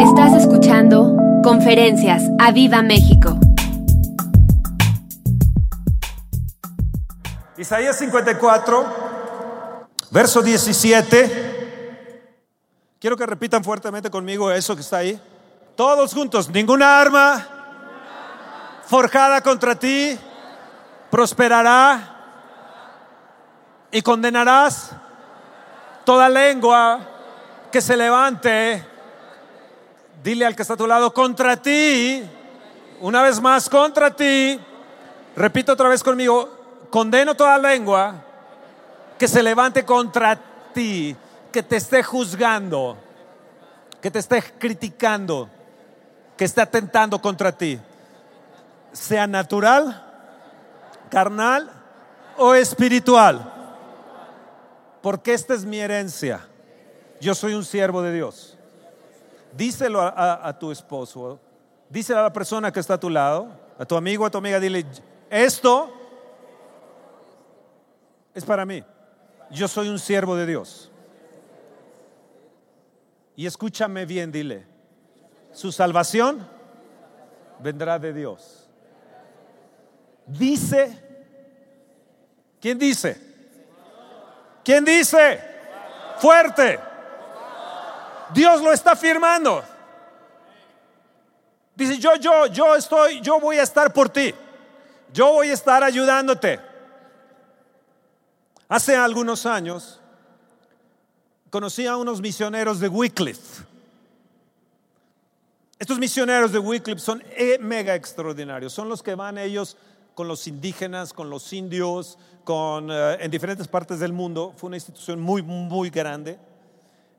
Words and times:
Estás 0.00 0.34
escuchando 0.34 1.16
Conferencias 1.42 2.22
a 2.38 2.52
Viva 2.52 2.82
México. 2.82 3.38
Isaías 7.56 7.96
54, 7.96 9.86
verso 10.10 10.42
17. 10.42 12.20
Quiero 13.00 13.16
que 13.16 13.24
repitan 13.24 13.64
fuertemente 13.64 14.10
conmigo 14.10 14.50
eso 14.50 14.74
que 14.74 14.82
está 14.82 14.98
ahí. 14.98 15.18
Todos 15.76 16.12
juntos, 16.12 16.50
ninguna 16.50 17.00
arma 17.00 17.46
forjada 18.84 19.40
contra 19.40 19.76
ti 19.76 20.18
prosperará 21.10 22.16
y 23.90 24.02
condenarás 24.02 24.90
toda 26.04 26.28
lengua 26.28 27.00
que 27.72 27.80
se 27.80 27.96
levante. 27.96 28.95
Dile 30.26 30.44
al 30.44 30.56
que 30.56 30.62
está 30.62 30.74
a 30.74 30.76
tu 30.76 30.88
lado, 30.88 31.14
contra 31.14 31.56
ti, 31.56 32.20
una 33.00 33.22
vez 33.22 33.40
más, 33.40 33.70
contra 33.70 34.10
ti. 34.10 34.58
Repito 35.36 35.72
otra 35.72 35.88
vez 35.88 36.02
conmigo, 36.02 36.88
condeno 36.90 37.36
toda 37.36 37.56
lengua 37.58 38.24
que 39.16 39.28
se 39.28 39.40
levante 39.40 39.84
contra 39.84 40.36
ti, 40.74 41.14
que 41.52 41.62
te 41.62 41.76
esté 41.76 42.02
juzgando, 42.02 42.98
que 44.02 44.10
te 44.10 44.18
esté 44.18 44.42
criticando, 44.58 45.48
que 46.36 46.44
esté 46.44 46.60
atentando 46.60 47.20
contra 47.20 47.52
ti, 47.52 47.78
sea 48.90 49.28
natural, 49.28 50.02
carnal 51.08 51.70
o 52.36 52.52
espiritual. 52.52 53.52
Porque 55.02 55.34
esta 55.34 55.54
es 55.54 55.64
mi 55.64 55.78
herencia. 55.78 56.48
Yo 57.20 57.32
soy 57.32 57.54
un 57.54 57.64
siervo 57.64 58.02
de 58.02 58.12
Dios. 58.12 58.55
Díselo 59.56 60.00
a, 60.02 60.58
tu 60.58 60.70
esposo, 60.70 61.40
díselo 61.88 62.20
a 62.20 62.22
la 62.24 62.32
persona 62.32 62.70
que 62.70 62.80
está 62.80 62.94
a 62.94 63.00
tu 63.00 63.08
lado, 63.08 63.48
a 63.78 63.86
tu 63.86 63.96
amigo, 63.96 64.26
a 64.26 64.30
tu 64.30 64.36
amiga, 64.36 64.60
dile, 64.60 64.84
esto 65.30 65.92
es 68.34 68.44
para 68.44 68.66
mí. 68.66 68.84
Yo 69.50 69.66
soy 69.66 69.88
un 69.88 69.98
siervo 69.98 70.36
de 70.36 70.44
Dios. 70.44 70.90
Y 73.34 73.46
escúchame 73.46 74.04
bien, 74.04 74.30
dile, 74.30 74.66
su 75.52 75.72
salvación 75.72 76.46
vendrá 77.60 77.98
de 77.98 78.12
Dios. 78.12 78.68
Dice, 80.26 81.02
¿quién 82.60 82.78
dice? 82.78 83.18
¿Quién 84.62 84.84
dice? 84.84 85.40
Fuerte. 86.18 86.80
Dios 88.34 88.62
lo 88.62 88.72
está 88.72 88.96
firmando. 88.96 89.62
Dice, 91.74 91.98
yo, 91.98 92.16
yo, 92.16 92.46
yo 92.46 92.74
estoy, 92.74 93.20
yo 93.20 93.38
voy 93.38 93.58
a 93.58 93.62
estar 93.62 93.92
por 93.92 94.08
ti. 94.08 94.34
Yo 95.12 95.32
voy 95.32 95.50
a 95.50 95.54
estar 95.54 95.84
ayudándote. 95.84 96.58
Hace 98.68 98.96
algunos 98.96 99.46
años 99.46 100.00
conocí 101.50 101.86
a 101.86 101.96
unos 101.96 102.20
misioneros 102.20 102.80
de 102.80 102.88
Wycliffe. 102.88 103.64
Estos 105.78 105.98
misioneros 105.98 106.52
de 106.52 106.58
Wycliffe 106.58 107.00
son 107.00 107.22
eh, 107.36 107.58
mega 107.60 107.94
extraordinarios. 107.94 108.72
Son 108.72 108.88
los 108.88 109.02
que 109.02 109.14
van 109.14 109.36
ellos 109.36 109.76
con 110.14 110.26
los 110.26 110.46
indígenas, 110.46 111.12
con 111.12 111.28
los 111.28 111.52
indios, 111.52 112.18
con, 112.44 112.90
eh, 112.90 113.18
en 113.20 113.30
diferentes 113.30 113.68
partes 113.68 114.00
del 114.00 114.14
mundo. 114.14 114.54
Fue 114.56 114.68
una 114.68 114.76
institución 114.76 115.20
muy, 115.20 115.42
muy 115.42 115.90
grande. 115.90 116.38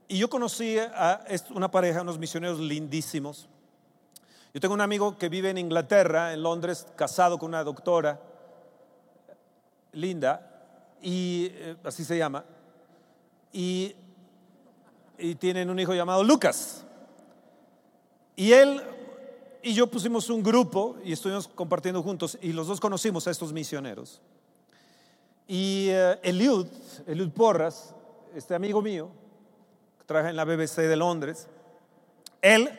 Y 0.07 0.17
yo 0.17 0.29
conocí 0.29 0.77
a 0.79 1.25
una 1.53 1.69
pareja, 1.69 2.01
unos 2.01 2.17
misioneros 2.17 2.59
lindísimos. 2.59 3.49
Yo 4.53 4.61
tengo 4.61 4.73
un 4.73 4.81
amigo 4.81 5.17
que 5.17 5.27
vive 5.27 5.49
en 5.49 5.57
Inglaterra, 5.57 6.33
en 6.33 6.41
Londres, 6.41 6.87
casado 6.95 7.37
con 7.37 7.49
una 7.49 7.63
doctora, 7.63 8.19
Linda, 9.91 10.65
y 11.01 11.49
eh, 11.51 11.75
así 11.83 12.05
se 12.05 12.17
llama, 12.17 12.45
y, 13.51 13.95
y 15.17 15.35
tienen 15.35 15.69
un 15.69 15.79
hijo 15.79 15.93
llamado 15.93 16.23
Lucas. 16.23 16.85
Y 18.35 18.53
él 18.53 18.81
y 19.61 19.73
yo 19.73 19.87
pusimos 19.87 20.29
un 20.29 20.41
grupo 20.41 20.95
y 21.03 21.11
estuvimos 21.11 21.47
compartiendo 21.47 22.01
juntos 22.01 22.37
y 22.41 22.53
los 22.53 22.67
dos 22.67 22.79
conocimos 22.79 23.27
a 23.27 23.31
estos 23.31 23.51
misioneros. 23.51 24.21
Y 25.47 25.87
eh, 25.89 26.19
Eliud, 26.23 26.67
Eliud 27.05 27.31
Porras, 27.31 27.93
este 28.33 28.55
amigo 28.55 28.81
mío, 28.81 29.09
trabaja 30.07 30.29
en 30.31 30.35
la 30.35 30.45
BBC 30.45 30.77
de 30.87 30.95
Londres, 30.95 31.47
él 32.41 32.71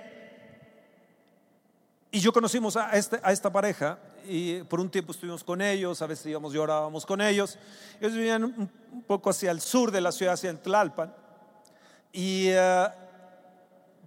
y 2.10 2.20
yo 2.20 2.32
conocimos 2.32 2.76
a, 2.76 2.90
este- 2.96 3.20
a 3.22 3.32
esta 3.32 3.52
pareja 3.52 3.98
y 4.26 4.62
por 4.64 4.80
un 4.80 4.90
tiempo 4.90 5.12
estuvimos 5.12 5.44
con 5.44 5.60
ellos, 5.60 6.00
a 6.02 6.06
veces 6.06 6.26
íbamos 6.26 6.54
y 6.54 6.58
orábamos 6.58 7.04
con 7.06 7.20
ellos. 7.20 7.58
Ellos 8.00 8.14
vivían 8.14 8.44
un, 8.44 8.70
un 8.92 9.02
poco 9.02 9.30
hacia 9.30 9.50
el 9.50 9.60
sur 9.60 9.90
de 9.90 10.00
la 10.00 10.10
ciudad, 10.10 10.34
hacia 10.34 10.50
el 10.50 10.58
Tlalpan. 10.58 11.14
Y 12.12 12.46
eh, 12.48 12.86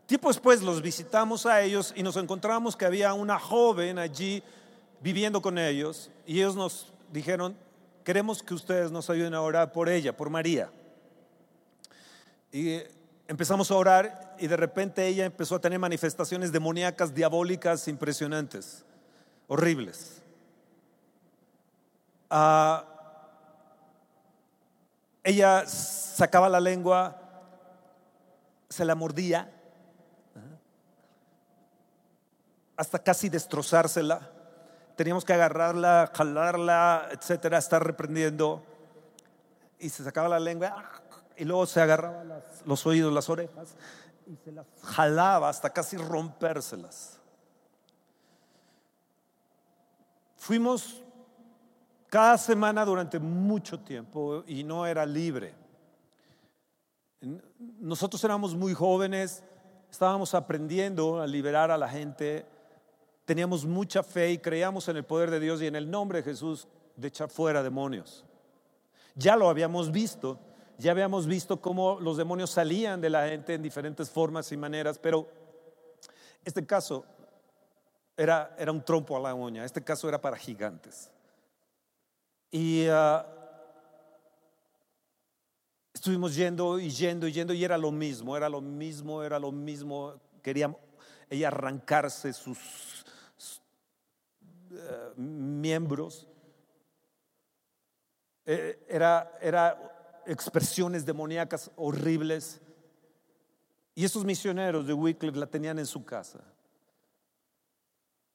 tiempo 0.08 0.28
después 0.30 0.62
los 0.64 0.82
visitamos 0.82 1.46
a 1.46 1.62
ellos 1.62 1.94
y 1.96 2.02
nos 2.04 2.18
encontramos 2.18 2.76
que 2.76 2.86
había 2.86 3.14
una 3.14 3.40
joven 3.40 4.00
allí 4.00 4.44
viviendo 5.00 5.42
con 5.42 5.58
ellos 5.60 6.10
y 6.26 6.38
ellos 6.40 6.56
nos 6.56 6.92
dijeron, 7.12 7.56
queremos 8.04 8.42
que 8.44 8.56
ustedes 8.56 8.92
nos 8.92 9.10
ayuden 9.12 9.36
a 9.36 9.42
orar 9.42 9.72
por 9.72 9.90
ella, 9.90 10.16
por 10.18 10.30
María. 10.32 10.72
Y 12.52 12.80
empezamos 13.32 13.72
a 13.72 13.76
orar 13.76 14.36
y 14.40 14.48
de 14.48 14.58
repente 14.58 15.08
ella 15.08 15.24
empezó 15.24 15.56
a 15.56 15.60
tener 15.60 15.80
manifestaciones 15.80 16.52
demoníacas, 16.52 17.16
diabólicas, 17.16 17.88
impresionantes, 17.88 18.84
horribles. 19.48 20.22
Ah, 22.30 22.84
ella 25.24 25.66
sacaba 25.66 26.50
la 26.50 26.60
lengua, 26.60 27.22
se 28.68 28.84
la 28.84 28.96
mordía, 28.96 29.50
hasta 32.76 33.00
casi 33.00 33.30
destrozársela. 33.30 34.30
Teníamos 34.98 35.24
que 35.24 35.32
agarrarla, 35.32 36.12
jalarla, 36.14 37.08
etcétera, 37.12 37.60
estar 37.60 37.82
reprendiendo. 37.82 38.62
Y 39.80 39.88
se 39.88 40.04
sacaba 40.04 40.28
la 40.28 40.40
lengua 40.42 41.01
y 41.42 41.44
luego 41.44 41.66
se 41.66 41.82
agarraba 41.82 42.24
los 42.66 42.86
oídos, 42.86 43.12
las 43.12 43.28
orejas 43.28 43.74
y 44.28 44.36
se 44.46 44.52
las 44.52 44.68
jalaba 44.84 45.50
hasta 45.50 45.72
casi 45.72 45.98
rompérselas. 45.98 47.20
Fuimos 50.36 51.02
cada 52.10 52.38
semana 52.38 52.86
durante 52.86 53.18
mucho 53.18 53.80
tiempo 53.80 54.44
y 54.46 54.64
no 54.64 54.86
era 54.86 55.04
libre. 55.04 55.56
Nosotros 57.80 58.24
éramos 58.24 58.54
muy 58.54 58.76
jóvenes, 58.76 59.44
estábamos 59.90 60.36
aprendiendo 60.36 61.20
a 61.20 61.26
liberar 61.26 61.72
a 61.72 61.78
la 61.80 61.90
gente, 61.90 62.46
teníamos 63.26 63.66
mucha 63.66 64.04
fe 64.04 64.30
y 64.34 64.38
creíamos 64.38 64.88
en 64.90 64.98
el 64.98 65.06
poder 65.06 65.32
de 65.32 65.40
Dios 65.40 65.60
y 65.64 65.66
en 65.66 65.76
el 65.76 65.90
nombre 65.90 66.20
de 66.20 66.24
Jesús 66.24 66.68
de 66.96 67.08
echar 67.08 67.32
fuera 67.32 67.64
demonios. 67.64 68.24
Ya 69.16 69.36
lo 69.36 69.50
habíamos 69.50 69.92
visto, 69.92 70.40
ya 70.82 70.92
habíamos 70.92 71.28
visto 71.28 71.62
cómo 71.62 72.00
los 72.00 72.18
demonios 72.18 72.50
salían 72.50 73.00
de 73.02 73.12
la 73.12 73.28
gente 73.28 73.54
en 73.54 73.62
diferentes 73.62 74.10
formas 74.10 74.52
y 74.52 74.58
maneras, 74.58 74.98
pero 74.98 75.28
este 76.44 76.66
caso 76.66 77.06
era, 78.18 78.56
era 78.58 78.72
un 78.72 78.84
trompo 78.84 79.16
a 79.16 79.20
la 79.20 79.36
uña, 79.36 79.64
este 79.64 79.84
caso 79.84 80.10
era 80.10 80.20
para 80.20 80.36
gigantes. 80.38 81.12
Y 82.50 82.88
ah, 82.90 83.26
estuvimos 85.94 86.36
yendo 86.36 86.80
y 86.80 86.90
yendo 86.90 87.28
y 87.28 87.32
yendo 87.32 87.54
y 87.54 87.64
era 87.64 87.78
lo 87.78 87.92
mismo, 87.92 88.36
era 88.36 88.50
lo 88.50 88.60
mismo, 88.60 89.24
era 89.24 89.38
lo 89.38 89.52
mismo. 89.52 90.20
Quería 90.42 90.76
ella 91.30 91.50
arrancarse 91.50 92.34
sus, 92.34 93.06
eh, 94.72 95.12
miembros. 95.16 96.28
Eh, 98.46 98.84
era, 98.90 99.38
era 99.40 100.01
expresiones 100.26 101.06
demoníacas 101.06 101.72
horribles. 101.76 102.62
Y 103.96 104.06
estos 104.06 104.24
misioneros 104.24 104.88
de 104.88 104.94
Wycliffe 104.94 105.38
la 105.38 105.48
tenían 105.48 105.78
en 105.80 105.86
su 105.86 106.04
casa. 106.06 106.40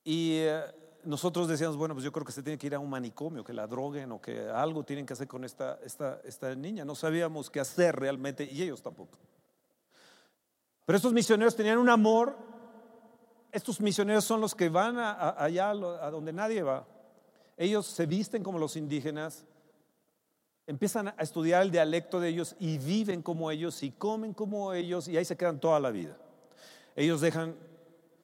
Y 0.04 0.34
eh, 0.34 0.62
nosotros 1.04 1.48
decíamos, 1.48 1.76
bueno, 1.76 1.94
pues 1.94 2.04
yo 2.04 2.12
creo 2.12 2.24
que 2.24 2.32
se 2.32 2.42
tiene 2.42 2.58
que 2.58 2.66
ir 2.66 2.74
a 2.74 2.78
un 2.78 2.90
manicomio, 2.90 3.42
que 3.42 3.52
la 3.52 3.66
droguen 3.66 4.12
o 4.12 4.20
que 4.20 4.48
algo 4.48 4.84
tienen 4.84 5.06
que 5.06 5.14
hacer 5.14 5.26
con 5.26 5.44
esta, 5.44 5.78
esta, 5.82 6.20
esta 6.24 6.54
niña. 6.54 6.84
No 6.84 6.94
sabíamos 6.94 7.50
qué 7.50 7.60
hacer 7.60 7.96
realmente 7.96 8.44
y 8.50 8.62
ellos 8.62 8.82
tampoco. 8.82 9.18
Pero 10.84 10.96
estos 10.96 11.12
misioneros 11.12 11.56
tenían 11.56 11.78
un 11.78 11.88
amor. 11.88 12.36
Estos 13.50 13.80
misioneros 13.80 14.24
son 14.24 14.40
los 14.40 14.54
que 14.54 14.68
van 14.68 14.98
a- 14.98 15.12
a- 15.12 15.44
allá 15.44 15.70
a 15.70 16.10
donde 16.10 16.32
nadie 16.32 16.62
va. 16.62 16.86
Ellos 17.56 17.86
se 17.86 18.04
visten 18.06 18.42
como 18.42 18.58
los 18.58 18.76
indígenas, 18.76 19.44
empiezan 20.66 21.08
a 21.08 21.14
estudiar 21.18 21.62
el 21.62 21.70
dialecto 21.70 22.20
de 22.20 22.28
ellos 22.28 22.56
y 22.58 22.78
viven 22.78 23.22
como 23.22 23.50
ellos 23.50 23.82
y 23.82 23.92
comen 23.92 24.34
como 24.34 24.72
ellos 24.72 25.08
y 25.08 25.16
ahí 25.16 25.24
se 25.24 25.36
quedan 25.36 25.60
toda 25.60 25.78
la 25.78 25.90
vida. 25.90 26.16
Ellos 26.96 27.20
dejan 27.20 27.54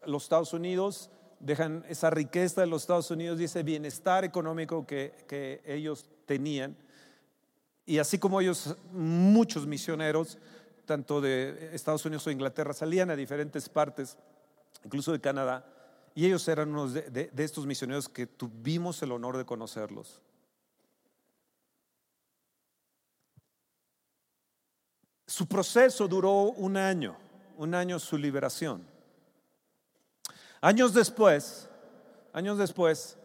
los 0.04 0.24
Estados 0.24 0.52
Unidos, 0.52 1.10
dejan 1.38 1.84
esa 1.88 2.10
riqueza 2.10 2.62
de 2.62 2.66
los 2.66 2.82
Estados 2.82 3.10
Unidos 3.10 3.40
y 3.40 3.44
ese 3.44 3.62
bienestar 3.62 4.24
económico 4.24 4.86
que, 4.86 5.12
que 5.28 5.62
ellos 5.64 6.06
tenían. 6.26 6.76
Y 7.84 7.98
así 7.98 8.18
como 8.18 8.40
ellos, 8.40 8.76
muchos 8.92 9.66
misioneros, 9.66 10.38
tanto 10.84 11.20
de 11.20 11.70
Estados 11.72 12.04
Unidos 12.04 12.26
o 12.26 12.30
Inglaterra, 12.30 12.72
salían 12.72 13.10
a 13.10 13.16
diferentes 13.16 13.68
partes, 13.68 14.16
incluso 14.84 15.12
de 15.12 15.20
Canadá, 15.20 15.66
y 16.14 16.26
ellos 16.26 16.46
eran 16.48 16.70
unos 16.70 16.92
de, 16.92 17.02
de 17.10 17.44
estos 17.44 17.66
misioneros 17.66 18.08
que 18.08 18.26
tuvimos 18.26 19.02
el 19.02 19.12
honor 19.12 19.36
de 19.36 19.44
conocerlos. 19.44 20.20
Su 25.32 25.46
proceso 25.46 26.06
duró 26.06 26.50
un 26.50 26.76
año, 26.76 27.16
un 27.56 27.74
año 27.74 27.98
su 27.98 28.18
liberación. 28.18 28.84
Años 30.60 30.92
después, 30.92 31.70
años 32.34 32.58
después, 32.58 33.16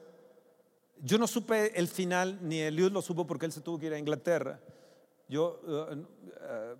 yo 1.01 1.17
no 1.17 1.27
supe 1.27 1.77
el 1.77 1.89
final, 1.89 2.39
ni 2.41 2.59
Eliud 2.59 2.93
lo 2.93 3.01
supo 3.01 3.27
porque 3.27 3.45
él 3.45 3.51
se 3.51 3.59
tuvo 3.59 3.77
que 3.77 3.87
ir 3.87 3.93
a 3.93 3.99
Inglaterra. 3.99 4.57
Yo 5.27 5.59
eh, 5.67 6.05
eh, 6.39 6.75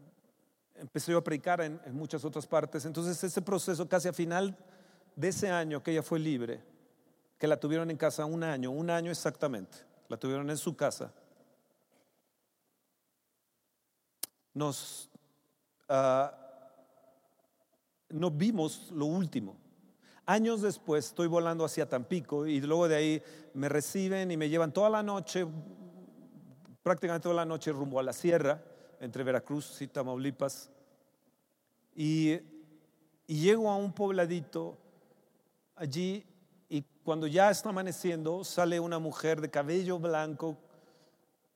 empecé 0.75 1.13
a 1.13 1.19
predicar 1.19 1.59
en, 1.59 1.81
en, 1.83 1.93
muchas 1.93 2.23
otras 2.23 2.47
partes. 2.47 2.85
Entonces 2.85 3.21
ese 3.21 3.41
proceso 3.41 3.85
casi 3.89 4.07
a 4.07 4.13
final 4.13 4.57
de 5.13 5.27
ese 5.27 5.49
año 5.49 5.83
que 5.83 5.91
ella 5.91 6.03
fue 6.03 6.19
libre, 6.19 6.61
que 7.37 7.47
la 7.47 7.59
tuvieron 7.59 7.91
en 7.91 7.97
casa 7.97 8.23
un 8.23 8.45
año, 8.45 8.71
un 8.71 8.89
año 8.89 9.11
exactamente, 9.11 9.79
la 10.07 10.15
tuvieron 10.15 10.49
en 10.49 10.57
su 10.57 10.77
casa, 10.77 11.11
nos, 14.57 15.09
uh, 15.89 16.27
no 18.09 18.31
vimos 18.31 18.91
lo 18.91 19.05
último. 19.05 19.57
Años 20.25 20.61
después 20.61 21.05
estoy 21.05 21.27
volando 21.27 21.63
hacia 21.63 21.87
Tampico 21.87 22.45
y 22.45 22.59
luego 22.59 22.87
de 22.87 22.95
ahí 22.95 23.23
me 23.53 23.69
reciben 23.69 24.29
y 24.29 24.37
me 24.37 24.49
llevan 24.49 24.73
toda 24.73 24.89
la 24.89 25.01
noche, 25.01 25.47
prácticamente 26.83 27.23
toda 27.23 27.35
la 27.35 27.45
noche 27.45 27.71
rumbo 27.71 27.99
a 27.99 28.03
la 28.03 28.11
sierra, 28.11 28.61
entre 28.99 29.23
Veracruz 29.23 29.81
y 29.81 29.87
Tamaulipas. 29.87 30.69
Y, 31.95 32.33
y 33.25 33.41
llego 33.41 33.69
a 33.69 33.77
un 33.77 33.93
pobladito 33.93 34.77
allí 35.75 36.25
y 36.69 36.83
cuando 37.03 37.25
ya 37.27 37.49
está 37.49 37.69
amaneciendo 37.69 38.43
sale 38.43 38.79
una 38.79 38.99
mujer 38.99 39.39
de 39.39 39.49
cabello 39.49 39.97
blanco, 39.97 40.57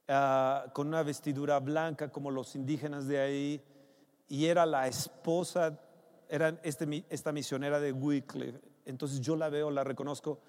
uh, 0.07 0.71
con 0.71 0.87
una 0.87 1.03
vestidura 1.03 1.59
blanca 1.59 2.09
como 2.09 2.31
los 2.31 2.55
indígenas 2.55 3.05
de 3.05 3.19
ahí, 3.19 3.61
y 4.31 4.45
era 4.45 4.65
la 4.65 4.87
esposa 4.87 5.77
era 6.29 6.57
este, 6.63 7.05
esta 7.09 7.33
misionera 7.33 7.81
de 7.81 7.91
Wycliffe. 7.91 8.61
Entonces 8.85 9.19
yo 9.19 9.35
la 9.35 9.49
veo, 9.49 9.69
la 9.69 9.83
reconozco. 9.83 10.39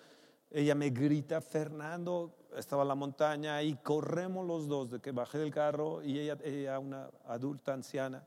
Ella 0.52 0.76
me 0.76 0.90
grita, 0.90 1.40
Fernando, 1.40 2.32
estaba 2.56 2.82
en 2.82 2.88
la 2.88 2.94
montaña 2.94 3.60
y 3.60 3.74
corremos 3.74 4.46
los 4.46 4.68
dos 4.68 4.88
de 4.88 5.00
que 5.00 5.10
bajé 5.10 5.38
del 5.38 5.52
carro 5.52 6.00
y 6.00 6.20
ella, 6.20 6.38
ella 6.44 6.78
una 6.78 7.10
adulta 7.26 7.74
anciana. 7.74 8.24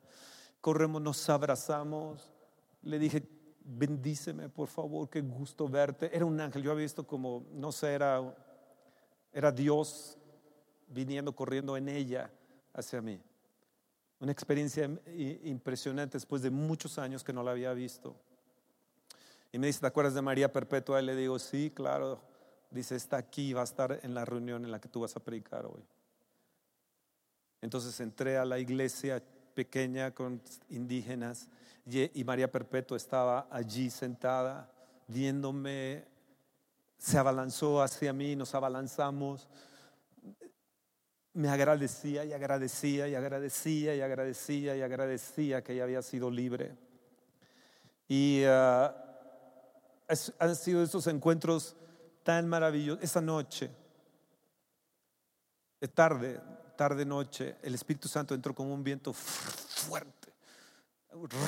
Corremos, 0.60 1.02
nos 1.02 1.30
abrazamos. 1.30 2.34
Le 2.82 3.00
dije, 3.00 3.24
bendíceme 3.64 4.50
por 4.50 4.68
favor, 4.68 5.10
qué 5.10 5.22
gusto 5.22 5.70
verte. 5.70 6.14
Era 6.14 6.26
un 6.26 6.38
ángel, 6.42 6.64
yo 6.64 6.72
había 6.72 6.84
visto 6.84 7.08
como, 7.08 7.46
no 7.54 7.72
sé, 7.72 7.94
era, 7.94 8.22
era 9.32 9.54
Dios 9.54 10.18
viniendo, 10.90 11.34
corriendo 11.34 11.78
en 11.78 11.88
ella 11.88 12.30
hacia 12.74 13.02
mí. 13.02 13.22
Una 14.26 14.32
experiencia 14.32 14.90
impresionante 15.44 16.14
después 16.14 16.42
de 16.42 16.50
muchos 16.50 16.98
años 16.98 17.24
que 17.24 17.32
no 17.32 17.44
la 17.44 17.52
había 17.52 17.72
visto. 17.74 18.16
Y 19.52 19.60
me 19.60 19.68
dice, 19.68 19.82
¿te 19.82 19.86
acuerdas 19.86 20.16
de 20.16 20.24
María 20.24 20.52
Perpetua? 20.52 21.00
Y 21.00 21.06
le 21.06 21.16
digo, 21.16 21.38
sí, 21.38 21.72
claro. 21.72 22.20
Dice, 22.72 22.96
está 22.96 23.18
aquí, 23.18 23.54
va 23.54 23.62
a 23.62 23.66
estar 23.66 24.00
en 24.02 24.16
la 24.16 24.26
reunión 24.26 24.66
en 24.66 24.72
la 24.72 24.82
que 24.82 24.90
tú 24.90 25.02
vas 25.02 25.16
a 25.16 25.20
predicar 25.20 25.68
hoy. 25.68 25.84
Entonces 27.62 28.00
entré 28.00 28.40
a 28.40 28.46
la 28.46 28.58
iglesia 28.58 29.22
pequeña 29.54 30.10
con 30.10 30.42
indígenas 30.70 31.48
y 31.86 32.24
María 32.24 32.52
Perpetua 32.52 32.98
estaba 32.98 33.48
allí 33.52 33.92
sentada 33.92 34.72
viéndome, 35.06 36.04
se 36.98 37.20
abalanzó 37.20 37.80
hacia 37.80 38.12
mí, 38.12 38.36
nos 38.36 38.56
abalanzamos 38.56 39.48
me 41.36 41.50
agradecía 41.50 42.24
y 42.24 42.32
agradecía 42.32 43.08
y 43.10 43.16
agradecía 43.16 43.94
y 43.96 44.02
agradecía 44.02 44.76
y 44.76 44.82
agradecía 44.82 45.64
que 45.64 45.74
ella 45.74 45.84
había 45.84 46.02
sido 46.02 46.32
libre. 46.32 46.76
Y 48.08 48.44
uh, 48.46 48.90
han 50.40 50.56
sido 50.56 50.82
esos 50.82 51.08
encuentros 51.08 51.76
tan 52.24 52.48
maravillosos. 52.48 53.04
Esa 53.04 53.20
noche, 53.20 53.70
tarde, 55.94 56.40
tarde 56.78 57.06
noche, 57.06 57.58
el 57.62 57.76
Espíritu 57.76 58.08
Santo 58.08 58.34
entró 58.34 58.56
como 58.56 58.74
un 58.74 58.84
viento 58.84 59.12
fuerte, 59.12 60.32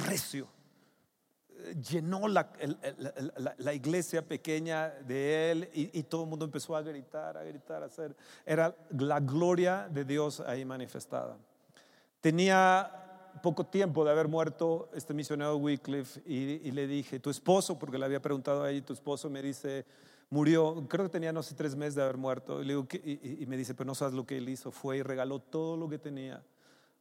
recio 0.06 0.57
llenó 1.90 2.28
la, 2.28 2.52
la, 3.58 3.74
iglesia 3.74 4.22
pequeña 4.22 4.90
de 4.90 5.52
él 5.52 5.70
y, 5.74 6.04
todo 6.04 6.24
el 6.24 6.30
mundo 6.30 6.46
empezó 6.46 6.76
a 6.76 6.82
gritar, 6.82 7.38
a 7.38 7.44
gritar, 7.44 7.84
a 7.84 7.88
hacer. 7.88 8.16
Era 8.46 8.76
la 8.92 9.20
gloria 9.20 9.88
de 9.90 10.06
Dios 10.06 10.40
ahí 10.40 10.66
manifestada. 10.66 11.38
Tenía 12.22 12.92
poco 13.42 13.66
tiempo 13.66 14.04
de 14.04 14.12
haber 14.12 14.28
muerto 14.28 14.90
este 14.94 15.14
misionero 15.14 15.58
Wycliffe 15.58 16.22
y, 16.26 16.72
le 16.72 16.88
dije, 16.88 17.20
tu 17.20 17.30
esposo, 17.30 17.78
porque 17.78 17.98
le 17.98 18.06
había 18.06 18.22
preguntado 18.22 18.64
ahí, 18.64 18.82
tu 18.82 18.94
esposo 18.94 19.30
me 19.30 19.42
dice, 19.42 19.86
murió, 20.30 20.86
creo 20.88 21.06
que 21.06 21.12
tenía 21.12 21.32
no 21.32 21.44
sé 21.44 21.56
tres 21.56 21.76
meses 21.76 21.96
de 21.96 22.04
haber 22.04 22.18
muerto. 22.18 22.62
Y, 22.64 22.72
y, 22.72 23.38
y 23.42 23.46
me 23.46 23.58
dice, 23.58 23.74
pero 23.74 23.88
no 23.88 23.96
sabes 23.96 24.14
lo 24.14 24.26
que 24.26 24.38
él 24.38 24.50
hizo, 24.50 24.72
fue 24.72 24.98
y 24.98 25.04
regaló 25.04 25.40
todo 25.40 25.78
lo 25.78 25.90
que 25.90 25.98
tenía 25.98 26.44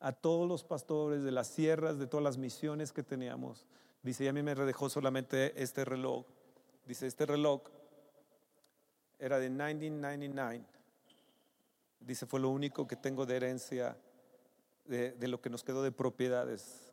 a 0.00 0.12
todos 0.12 0.46
los 0.46 0.62
pastores 0.62 1.22
de 1.24 1.32
las 1.32 1.48
sierras, 1.48 1.98
de 1.98 2.06
todas 2.06 2.22
las 2.22 2.36
misiones 2.36 2.92
que 2.92 3.02
teníamos 3.02 3.66
Dice, 4.06 4.22
y 4.22 4.28
a 4.28 4.32
mí 4.32 4.40
me 4.40 4.54
dejó 4.54 4.88
solamente 4.88 5.60
este 5.60 5.84
reloj. 5.84 6.24
Dice, 6.86 7.08
este 7.08 7.26
reloj 7.26 7.62
era 9.18 9.40
de 9.40 9.50
1999. 9.50 10.64
Dice, 11.98 12.24
fue 12.24 12.38
lo 12.38 12.50
único 12.50 12.86
que 12.86 12.94
tengo 12.94 13.26
de 13.26 13.34
herencia 13.34 13.98
de, 14.84 15.16
lo 15.26 15.40
que 15.40 15.50
nos 15.50 15.64
quedó 15.64 15.82
de 15.82 15.90
propiedades. 15.90 16.92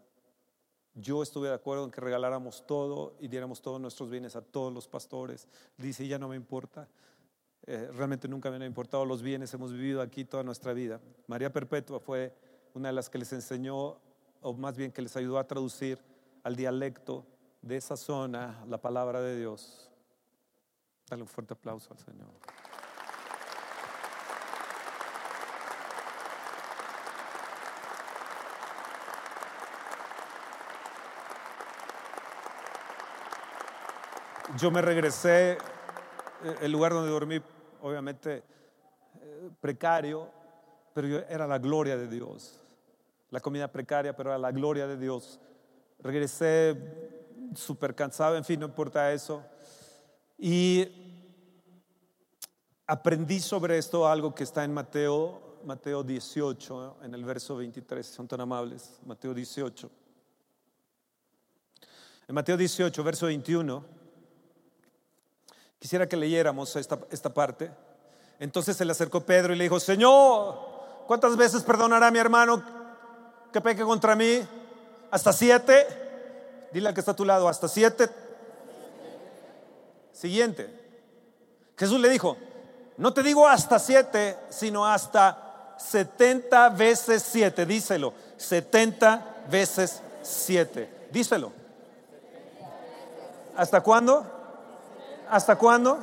Yo 0.96 1.22
estuve 1.22 1.50
de 1.50 1.54
acuerdo 1.54 1.86
en 1.86 1.92
que 1.92 2.02
regaláramos 2.02 2.66
todo 2.66 3.16
y 3.20 3.28
diéramos 3.28 3.62
todos 3.62 3.80
nuestros 3.80 4.10
bienes 4.10 4.36
a 4.36 4.42
todos 4.42 4.74
los 4.74 4.88
pastores. 4.88 5.48
Dice, 5.78 6.08
ya 6.08 6.18
no 6.18 6.30
me 6.30 6.36
importa. 6.36 6.88
Eh, 7.68 7.92
realmente 7.94 8.28
nunca 8.28 8.50
me 8.50 8.56
han 8.56 8.64
importado 8.64 9.06
los 9.06 9.22
bienes, 9.22 9.54
hemos 9.54 9.72
vivido 9.72 10.02
aquí 10.02 10.26
toda 10.26 10.42
nuestra 10.42 10.74
vida. 10.74 11.00
María 11.28 11.54
Perpetua 11.54 12.00
fue 12.00 12.34
una 12.74 12.88
de 12.88 12.94
las 12.96 13.08
que 13.08 13.20
les 13.20 13.32
enseñó, 13.34 14.00
o 14.42 14.54
más 14.54 14.76
bien 14.76 14.92
que 14.92 15.04
les 15.04 15.16
ayudó 15.16 15.38
a 15.38 15.46
traducir 15.46 16.00
al 16.44 16.56
dialecto 16.56 17.26
de 17.62 17.78
esa 17.78 17.98
zona 17.98 18.64
la 18.68 18.78
palabra 18.78 19.22
de 19.22 19.38
Dios. 19.38 19.90
Dale 21.10 21.24
un 21.24 21.28
fuerte 21.28 21.54
aplauso 21.54 21.92
al 21.92 22.00
Señor. 22.00 22.30
Yo 34.58 34.70
me 34.70 34.82
regresé, 34.82 35.54
eh, 35.54 35.58
el 36.62 36.72
lugar 36.72 36.92
donde 36.92 37.10
dormí, 37.10 37.42
obviamente 37.82 38.44
eh, 39.20 39.50
precario, 39.60 40.30
pero 40.94 41.08
era 41.28 41.48
la 41.48 41.58
gloria 41.58 41.98
de 41.98 42.08
Dios. 42.08 42.62
La 43.32 43.40
comida 43.40 43.68
precaria, 43.68 44.16
pero 44.16 44.30
era 44.30 44.38
la 44.38 44.52
gloria 44.52 44.86
de 44.86 44.96
Dios. 44.96 45.40
Regresé 46.04 46.76
súper 47.56 47.96
cansado, 47.96 48.36
en 48.36 48.44
fin, 48.44 48.60
no 48.60 48.66
importa 48.66 49.14
eso. 49.14 49.42
Y 50.38 50.86
aprendí 52.86 53.40
sobre 53.40 53.78
esto 53.78 54.06
algo 54.06 54.36
que 54.36 54.44
está 54.44 54.66
en 54.66 54.74
Mateo, 54.74 55.62
Mateo 55.64 56.04
18, 56.04 56.98
en 57.04 57.14
el 57.14 57.24
verso 57.24 57.56
23, 57.56 58.06
son 58.06 58.28
tan 58.28 58.42
amables, 58.42 59.00
Mateo 59.06 59.34
18. 59.34 59.90
En 62.28 62.36
Mateo 62.36 62.58
18, 62.58 63.02
verso 63.02 63.28
21, 63.28 63.86
quisiera 65.80 66.10
que 66.10 66.18
leyéramos 66.18 66.76
esta, 66.76 67.00
esta 67.12 67.34
parte. 67.34 67.72
Entonces 68.40 68.76
se 68.76 68.84
le 68.84 68.92
acercó 68.92 69.22
Pedro 69.22 69.54
y 69.54 69.58
le 69.58 69.64
dijo, 69.64 69.80
Señor, 69.80 71.06
¿cuántas 71.08 71.38
veces 71.38 71.64
perdonará 71.64 72.12
mi 72.12 72.20
hermano 72.20 72.62
que 73.54 73.62
peque 73.62 73.84
contra 73.84 74.18
mí? 74.18 74.42
¿Hasta 75.14 75.32
siete? 75.32 75.86
Dile 76.72 76.88
al 76.88 76.96
que 76.96 77.02
está 77.02 77.12
a 77.12 77.16
tu 77.16 77.24
lado, 77.24 77.48
hasta 77.48 77.68
siete. 77.68 78.10
Siguiente. 80.12 80.74
Jesús 81.78 82.00
le 82.00 82.10
dijo, 82.10 82.36
no 82.98 83.14
te 83.14 83.22
digo 83.22 83.48
hasta 83.48 83.78
siete, 83.78 84.36
sino 84.50 84.88
hasta 84.88 85.76
setenta 85.78 86.70
veces 86.70 87.22
siete. 87.22 87.68
Díselo, 87.68 88.16
setenta 88.38 89.36
veces 89.52 90.02
siete. 90.24 90.90
Díselo. 91.12 91.52
¿Hasta 93.56 93.82
cuándo? 93.82 94.26
¿Hasta 95.30 95.56
cuándo? 95.58 96.00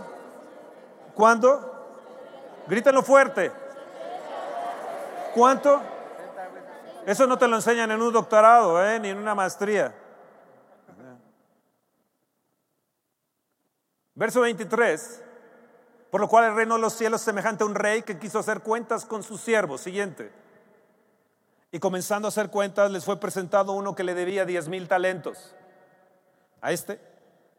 ¿Cuándo? 1.17 1.89
Grítenlo 2.69 3.03
fuerte. 3.03 3.51
¿Cuánto? 5.35 5.83
Eso 7.07 7.27
no 7.27 7.39
te 7.39 7.49
lo 7.49 7.57
enseñan 7.57 7.91
en 7.91 8.03
un 8.03 8.13
doctorado, 8.13 8.85
¿eh? 8.85 9.01
ni 9.01 9.09
en 9.09 9.19
una 9.19 9.35
maestría. 9.35 9.95
Verso 14.15 14.43
23. 14.43 15.25
Por 16.11 16.21
lo 16.21 16.29
cual 16.29 16.45
el 16.45 16.55
reino 16.55 16.75
de 16.75 16.81
los 16.81 16.93
cielos 16.93 17.21
semejante 17.21 17.63
a 17.63 17.67
un 17.67 17.75
rey 17.75 18.03
que 18.03 18.19
quiso 18.19 18.39
hacer 18.39 18.61
cuentas 18.61 19.05
con 19.05 19.23
sus 19.23 19.41
siervos. 19.41 19.81
Siguiente. 19.81 20.33
Y 21.73 21.79
comenzando 21.79 22.27
a 22.27 22.31
hacer 22.31 22.51
cuentas, 22.51 22.91
les 22.91 23.05
fue 23.05 23.19
presentado 23.19 23.73
uno 23.73 23.95
que 23.95 24.05
le 24.05 24.15
debía 24.15 24.45
diez 24.45 24.69
mil 24.69 24.89
talentos. 24.89 25.55
A 26.61 26.73
este, 26.73 27.01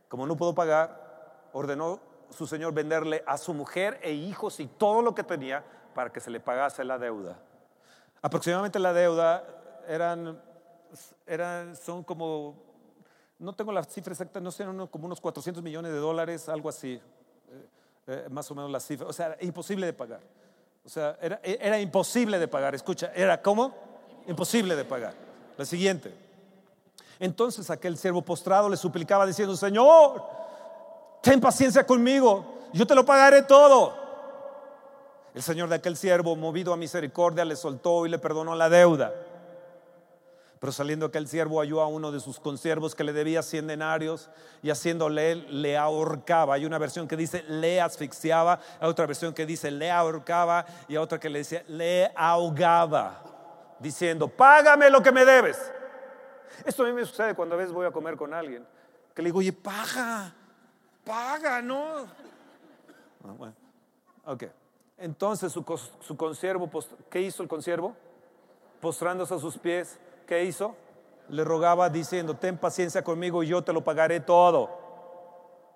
como 0.10 0.28
no 0.28 0.36
pudo 0.36 0.54
pagar, 0.54 1.50
ordenó 1.54 2.02
su 2.30 2.46
señor 2.46 2.74
venderle 2.74 3.24
a 3.26 3.38
su 3.38 3.54
mujer 3.54 4.00
e 4.04 4.12
hijos 4.12 4.60
y 4.60 4.68
todo 4.68 5.02
lo 5.02 5.16
que 5.16 5.24
tenía 5.24 5.64
para 5.96 6.12
que 6.12 6.20
se 6.20 6.30
le 6.30 6.40
pagase 6.40 6.84
la 6.84 6.98
deuda. 6.98 7.40
Aproximadamente 8.22 8.78
la 8.78 8.94
deuda 8.94 9.44
eran, 9.88 10.40
eran 11.26 11.76
son 11.76 12.04
como, 12.04 12.56
no 13.40 13.54
tengo 13.54 13.72
la 13.72 13.84
cifra 13.84 14.14
exacta, 14.14 14.40
no 14.40 14.52
sé, 14.52 14.64
como 14.92 15.06
unos 15.06 15.20
400 15.20 15.64
millones 15.64 15.92
de 15.92 15.98
dólares, 15.98 16.48
algo 16.48 16.70
así, 16.70 16.94
eh, 16.94 17.68
eh, 18.08 18.28
más 18.30 18.50
o 18.52 18.56
menos 18.56 18.70
la 18.70 18.80
cifra. 18.80 19.08
O 19.08 19.14
sea, 19.14 19.38
imposible 19.42 19.88
de 19.88 19.94
pagar. 19.94 20.22
O 20.86 20.90
sea, 20.90 21.18
era, 21.22 21.40
era 21.44 21.80
imposible 21.80 22.38
de 22.38 22.48
pagar. 22.48 22.76
Escucha, 22.76 23.12
¿era 23.16 23.42
cómo? 23.42 23.74
Imposible 24.28 24.76
de 24.76 24.86
pagar. 24.86 25.14
La 25.58 25.66
siguiente. 25.66 26.14
Entonces 27.20 27.70
aquel 27.70 27.98
siervo 27.98 28.24
postrado 28.24 28.68
le 28.68 28.78
suplicaba 28.78 29.26
diciendo, 29.26 29.56
Señor, 29.56 30.24
ten 31.22 31.40
paciencia 31.40 31.86
conmigo, 31.86 32.62
yo 32.74 32.86
te 32.86 32.96
lo 32.96 33.06
pagaré 33.06 33.44
todo. 33.44 34.01
El 35.34 35.42
señor 35.42 35.70
de 35.70 35.76
aquel 35.76 35.96
siervo, 35.96 36.36
movido 36.36 36.74
a 36.74 36.78
misericordia, 36.78 37.46
le 37.46 37.56
soltó 37.56 38.06
y 38.06 38.10
le 38.10 38.20
perdonó 38.20 38.56
la 38.56 38.70
deuda. 38.70 39.14
Pero 40.60 40.72
saliendo 40.72 41.08
aquel 41.08 41.28
siervo 41.28 41.60
halló 41.60 41.82
a 41.82 41.88
uno 41.88 42.12
de 42.12 42.20
sus 42.20 42.40
consiervos 42.40 42.94
que 42.94 43.04
le 43.04 43.14
debía 43.14 43.42
cien 43.42 43.66
denarios 43.66 44.30
y 44.62 44.70
haciéndole 44.70 45.36
le 45.36 45.76
ahorcaba. 45.76 46.54
Hay 46.54 46.66
una 46.66 46.78
versión 46.78 47.08
que 47.08 47.18
dice 47.18 47.44
le 47.48 47.82
asfixiaba, 47.82 48.60
hay 48.80 48.88
otra 48.88 49.08
versión 49.08 49.34
que 49.34 49.48
dice 49.48 49.72
le 49.72 49.90
ahorcaba 49.90 50.68
y 50.88 50.98
otra 50.98 51.20
que 51.20 51.30
le 51.30 51.40
decía 51.40 51.64
le 51.68 52.12
ahogaba, 52.16 53.24
diciendo, 53.80 54.28
págame 54.28 54.92
lo 54.92 55.02
que 55.02 55.12
me 55.12 55.26
debes. 55.26 55.58
Esto 56.64 56.84
a 56.84 56.86
mí 56.86 56.94
me 56.94 57.06
sucede 57.06 57.34
cuando 57.34 57.56
a 57.56 57.58
veces 57.58 57.74
voy 57.74 57.88
a 57.88 57.92
comer 57.92 58.16
con 58.16 58.32
alguien, 58.32 58.64
que 59.16 59.22
le 59.24 59.30
digo, 59.30 59.40
oye, 59.40 59.54
paga, 59.54 60.32
paga, 61.04 61.60
¿no? 61.60 62.06
Ah, 63.24 63.34
bueno, 63.36 63.56
ok. 64.26 64.44
Entonces 65.02 65.52
su, 65.52 65.66
consiervo, 66.16 66.70
¿qué 67.10 67.22
hizo 67.22 67.42
el 67.42 67.50
consiervo? 67.50 67.96
Postrándose 68.80 69.34
a 69.34 69.40
sus 69.40 69.58
pies, 69.58 69.98
¿qué 70.28 70.44
hizo? 70.44 70.76
Le 71.28 71.44
rogaba 71.44 71.90
diciendo, 71.90 72.36
ten 72.36 72.56
paciencia 72.56 73.04
conmigo 73.04 73.42
y 73.42 73.48
yo 73.48 73.64
te 73.64 73.74
lo 73.74 73.84
pagaré 73.84 74.20
todo. 74.20 74.70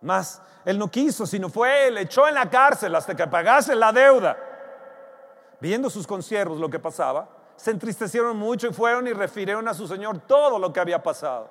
Más, 0.02 0.40
él 0.64 0.78
no 0.78 0.92
quiso, 0.92 1.26
sino 1.26 1.50
fue, 1.50 1.90
le 1.90 2.02
echó 2.02 2.28
en 2.28 2.36
la 2.36 2.48
cárcel 2.48 2.94
hasta 2.94 3.16
que 3.16 3.26
pagase 3.26 3.74
la 3.74 3.92
deuda. 3.92 4.38
Viendo 5.60 5.90
sus 5.90 6.06
consiervos 6.06 6.60
lo 6.60 6.70
que 6.70 6.78
pasaba, 6.78 7.28
se 7.56 7.72
entristecieron 7.72 8.38
mucho 8.38 8.68
y 8.68 8.74
fueron 8.74 9.08
y 9.08 9.14
refirieron 9.14 9.68
a 9.68 9.74
su 9.74 9.88
señor 9.88 10.20
todo 10.28 10.60
lo 10.60 10.72
que 10.72 10.80
había 10.80 11.02
pasado. 11.02 11.50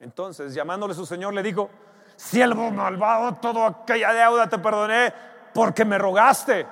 Entonces, 0.00 0.52
llamándole 0.52 0.94
su 0.94 1.06
señor, 1.06 1.32
le 1.32 1.44
dijo, 1.44 1.70
siervo 2.16 2.72
malvado, 2.72 3.36
toda 3.36 3.68
aquella 3.68 4.12
deuda 4.12 4.48
te 4.48 4.58
perdoné 4.58 5.35
porque 5.56 5.86
me 5.86 5.96
rogaste. 5.96 6.66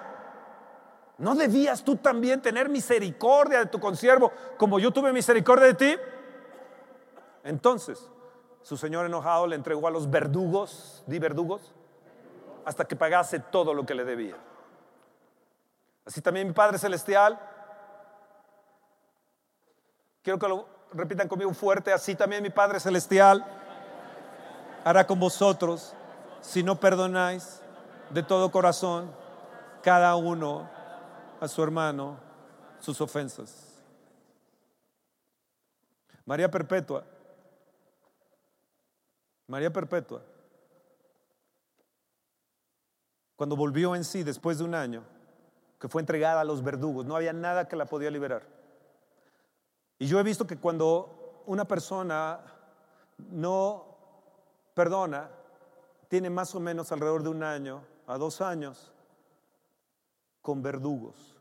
¿No 1.17 1.35
debías 1.35 1.83
tú 1.83 1.97
también 1.97 2.43
tener 2.43 2.69
misericordia 2.69 3.61
de 3.61 3.67
tu 3.67 3.81
consiervo 3.81 4.31
como 4.59 4.79
yo 4.79 4.91
tuve 4.93 5.11
misericordia 5.11 5.69
de 5.69 5.75
ti? 5.75 5.97
Entonces, 7.45 8.11
su 8.61 8.77
señor 8.77 9.07
enojado 9.07 9.47
le 9.47 9.57
entregó 9.57 9.89
a 9.89 9.91
los 9.91 10.11
verdugos, 10.11 11.03
di 11.07 11.19
verdugos, 11.19 11.73
hasta 12.67 12.85
que 12.85 12.95
pagase 12.95 13.41
todo 13.41 13.73
lo 13.73 13.87
que 13.87 13.95
le 13.95 14.05
debía. 14.05 14.37
Así 16.05 16.21
también 16.21 16.47
mi 16.47 16.53
Padre 16.53 16.77
Celestial, 16.77 17.41
quiero 20.23 20.39
que 20.39 20.49
lo 20.49 20.69
repitan 20.93 21.27
conmigo 21.27 21.55
fuerte, 21.55 21.91
así 21.91 22.15
también 22.15 22.43
mi 22.43 22.51
Padre 22.51 22.81
Celestial 22.81 23.47
hará 24.85 25.07
con 25.07 25.19
vosotros 25.19 25.95
si 26.43 26.63
no 26.63 26.79
perdonáis 26.79 27.64
de 28.11 28.23
todo 28.23 28.51
corazón 28.51 29.11
cada 29.83 30.17
uno 30.17 30.69
a 31.41 31.49
su 31.49 31.63
hermano 31.63 32.19
sus 32.81 33.01
ofensas. 33.01 33.83
María 36.25 36.51
Perpetua, 36.51 37.05
María 39.47 39.73
Perpetua, 39.73 40.23
cuando 43.37 43.57
volvió 43.57 43.95
en 43.95 44.05
sí 44.05 44.23
después 44.23 44.59
de 44.59 44.65
un 44.65 44.75
año, 44.75 45.03
que 45.79 45.89
fue 45.89 46.01
entregada 46.01 46.41
a 46.41 46.45
los 46.45 46.63
verdugos, 46.63 47.05
no 47.05 47.17
había 47.17 47.33
nada 47.33 47.69
que 47.69 47.77
la 47.77 47.85
podía 47.85 48.11
liberar. 48.11 48.43
Y 49.99 50.07
yo 50.07 50.19
he 50.19 50.23
visto 50.23 50.47
que 50.47 50.57
cuando 50.57 51.43
una 51.47 51.67
persona 51.67 52.41
no 53.19 53.87
perdona, 54.73 55.31
tiene 56.09 56.31
más 56.31 56.55
o 56.55 56.61
menos 56.61 56.91
alrededor 56.91 57.23
de 57.23 57.29
un 57.29 57.43
año 57.43 57.83
a 58.07 58.19
dos 58.19 58.41
años 58.41 58.93
con 60.43 60.63
verdugos, 60.63 61.41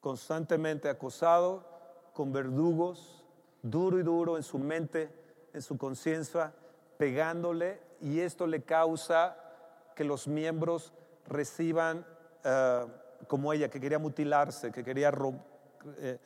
constantemente 0.00 0.88
acosado, 0.88 1.64
con 2.14 2.32
verdugos, 2.32 3.24
duro 3.62 3.98
y 3.98 4.02
duro 4.02 4.36
en 4.36 4.42
su 4.42 4.58
mente, 4.58 5.10
en 5.52 5.62
su 5.62 5.76
conciencia, 5.76 6.52
pegándole, 6.96 7.80
y 8.00 8.20
esto 8.20 8.46
le 8.46 8.62
causa 8.62 9.36
que 9.94 10.04
los 10.04 10.26
miembros 10.26 10.92
reciban, 11.26 12.06
eh, 12.44 12.86
como 13.28 13.52
ella, 13.52 13.68
que 13.68 13.80
quería 13.80 13.98
mutilarse, 13.98 14.72
que 14.72 14.82
quería 14.82 15.12
eh, 15.98 16.18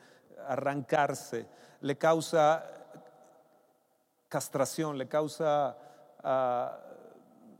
arrancarse, 0.47 1.45
le 1.81 1.97
causa 1.97 2.65
castración, 4.29 4.97
le 4.97 5.07
causa 5.07 5.77
ah, 6.23 6.79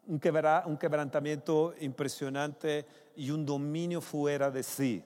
un, 0.07 0.19
quebrantamiento 0.19 1.73
impresionante 1.79 2.85
y 3.15 3.31
un 3.31 3.45
dominio 3.45 4.01
fuera 4.01 4.49
de 4.49 4.63
sí. 4.63 5.03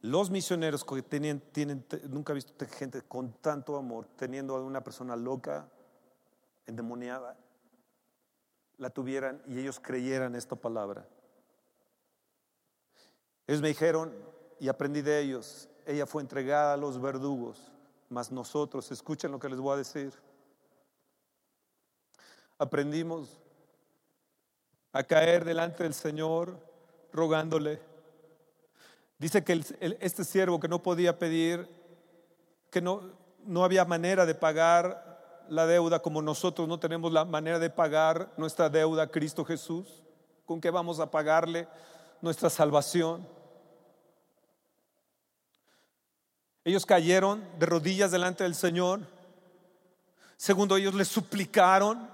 Los 0.00 0.30
misioneros 0.30 0.84
que 0.84 1.02
tienen, 1.02 1.40
tienen, 1.52 1.84
nunca 2.08 2.32
he 2.32 2.34
visto 2.34 2.66
gente 2.66 3.02
con 3.02 3.32
tanto 3.34 3.76
amor, 3.76 4.06
teniendo 4.16 4.56
a 4.56 4.62
una 4.62 4.82
persona 4.82 5.16
loca, 5.16 5.68
endemoniada, 6.66 7.36
la 8.78 8.90
tuvieran 8.90 9.42
y 9.46 9.58
ellos 9.58 9.80
creyeran 9.80 10.34
esta 10.34 10.56
palabra. 10.56 11.06
Ellos 13.46 13.60
me 13.60 13.68
dijeron, 13.68 14.14
y 14.60 14.68
aprendí 14.68 15.02
de 15.02 15.20
ellos, 15.20 15.68
ella 15.86 16.06
fue 16.06 16.22
entregada 16.22 16.74
a 16.74 16.76
los 16.76 17.00
verdugos, 17.00 17.72
mas 18.08 18.30
nosotros, 18.30 18.90
escuchen 18.90 19.32
lo 19.32 19.38
que 19.38 19.48
les 19.48 19.58
voy 19.58 19.74
a 19.74 19.78
decir, 19.78 20.12
aprendimos 22.58 23.40
a 24.92 25.02
caer 25.02 25.44
delante 25.44 25.82
del 25.82 25.94
Señor 25.94 26.58
rogándole. 27.12 27.80
Dice 29.18 29.42
que 29.44 29.64
este 30.00 30.24
siervo 30.24 30.60
que 30.60 30.68
no 30.68 30.82
podía 30.82 31.18
pedir, 31.18 31.68
que 32.70 32.80
no, 32.80 33.02
no 33.44 33.64
había 33.64 33.84
manera 33.84 34.26
de 34.26 34.34
pagar 34.34 35.08
la 35.48 35.66
deuda 35.66 36.00
como 36.00 36.22
nosotros 36.22 36.68
no 36.68 36.78
tenemos 36.78 37.12
la 37.12 37.24
manera 37.24 37.58
de 37.58 37.70
pagar 37.70 38.32
nuestra 38.36 38.68
deuda 38.68 39.04
a 39.04 39.10
Cristo 39.10 39.44
Jesús, 39.44 40.02
con 40.44 40.60
qué 40.60 40.70
vamos 40.70 41.00
a 41.00 41.10
pagarle 41.10 41.66
nuestra 42.20 42.50
salvación. 42.50 43.26
Ellos 46.64 46.84
cayeron 46.84 47.42
de 47.58 47.66
rodillas 47.66 48.10
delante 48.10 48.44
del 48.44 48.54
Señor. 48.54 49.00
Segundo, 50.36 50.76
ellos 50.76 50.94
le 50.94 51.04
suplicaron 51.04 52.10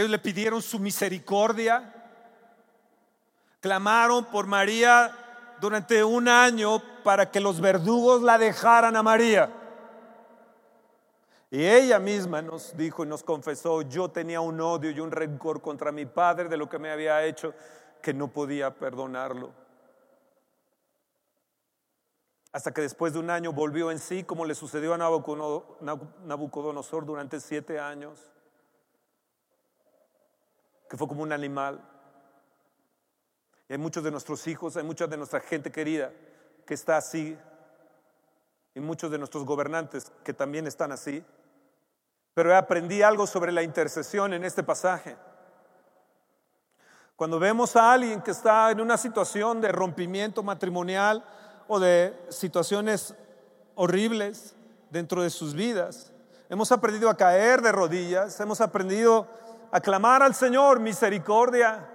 ellos 0.00 0.10
le 0.10 0.18
pidieron 0.18 0.60
su 0.60 0.78
misericordia. 0.78 1.94
Clamaron 3.60 4.26
por 4.26 4.46
María 4.46 5.14
durante 5.60 6.02
un 6.02 6.28
año 6.28 6.82
para 7.04 7.30
que 7.30 7.40
los 7.40 7.60
verdugos 7.60 8.22
la 8.22 8.38
dejaran 8.38 8.96
a 8.96 9.02
María. 9.02 9.50
Y 11.50 11.64
ella 11.64 11.98
misma 11.98 12.42
nos 12.42 12.76
dijo 12.76 13.04
y 13.04 13.08
nos 13.08 13.24
confesó, 13.24 13.82
yo 13.82 14.08
tenía 14.08 14.40
un 14.40 14.60
odio 14.60 14.90
y 14.90 15.00
un 15.00 15.10
rencor 15.10 15.60
contra 15.60 15.90
mi 15.90 16.06
padre 16.06 16.48
de 16.48 16.56
lo 16.56 16.68
que 16.68 16.78
me 16.78 16.92
había 16.92 17.24
hecho, 17.24 17.54
que 18.00 18.14
no 18.14 18.28
podía 18.28 18.72
perdonarlo. 18.72 19.52
Hasta 22.52 22.72
que 22.72 22.82
después 22.82 23.12
de 23.12 23.18
un 23.18 23.30
año 23.30 23.52
volvió 23.52 23.90
en 23.90 23.98
sí, 23.98 24.22
como 24.22 24.44
le 24.44 24.54
sucedió 24.54 24.94
a 24.94 24.98
Nabucodonosor 24.98 27.04
durante 27.04 27.40
siete 27.40 27.80
años. 27.80 28.30
Que 30.90 30.96
fue 30.96 31.06
como 31.06 31.22
un 31.22 31.30
animal. 31.32 31.80
Y 33.68 33.74
hay 33.74 33.78
muchos 33.78 34.02
de 34.02 34.10
nuestros 34.10 34.44
hijos, 34.48 34.76
hay 34.76 34.82
mucha 34.82 35.06
de 35.06 35.16
nuestra 35.16 35.38
gente 35.38 35.70
querida 35.70 36.10
que 36.66 36.74
está 36.74 36.96
así, 36.96 37.38
y 38.74 38.80
muchos 38.80 39.10
de 39.10 39.18
nuestros 39.18 39.44
gobernantes 39.44 40.10
que 40.24 40.34
también 40.34 40.66
están 40.66 40.90
así. 40.90 41.24
Pero 42.34 42.56
aprendí 42.56 43.02
algo 43.02 43.26
sobre 43.28 43.52
la 43.52 43.62
intercesión 43.62 44.32
en 44.32 44.44
este 44.44 44.64
pasaje. 44.64 45.16
Cuando 47.14 47.38
vemos 47.38 47.76
a 47.76 47.92
alguien 47.92 48.20
que 48.20 48.32
está 48.32 48.70
en 48.72 48.80
una 48.80 48.96
situación 48.96 49.60
de 49.60 49.70
rompimiento 49.70 50.42
matrimonial 50.42 51.24
o 51.68 51.78
de 51.78 52.18
situaciones 52.30 53.14
horribles 53.76 54.56
dentro 54.90 55.22
de 55.22 55.30
sus 55.30 55.54
vidas, 55.54 56.12
hemos 56.48 56.72
aprendido 56.72 57.10
a 57.10 57.16
caer 57.16 57.62
de 57.62 57.70
rodillas, 57.70 58.40
hemos 58.40 58.60
aprendido 58.60 59.28
a 59.72 59.80
clamar 59.80 60.22
al 60.22 60.34
Señor 60.34 60.80
misericordia. 60.80 61.86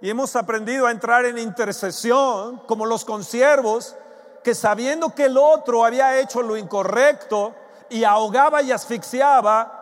Y 0.00 0.10
hemos 0.10 0.36
aprendido 0.36 0.86
a 0.86 0.90
entrar 0.90 1.24
en 1.24 1.38
intercesión 1.38 2.58
como 2.66 2.86
los 2.86 3.04
consiervos 3.04 3.96
que 4.44 4.54
sabiendo 4.54 5.14
que 5.14 5.24
el 5.24 5.36
otro 5.38 5.84
había 5.84 6.18
hecho 6.20 6.42
lo 6.42 6.56
incorrecto 6.56 7.54
y 7.88 8.04
ahogaba 8.04 8.62
y 8.62 8.70
asfixiaba 8.70 9.76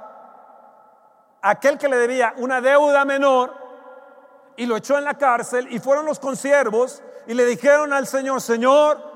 aquel 1.42 1.76
que 1.76 1.88
le 1.88 1.98
debía 1.98 2.32
una 2.38 2.60
deuda 2.62 3.04
menor 3.04 3.52
y 4.56 4.64
lo 4.66 4.76
echó 4.76 4.96
en 4.96 5.04
la 5.04 5.14
cárcel 5.14 5.68
y 5.70 5.78
fueron 5.78 6.06
los 6.06 6.18
consiervos 6.18 7.02
y 7.26 7.34
le 7.34 7.44
dijeron 7.44 7.92
al 7.92 8.06
Señor, 8.06 8.40
Señor, 8.40 9.13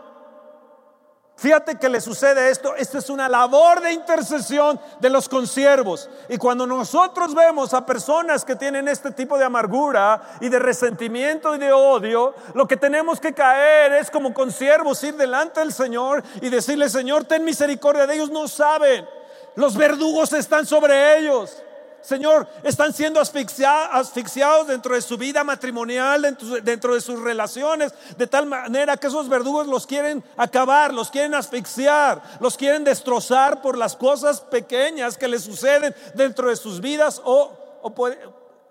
Fíjate 1.39 1.77
que 1.77 1.89
le 1.89 2.01
sucede 2.01 2.51
esto. 2.51 2.75
Esta 2.75 2.99
es 2.99 3.09
una 3.09 3.29
labor 3.29 3.81
de 3.81 3.93
intercesión 3.93 4.81
de 4.99 5.09
los 5.09 5.29
consiervos. 5.29 6.11
Y 6.29 6.37
cuando 6.37 6.67
nosotros 6.67 7.33
vemos 7.33 7.73
a 7.75 7.87
personas 7.87 8.45
que 8.45 8.57
tienen 8.57 8.89
este 8.89 9.13
tipo 9.13 9.39
de 9.39 9.45
amargura 9.45 10.21
y 10.41 10.49
de 10.49 10.59
resentimiento 10.59 11.55
y 11.55 11.59
de 11.59 11.73
odio, 11.73 12.35
lo 12.55 12.67
que 12.67 12.77
tenemos 12.77 13.21
que 13.21 13.35
caer 13.35 13.93
es 13.93 14.11
como 14.11 14.35
consiervos 14.35 15.05
ir 15.05 15.15
delante 15.15 15.61
del 15.61 15.73
Señor 15.73 16.25
y 16.41 16.49
decirle, 16.49 16.89
Señor, 16.89 17.23
ten 17.23 17.45
misericordia 17.45 18.09
de 18.09 18.17
ellos. 18.17 18.31
No 18.31 18.49
saben. 18.49 19.09
Los 19.55 19.77
verdugos 19.77 20.33
están 20.33 20.67
sobre 20.67 21.19
ellos. 21.19 21.63
Señor, 22.01 22.47
están 22.63 22.93
siendo 22.93 23.21
asfixiados 23.21 24.69
dentro 24.69 24.95
de 24.95 25.03
su 25.03 25.19
vida 25.19 25.43
matrimonial, 25.43 26.23
dentro, 26.63 26.95
de 26.95 27.01
sus 27.01 27.21
relaciones, 27.21 27.93
de 28.17 28.27
tal 28.27 28.47
manera 28.47 28.97
que 28.97 29.09
esos 29.09 29.29
verdugos 29.29 29.67
los 29.67 29.87
quieren 29.87 30.23
acabar, 30.37 30.95
los 30.95 31.11
quieren 31.11 31.35
asfixiar, 31.35 32.23
los 32.41 32.57
quieren 32.57 32.85
destrozar 32.85 33.61
por 33.61 33.77
las 33.77 33.97
cosas 33.97 34.41
pequeñas 34.41 35.19
que 35.19 35.29
les 35.29 35.43
suceden 35.43 35.95
dentro 36.15 36.49
de 36.49 36.57
sus 36.57 36.81
vidas 36.81 37.21
o, 37.25 37.53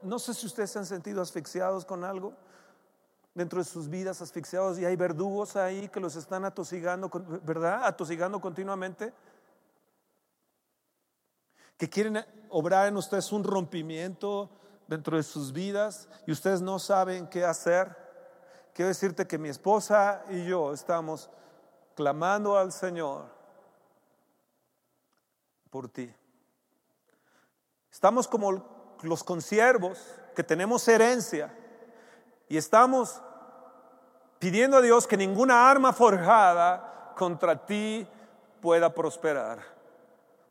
no 0.01 0.19
sé 0.19 0.33
si 0.33 0.45
ustedes 0.45 0.71
se 0.71 0.79
han 0.79 0.85
sentido 0.85 1.21
asfixiados 1.21 1.83
con 1.83 2.03
algo 2.03 2.33
dentro 3.35 3.59
de 3.59 3.65
sus 3.65 3.89
vidas, 3.89 4.21
asfixiados 4.21 4.79
y 4.79 4.85
hay 4.85 4.95
verdugos 4.95 5.55
ahí 5.57 5.89
que 5.89 5.99
los 5.99 6.15
están 6.15 6.45
atosigando, 6.45 7.11
¿verdad? 7.45 7.81
Atosigando 7.83 8.39
continuamente 8.39 9.13
que 11.77 11.89
quieren 11.89 12.25
obrar 12.49 12.87
en 12.87 12.97
ustedes 12.97 13.31
un 13.31 13.43
rompimiento 13.43 14.49
dentro 14.87 15.17
de 15.17 15.23
sus 15.23 15.53
vidas 15.53 16.09
y 16.25 16.31
ustedes 16.31 16.61
no 16.61 16.79
saben 16.79 17.27
qué 17.27 17.45
hacer. 17.45 17.95
Quiero 18.73 18.89
decirte 18.89 19.27
que 19.27 19.37
mi 19.37 19.49
esposa 19.49 20.23
y 20.29 20.45
yo 20.45 20.73
estamos 20.73 21.29
clamando 21.95 22.57
al 22.57 22.71
Señor 22.71 23.25
por 25.69 25.89
ti. 25.89 26.11
Estamos 27.91 28.27
como 28.27 28.95
los 29.01 29.23
consiervos 29.23 29.99
que 30.35 30.43
tenemos 30.43 30.87
herencia 30.87 31.55
y 32.47 32.57
estamos 32.57 33.21
pidiendo 34.39 34.77
a 34.77 34.81
Dios 34.81 35.07
que 35.07 35.17
ninguna 35.17 35.69
arma 35.69 35.93
forjada 35.93 37.13
contra 37.15 37.65
ti 37.65 38.07
pueda 38.61 38.93
prosperar 38.93 39.76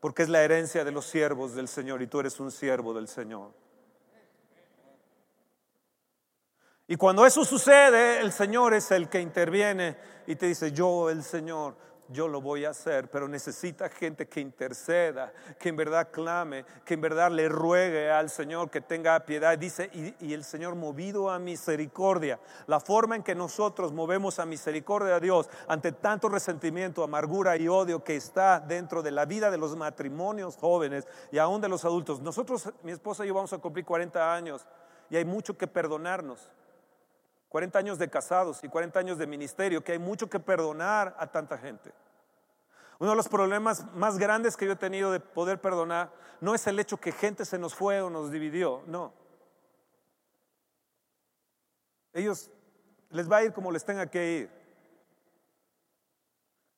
porque 0.07 0.23
es 0.23 0.29
la 0.29 0.41
herencia 0.41 0.85
de 0.85 0.91
los 0.93 1.05
siervos 1.05 1.53
del 1.53 1.67
Señor 1.67 2.01
y 2.01 2.07
tú 2.07 2.21
eres 2.21 2.39
un 2.39 2.49
siervo 2.49 2.93
del 2.93 3.09
Señor. 3.09 3.51
Y 6.87 6.95
cuando 6.95 7.25
eso 7.25 7.43
sucede, 7.43 8.21
el 8.21 8.31
Señor 8.31 8.73
es 8.73 8.89
el 8.91 9.09
que 9.09 9.19
interviene 9.19 9.97
y 10.25 10.37
te 10.37 10.45
dice, 10.45 10.71
yo 10.71 11.09
el 11.09 11.23
Señor 11.23 11.75
yo 12.09 12.27
lo 12.27 12.41
voy 12.41 12.65
a 12.65 12.69
hacer, 12.69 13.09
pero 13.09 13.27
necesita 13.27 13.89
gente 13.89 14.27
que 14.27 14.39
interceda, 14.39 15.33
que 15.59 15.69
en 15.69 15.75
verdad 15.75 16.09
clame, 16.11 16.65
que 16.85 16.93
en 16.93 17.01
verdad 17.01 17.31
le 17.31 17.49
ruegue 17.49 18.11
al 18.11 18.29
Señor 18.29 18.69
que 18.69 18.81
tenga 18.81 19.19
piedad. 19.25 19.57
Dice, 19.57 19.89
y, 19.93 20.33
el 20.33 20.43
Señor 20.43 20.75
movido 20.75 21.29
a 21.29 21.39
misericordia, 21.39 22.39
la 22.67 22.79
forma 22.79 23.15
en 23.15 23.23
que 23.23 23.35
nosotros 23.35 23.91
movemos 23.91 24.39
a 24.39 24.45
misericordia 24.45 25.15
a 25.15 25.19
Dios 25.19 25.49
ante 25.67 25.91
tanto 25.91 26.29
resentimiento, 26.29 27.03
amargura 27.03 27.57
y 27.57 27.67
odio 27.67 28.03
que 28.03 28.15
está 28.15 28.59
dentro 28.59 29.01
de 29.01 29.11
la 29.11 29.25
vida 29.25 29.51
de 29.51 29.57
los 29.57 29.75
matrimonios 29.75 30.57
jóvenes 30.57 31.07
y 31.31 31.37
aún 31.37 31.61
de 31.61 31.69
los 31.69 31.85
adultos. 31.85 32.21
Nosotros, 32.21 32.71
mi 32.83 32.91
esposa 32.91 33.25
y 33.25 33.29
yo 33.29 33.33
vamos 33.33 33.53
a 33.53 33.57
cumplir 33.57 33.85
40 33.85 34.33
años 34.33 34.65
y 35.09 35.15
hay 35.15 35.25
mucho 35.25 35.57
que 35.57 35.67
perdonarnos. 35.67 36.49
40 37.49 37.79
años 37.79 37.97
de 37.97 38.09
casados 38.09 38.63
y 38.63 38.69
40 38.69 38.99
años 38.99 39.17
de 39.17 39.27
ministerio, 39.27 39.83
que 39.83 39.93
hay 39.93 39.99
mucho 39.99 40.29
que 40.29 40.39
perdonar 40.39 41.15
a 41.17 41.27
tanta 41.27 41.57
gente. 41.57 41.93
Uno 42.99 43.11
de 43.11 43.15
los 43.15 43.29
problemas 43.29 43.85
más 43.93 44.17
grandes 44.17 44.57
que 44.57 44.65
yo 44.65 44.73
he 44.73 44.77
tenido 44.77 45.11
de 45.11 45.19
poder 45.19 45.61
perdonar 45.61 46.11
no 46.41 46.55
es 46.55 46.65
el 46.67 46.79
hecho 46.79 46.97
que 46.97 47.11
gente 47.11 47.45
se 47.45 47.59
nos 47.59 47.75
fue 47.75 48.01
o 48.01 48.09
nos 48.09 48.31
dividió, 48.31 48.83
no. 48.87 49.13
Ellos 52.13 52.49
les 53.11 53.31
va 53.31 53.37
a 53.37 53.43
ir 53.43 53.53
como 53.53 53.71
les 53.71 53.85
tenga 53.85 54.07
que 54.07 54.31
ir. 54.31 54.49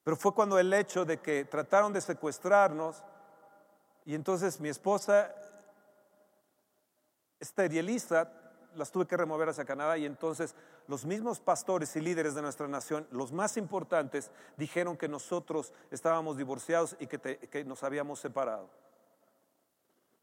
Pero 0.03 0.17
fue 0.17 0.33
cuando 0.33 0.59
el 0.59 0.73
hecho 0.73 1.05
de 1.05 1.19
que 1.19 1.45
trataron 1.45 1.93
de 1.93 2.01
secuestrarnos 2.01 3.03
y 4.05 4.15
entonces 4.15 4.59
mi 4.59 4.69
esposa 4.69 5.33
esterilista 7.39 8.48
las 8.79 8.91
tuve 8.91 9.05
que 9.05 9.17
remover 9.17 9.49
hacia 9.49 9.65
Canadá 9.65 9.97
y 9.97 10.05
entonces 10.05 10.55
los 10.87 11.05
mismos 11.05 11.39
pastores 11.39 11.95
y 11.95 12.01
líderes 12.01 12.33
de 12.33 12.41
nuestra 12.41 12.67
nación, 12.67 13.05
los 13.11 13.31
más 13.31 13.57
importantes, 13.57 14.31
dijeron 14.57 14.97
que 14.97 15.07
nosotros 15.07 15.73
estábamos 15.91 16.37
divorciados 16.37 16.95
y 16.99 17.07
que, 17.07 17.63
nos 17.65 17.83
habíamos 17.83 18.19
separado. 18.19 18.69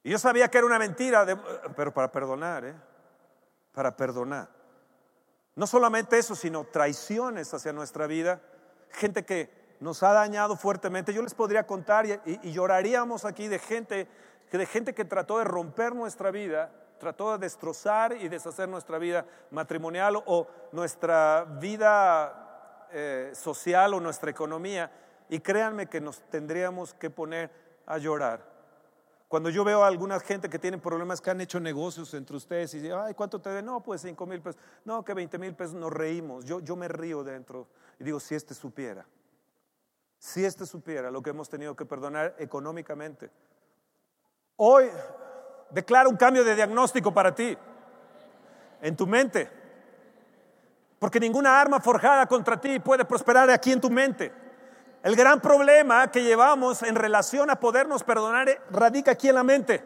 Y 0.02 0.10
yo 0.10 0.18
sabía 0.18 0.48
que 0.48 0.58
era 0.58 0.66
una 0.66 0.78
mentira, 0.78 1.24
pero 1.76 1.92
para 1.92 2.10
perdonar, 2.10 2.64
¿eh? 2.64 2.74
Para 3.72 3.94
perdonar. 3.96 4.48
No 5.54 5.66
solamente 5.66 6.18
eso, 6.18 6.34
sino 6.34 6.64
traiciones 6.64 7.52
hacia 7.52 7.72
nuestra 7.72 8.06
vida, 8.06 8.40
gente 8.90 9.24
que 9.24 9.76
nos 9.80 10.02
ha 10.02 10.12
dañado 10.12 10.56
fuertemente. 10.56 11.12
Yo 11.12 11.22
les 11.22 11.34
podría 11.34 11.66
contar 11.66 12.06
y, 12.06 12.18
y 12.42 12.52
lloraríamos 12.52 13.24
aquí 13.24 13.48
de 13.48 13.58
gente, 13.58 14.08
de 14.50 14.66
gente 14.66 14.94
que 14.94 15.04
trató 15.04 15.38
de 15.38 15.44
romper 15.44 15.94
nuestra 15.94 16.30
vida 16.30 16.72
trató 16.98 17.32
de 17.32 17.38
destrozar 17.38 18.16
y 18.16 18.28
deshacer 18.28 18.68
nuestra 18.68 18.98
vida 18.98 19.24
matrimonial 19.50 20.22
o 20.26 20.46
nuestra 20.72 21.44
vida 21.44 22.86
eh, 22.92 23.32
social 23.34 23.94
o 23.94 24.00
nuestra 24.00 24.30
economía. 24.30 24.90
Y 25.28 25.40
créanme 25.40 25.86
que 25.86 26.00
nos 26.00 26.20
tendríamos 26.30 26.94
que 26.94 27.10
poner 27.10 27.50
a 27.86 27.98
llorar. 27.98 28.56
Cuando 29.28 29.50
yo 29.50 29.64
veo 29.64 29.82
a 29.82 29.88
alguna 29.88 30.20
gente 30.20 30.48
que 30.48 30.58
tiene 30.58 30.78
problemas, 30.78 31.20
que 31.20 31.30
han 31.30 31.40
hecho 31.40 31.58
negocios 31.58 32.14
entre 32.14 32.36
ustedes 32.36 32.74
y 32.74 32.78
dicen, 32.78 32.96
ay, 32.96 33.14
¿cuánto 33.14 33.40
te 33.40 33.50
den? 33.50 33.64
No, 33.66 33.82
pues 33.82 34.02
cinco 34.02 34.24
mil 34.24 34.40
pesos. 34.40 34.60
No, 34.84 35.04
que 35.04 35.14
20 35.14 35.38
mil 35.38 35.54
pesos, 35.54 35.74
nos 35.74 35.92
reímos. 35.92 36.44
Yo, 36.44 36.60
yo 36.60 36.76
me 36.76 36.86
río 36.86 37.24
dentro 37.24 37.66
y 37.98 38.04
digo, 38.04 38.20
si 38.20 38.36
este 38.36 38.54
supiera, 38.54 39.04
si 40.18 40.44
este 40.44 40.64
supiera 40.64 41.10
lo 41.10 41.22
que 41.22 41.30
hemos 41.30 41.48
tenido 41.48 41.74
que 41.74 41.84
perdonar 41.84 42.36
económicamente. 42.38 43.30
Hoy 44.56 44.88
declara 45.70 46.08
un 46.08 46.16
cambio 46.16 46.44
de 46.44 46.54
diagnóstico 46.54 47.12
para 47.12 47.34
ti, 47.34 47.56
en 48.82 48.96
tu 48.96 49.06
mente. 49.06 49.50
Porque 50.98 51.20
ninguna 51.20 51.60
arma 51.60 51.80
forjada 51.80 52.26
contra 52.26 52.60
ti 52.60 52.78
puede 52.80 53.04
prosperar 53.04 53.50
aquí 53.50 53.72
en 53.72 53.80
tu 53.80 53.90
mente. 53.90 54.32
El 55.02 55.14
gran 55.14 55.40
problema 55.40 56.10
que 56.10 56.22
llevamos 56.22 56.82
en 56.82 56.94
relación 56.94 57.50
a 57.50 57.60
podernos 57.60 58.02
perdonar 58.02 58.48
radica 58.70 59.12
aquí 59.12 59.28
en 59.28 59.34
la 59.34 59.44
mente. 59.44 59.84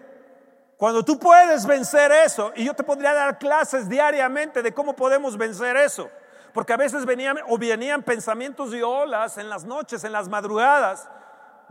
Cuando 0.76 1.04
tú 1.04 1.18
puedes 1.18 1.66
vencer 1.66 2.10
eso, 2.10 2.52
y 2.56 2.64
yo 2.64 2.72
te 2.72 2.82
podría 2.82 3.12
dar 3.12 3.38
clases 3.38 3.86
diariamente 3.86 4.62
de 4.62 4.72
cómo 4.72 4.96
podemos 4.96 5.36
vencer 5.36 5.76
eso, 5.76 6.08
porque 6.54 6.72
a 6.72 6.78
veces 6.78 7.04
venían 7.04 7.38
o 7.48 7.58
venían 7.58 8.02
pensamientos 8.02 8.72
y 8.72 8.80
olas 8.80 9.36
en 9.36 9.50
las 9.50 9.64
noches, 9.64 10.04
en 10.04 10.12
las 10.12 10.28
madrugadas, 10.28 11.06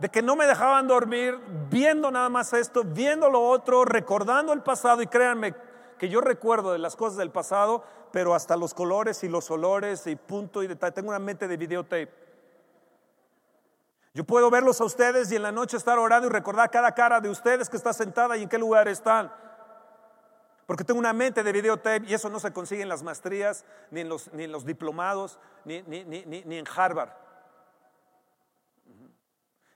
de 0.00 0.08
que 0.08 0.22
no 0.22 0.34
me 0.34 0.46
dejaban 0.46 0.88
dormir 0.88 1.38
viendo 1.68 2.10
nada 2.10 2.30
más 2.30 2.52
esto, 2.54 2.82
viendo 2.84 3.28
lo 3.28 3.42
otro, 3.42 3.84
recordando 3.84 4.52
el 4.52 4.62
pasado 4.62 5.02
y 5.02 5.06
créanme 5.06 5.54
que 5.98 6.08
yo 6.08 6.22
recuerdo 6.22 6.72
de 6.72 6.78
las 6.78 6.96
cosas 6.96 7.18
del 7.18 7.30
pasado, 7.30 7.84
pero 8.10 8.34
hasta 8.34 8.56
los 8.56 8.72
colores 8.72 9.22
y 9.22 9.28
los 9.28 9.50
olores 9.50 10.06
y 10.06 10.16
punto 10.16 10.62
y 10.62 10.66
detalle. 10.66 10.92
Tengo 10.92 11.10
una 11.10 11.18
mente 11.18 11.46
de 11.46 11.56
videotape. 11.58 12.10
Yo 14.14 14.24
puedo 14.24 14.50
verlos 14.50 14.80
a 14.80 14.84
ustedes 14.84 15.30
y 15.30 15.36
en 15.36 15.42
la 15.42 15.52
noche 15.52 15.76
estar 15.76 15.98
orando 15.98 16.26
y 16.26 16.30
recordar 16.30 16.70
cada 16.70 16.92
cara 16.92 17.20
de 17.20 17.28
ustedes 17.28 17.68
que 17.68 17.76
está 17.76 17.92
sentada 17.92 18.38
y 18.38 18.42
en 18.42 18.48
qué 18.48 18.58
lugar 18.58 18.88
están. 18.88 19.30
Porque 20.66 20.82
tengo 20.82 20.98
una 20.98 21.12
mente 21.12 21.42
de 21.42 21.52
videotape 21.52 22.06
y 22.06 22.14
eso 22.14 22.30
no 22.30 22.40
se 22.40 22.52
consigue 22.52 22.82
en 22.82 22.88
las 22.88 23.02
maestrías, 23.02 23.66
ni 23.90 24.00
en 24.00 24.08
los, 24.08 24.32
ni 24.32 24.44
en 24.44 24.52
los 24.52 24.64
diplomados, 24.64 25.38
ni, 25.64 25.82
ni, 25.82 26.04
ni, 26.04 26.24
ni 26.24 26.56
en 26.56 26.64
Harvard. 26.74 27.10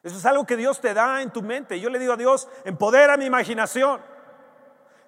Eso 0.05 0.19
es 0.19 0.27
algo 0.27 0.45
que 0.45 0.59
Dios 0.59 0.83
te 0.83 0.93
da 0.93 1.23
en 1.23 1.31
tu 1.31 1.41
mente. 1.41 1.81
Yo 1.81 1.89
le 1.89 1.99
digo 1.99 2.13
a 2.13 2.17
Dios, 2.19 2.47
empodera 2.65 3.17
mi 3.17 3.25
imaginación. 3.25 4.03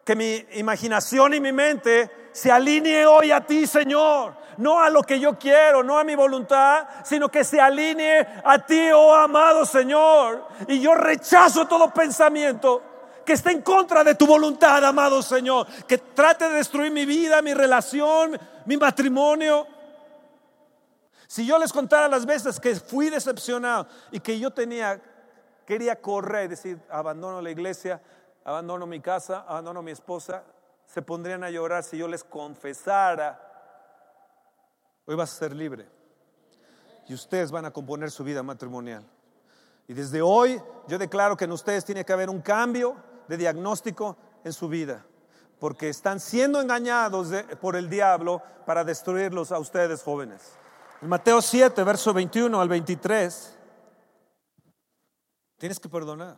Que 0.03 0.17
mi 0.17 0.47
imaginación 0.55 1.35
y 1.35 1.41
mi 1.41 1.53
mente 1.53 2.31
se 2.33 2.51
alinee 2.51 3.05
hoy 3.05 3.31
a 3.31 3.45
ti, 3.45 3.67
Señor. 3.67 4.35
No 4.57 4.81
a 4.81 4.89
lo 4.89 5.03
que 5.03 5.21
yo 5.21 5.39
quiero, 5.39 5.83
no 5.83 5.99
a 5.99 6.05
mi 6.05 6.15
voluntad, 6.15 6.87
sino 7.05 7.29
que 7.29 7.45
se 7.45 7.61
alinee 7.61 8.27
a 8.43 8.59
ti, 8.65 8.89
oh 8.95 9.15
amado 9.15 9.67
Señor. 9.67 10.49
Y 10.67 10.81
yo 10.81 10.95
rechazo 10.95 11.67
todo 11.67 11.93
pensamiento 11.93 12.83
que 13.23 13.35
esté 13.35 13.51
en 13.51 13.61
contra 13.61 14.03
de 14.03 14.15
tu 14.15 14.27
voluntad, 14.27 14.83
amado 14.83 15.21
Señor. 15.21 15.67
Que 15.87 15.99
trate 15.99 16.49
de 16.49 16.55
destruir 16.55 16.91
mi 16.91 17.05
vida, 17.05 17.43
mi 17.43 17.53
relación, 17.53 18.41
mi 18.65 18.79
matrimonio. 18.79 19.67
Si 21.27 21.47
yo 21.47 21.59
les 21.59 21.73
contara 21.73 22.09
las 22.09 22.25
veces 22.25 22.61
que 22.61 22.75
fui 22.77 23.11
decepcionado 23.11 23.87
y 24.11 24.21
que 24.21 24.39
yo 24.39 24.51
tenía, 24.51 25.01
quería 25.65 26.01
correr, 26.01 26.49
decir, 26.49 26.81
abandono 26.89 27.43
la 27.43 27.51
iglesia, 27.51 28.01
abandono 28.45 28.87
mi 28.87 29.01
casa, 29.01 29.45
abandono 29.49 29.83
mi 29.83 29.91
esposa, 29.91 30.45
se 30.87 31.03
pondrían 31.03 31.43
a 31.43 31.51
llorar 31.51 31.83
si 31.83 31.99
yo 31.99 32.07
les 32.07 32.23
confesara, 32.23 33.41
hoy 35.05 35.17
vas 35.17 35.33
a 35.33 35.37
ser 35.37 35.55
libre. 35.55 35.89
Y 37.09 37.15
ustedes 37.15 37.51
van 37.51 37.65
a 37.65 37.73
componer 37.73 38.11
su 38.11 38.25
vida 38.25 38.43
matrimonial. 38.43 39.05
Y 39.89 39.95
desde 39.95 40.23
hoy 40.23 40.61
yo 40.89 40.99
declaro 40.99 41.37
que 41.37 41.45
en 41.45 41.53
ustedes 41.53 41.85
tiene 41.85 42.05
que 42.05 42.13
haber 42.13 42.31
un 42.31 42.41
cambio 42.41 42.97
de 43.29 43.37
diagnóstico 43.37 44.17
en 44.45 44.53
su 44.53 44.69
vida, 44.69 45.05
porque 45.59 45.89
están 45.89 46.21
siendo 46.21 46.61
engañados 46.61 47.29
por 47.61 47.77
el 47.77 47.89
diablo 47.89 48.43
para 48.65 48.85
destruirlos 48.85 49.51
a 49.51 49.59
ustedes 49.59 50.03
jóvenes. 50.03 50.57
Mateo 51.07 51.43
7, 51.43 51.83
verso 51.85 52.13
21 52.13 52.61
al 52.61 52.69
23, 52.69 53.57
tienes 55.59 55.81
que 55.81 55.89
perdonar. 55.89 56.37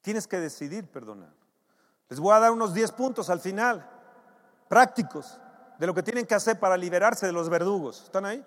Tienes 0.00 0.26
que 0.26 0.38
decidir 0.38 0.86
perdonar. 0.86 1.32
Les 2.08 2.20
voy 2.20 2.34
a 2.34 2.38
dar 2.38 2.52
unos 2.52 2.72
10 2.72 2.92
puntos 2.92 3.28
al 3.28 3.40
final, 3.40 3.88
prácticos, 4.68 5.40
de 5.78 5.86
lo 5.86 5.94
que 5.94 6.02
tienen 6.02 6.26
que 6.26 6.34
hacer 6.34 6.58
para 6.58 6.76
liberarse 6.76 7.26
de 7.26 7.32
los 7.32 7.48
verdugos. 7.48 8.04
¿Están 8.04 8.24
ahí? 8.24 8.44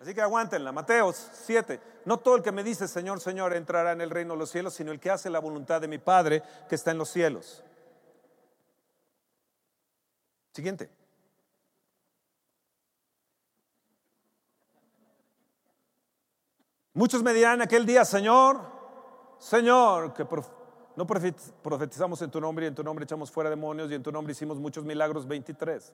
Así 0.00 0.14
que 0.14 0.20
aguántenla. 0.20 0.70
Mateo 0.70 1.12
7. 1.12 1.80
No 2.04 2.18
todo 2.18 2.36
el 2.36 2.42
que 2.42 2.52
me 2.52 2.62
dice 2.62 2.86
Señor, 2.88 3.20
Señor 3.20 3.54
entrará 3.54 3.92
en 3.92 4.00
el 4.00 4.10
reino 4.10 4.34
de 4.34 4.40
los 4.40 4.50
cielos, 4.50 4.74
sino 4.74 4.92
el 4.92 5.00
que 5.00 5.10
hace 5.10 5.30
la 5.30 5.38
voluntad 5.38 5.80
de 5.80 5.88
mi 5.88 5.98
Padre 5.98 6.42
que 6.68 6.74
está 6.74 6.90
en 6.90 6.98
los 6.98 7.08
cielos. 7.08 7.62
Siguiente. 10.52 11.03
Muchos 16.94 17.24
me 17.24 17.34
dirán 17.34 17.60
aquel 17.60 17.84
día, 17.84 18.04
Señor, 18.04 18.60
Señor, 19.38 20.14
que 20.14 20.24
no 20.94 21.06
profetizamos 21.06 22.22
en 22.22 22.30
tu 22.30 22.40
nombre 22.40 22.66
y 22.66 22.68
en 22.68 22.74
tu 22.74 22.84
nombre 22.84 23.02
echamos 23.02 23.32
fuera 23.32 23.50
demonios 23.50 23.90
y 23.90 23.94
en 23.94 24.02
tu 24.02 24.12
nombre 24.12 24.30
hicimos 24.30 24.58
muchos 24.58 24.84
milagros, 24.84 25.26
23. 25.26 25.92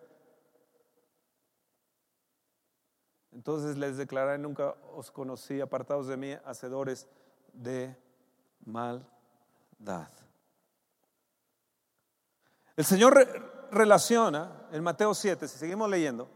Entonces 3.33 3.79
les 3.79 3.97
declararé, 3.97 4.37
nunca 4.37 4.75
os 4.95 5.11
conocí, 5.11 5.63
apartados 5.63 6.07
de 6.07 6.19
mí, 6.19 6.33
hacedores 6.45 7.09
de 7.55 7.97
maldad. 8.67 10.11
El 12.77 12.85
Señor 12.85 13.27
relaciona 13.71 14.67
en 14.71 14.83
Mateo 14.83 15.15
7, 15.15 15.49
si 15.49 15.57
seguimos 15.57 15.89
leyendo, 15.89 16.29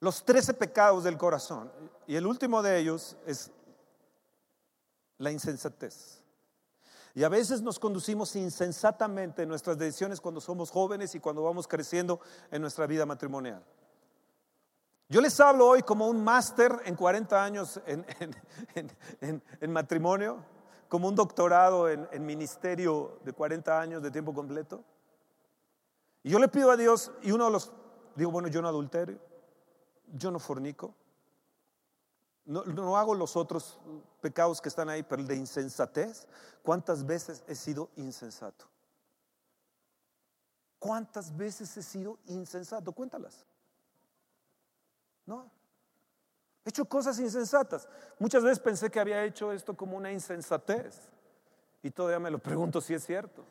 los 0.00 0.24
trece 0.24 0.54
pecados 0.54 1.04
del 1.04 1.16
corazón. 1.16 1.70
Y 2.06 2.16
el 2.16 2.26
último 2.26 2.62
de 2.62 2.78
ellos 2.78 3.16
es 3.26 3.50
la 5.18 5.30
insensatez. 5.30 6.22
Y 7.14 7.24
a 7.24 7.28
veces 7.28 7.62
nos 7.62 7.78
conducimos 7.78 8.36
insensatamente 8.36 9.42
en 9.42 9.48
nuestras 9.48 9.76
decisiones 9.76 10.20
cuando 10.20 10.40
somos 10.40 10.70
jóvenes 10.70 11.14
y 11.14 11.20
cuando 11.20 11.42
vamos 11.42 11.66
creciendo 11.66 12.20
en 12.50 12.62
nuestra 12.62 12.86
vida 12.86 13.06
matrimonial. 13.06 13.64
Yo 15.08 15.20
les 15.20 15.40
hablo 15.40 15.66
hoy 15.66 15.82
como 15.82 16.06
un 16.06 16.22
máster 16.22 16.70
en 16.84 16.94
40 16.94 17.42
años 17.42 17.80
en, 17.86 19.72
matrimonio, 19.72 20.44
como 20.88 21.08
un 21.08 21.14
doctorado 21.14 21.88
en, 21.88 22.26
ministerio 22.26 23.18
de 23.24 23.32
40 23.32 23.80
años 23.80 24.02
de 24.02 24.10
tiempo 24.10 24.34
completo. 24.34 24.84
Y 26.22 26.30
yo 26.30 26.38
le 26.38 26.48
pido 26.48 26.70
a 26.70 26.76
Dios, 26.76 27.10
y 27.22 27.32
uno 27.32 27.46
de 27.46 27.50
los, 27.50 27.72
digo, 28.16 28.30
bueno, 28.30 28.48
yo 28.48 28.60
no 28.60 28.68
adulterio, 28.68 29.18
yo 30.14 30.30
no 30.30 30.38
fornico. 30.38 30.94
No, 32.44 32.96
hago 32.96 33.14
los 33.14 33.36
otros 33.36 33.78
pecados 34.22 34.62
que 34.62 34.70
están 34.70 34.88
ahí, 34.88 35.02
pero 35.02 35.20
el 35.20 35.28
de 35.28 35.36
insensatez, 35.36 36.26
¿cuántas 36.62 37.04
veces 37.04 37.44
he 37.46 37.54
sido 37.54 37.90
insensato? 37.96 38.64
¿Cuántas 40.78 41.36
veces 41.36 41.76
he 41.76 41.82
sido 41.82 42.18
insensato? 42.26 42.92
Cuéntalas. 42.92 43.44
No. 45.26 45.50
He 46.64 46.70
hecho 46.70 46.86
cosas 46.86 47.18
insensatas. 47.18 47.86
Muchas 48.18 48.42
veces 48.42 48.60
pensé 48.60 48.90
que 48.90 49.00
había 49.00 49.24
hecho 49.24 49.52
esto 49.52 49.76
como 49.76 49.96
una 49.96 50.10
insensatez. 50.10 51.10
Y 51.82 51.90
todavía 51.90 52.18
me 52.18 52.30
lo 52.30 52.38
pregunto 52.38 52.80
si 52.80 52.94
es 52.94 53.04
cierto. 53.04 53.44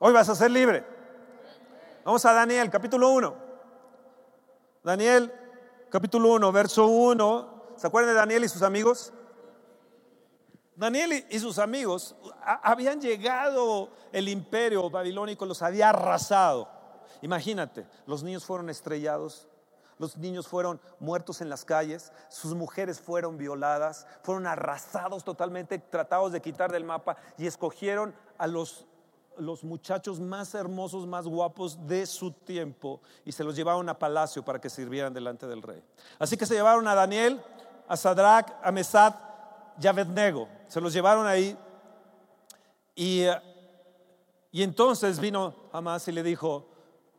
Hoy 0.00 0.12
vas 0.12 0.28
a 0.28 0.36
ser 0.36 0.52
libre. 0.52 0.84
Vamos 2.04 2.24
a 2.24 2.32
Daniel, 2.32 2.70
capítulo 2.70 3.10
1. 3.10 3.34
Daniel, 4.84 5.32
capítulo 5.90 6.34
1, 6.34 6.52
verso 6.52 6.86
1. 6.86 7.74
¿Se 7.76 7.86
acuerdan 7.88 8.14
de 8.14 8.20
Daniel 8.20 8.44
y 8.44 8.48
sus 8.48 8.62
amigos? 8.62 9.12
Daniel 10.76 11.26
y 11.28 11.38
sus 11.40 11.58
amigos 11.58 12.14
habían 12.62 13.00
llegado, 13.00 13.90
el 14.12 14.28
imperio 14.28 14.88
babilónico 14.88 15.44
los 15.44 15.62
había 15.62 15.90
arrasado. 15.90 16.68
Imagínate, 17.20 17.84
los 18.06 18.22
niños 18.22 18.44
fueron 18.44 18.70
estrellados, 18.70 19.48
los 19.98 20.16
niños 20.16 20.46
fueron 20.46 20.80
muertos 21.00 21.40
en 21.40 21.48
las 21.48 21.64
calles, 21.64 22.12
sus 22.28 22.54
mujeres 22.54 23.00
fueron 23.00 23.36
violadas, 23.36 24.06
fueron 24.22 24.46
arrasados 24.46 25.24
totalmente, 25.24 25.80
tratados 25.80 26.30
de 26.30 26.40
quitar 26.40 26.70
del 26.70 26.84
mapa 26.84 27.16
y 27.36 27.48
escogieron 27.48 28.14
a 28.38 28.46
los 28.46 28.86
los 29.38 29.64
muchachos 29.64 30.20
más 30.20 30.54
hermosos, 30.54 31.06
más 31.06 31.26
guapos 31.26 31.86
de 31.86 32.06
su 32.06 32.32
tiempo 32.32 33.00
y 33.24 33.32
se 33.32 33.44
los 33.44 33.56
llevaron 33.56 33.88
a 33.88 33.98
palacio 33.98 34.44
para 34.44 34.60
que 34.60 34.70
sirvieran 34.70 35.14
delante 35.14 35.46
del 35.46 35.62
rey. 35.62 35.82
Así 36.18 36.36
que 36.36 36.46
se 36.46 36.54
llevaron 36.54 36.86
a 36.88 36.94
Daniel, 36.94 37.40
a 37.86 37.96
Sadrach, 37.96 38.52
a 38.62 38.72
Mesad 38.72 39.14
y 39.80 39.86
a 39.86 39.90
Abednego. 39.90 40.48
Se 40.68 40.80
los 40.80 40.92
llevaron 40.92 41.26
ahí 41.26 41.56
y, 42.94 43.24
y 44.50 44.62
entonces 44.62 45.20
vino 45.20 45.54
Hamas 45.72 46.08
y 46.08 46.12
le 46.12 46.22
dijo, 46.22 46.66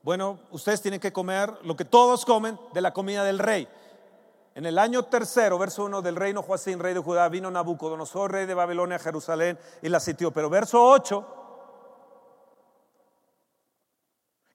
bueno, 0.03 0.39
ustedes 0.51 0.81
tienen 0.81 0.99
que 0.99 1.13
comer 1.13 1.53
lo 1.63 1.75
que 1.75 1.85
todos 1.85 2.25
comen 2.25 2.59
de 2.73 2.81
la 2.81 2.93
comida 2.93 3.23
del 3.23 3.39
rey. 3.39 3.67
En 4.55 4.65
el 4.65 4.77
año 4.77 5.03
tercero, 5.03 5.57
verso 5.57 5.85
1 5.85 6.01
del 6.01 6.15
reino 6.15 6.41
Joacín, 6.41 6.79
rey 6.79 6.93
de 6.93 6.99
Judá, 6.99 7.29
vino 7.29 7.49
Nabucodonosor, 7.49 8.31
rey 8.31 8.45
de 8.45 8.53
Babilonia, 8.53 8.97
a 8.97 8.99
Jerusalén 8.99 9.57
y 9.81 9.89
la 9.89 9.99
sitió. 9.99 10.31
Pero 10.31 10.49
verso 10.49 10.83
8 10.83 11.38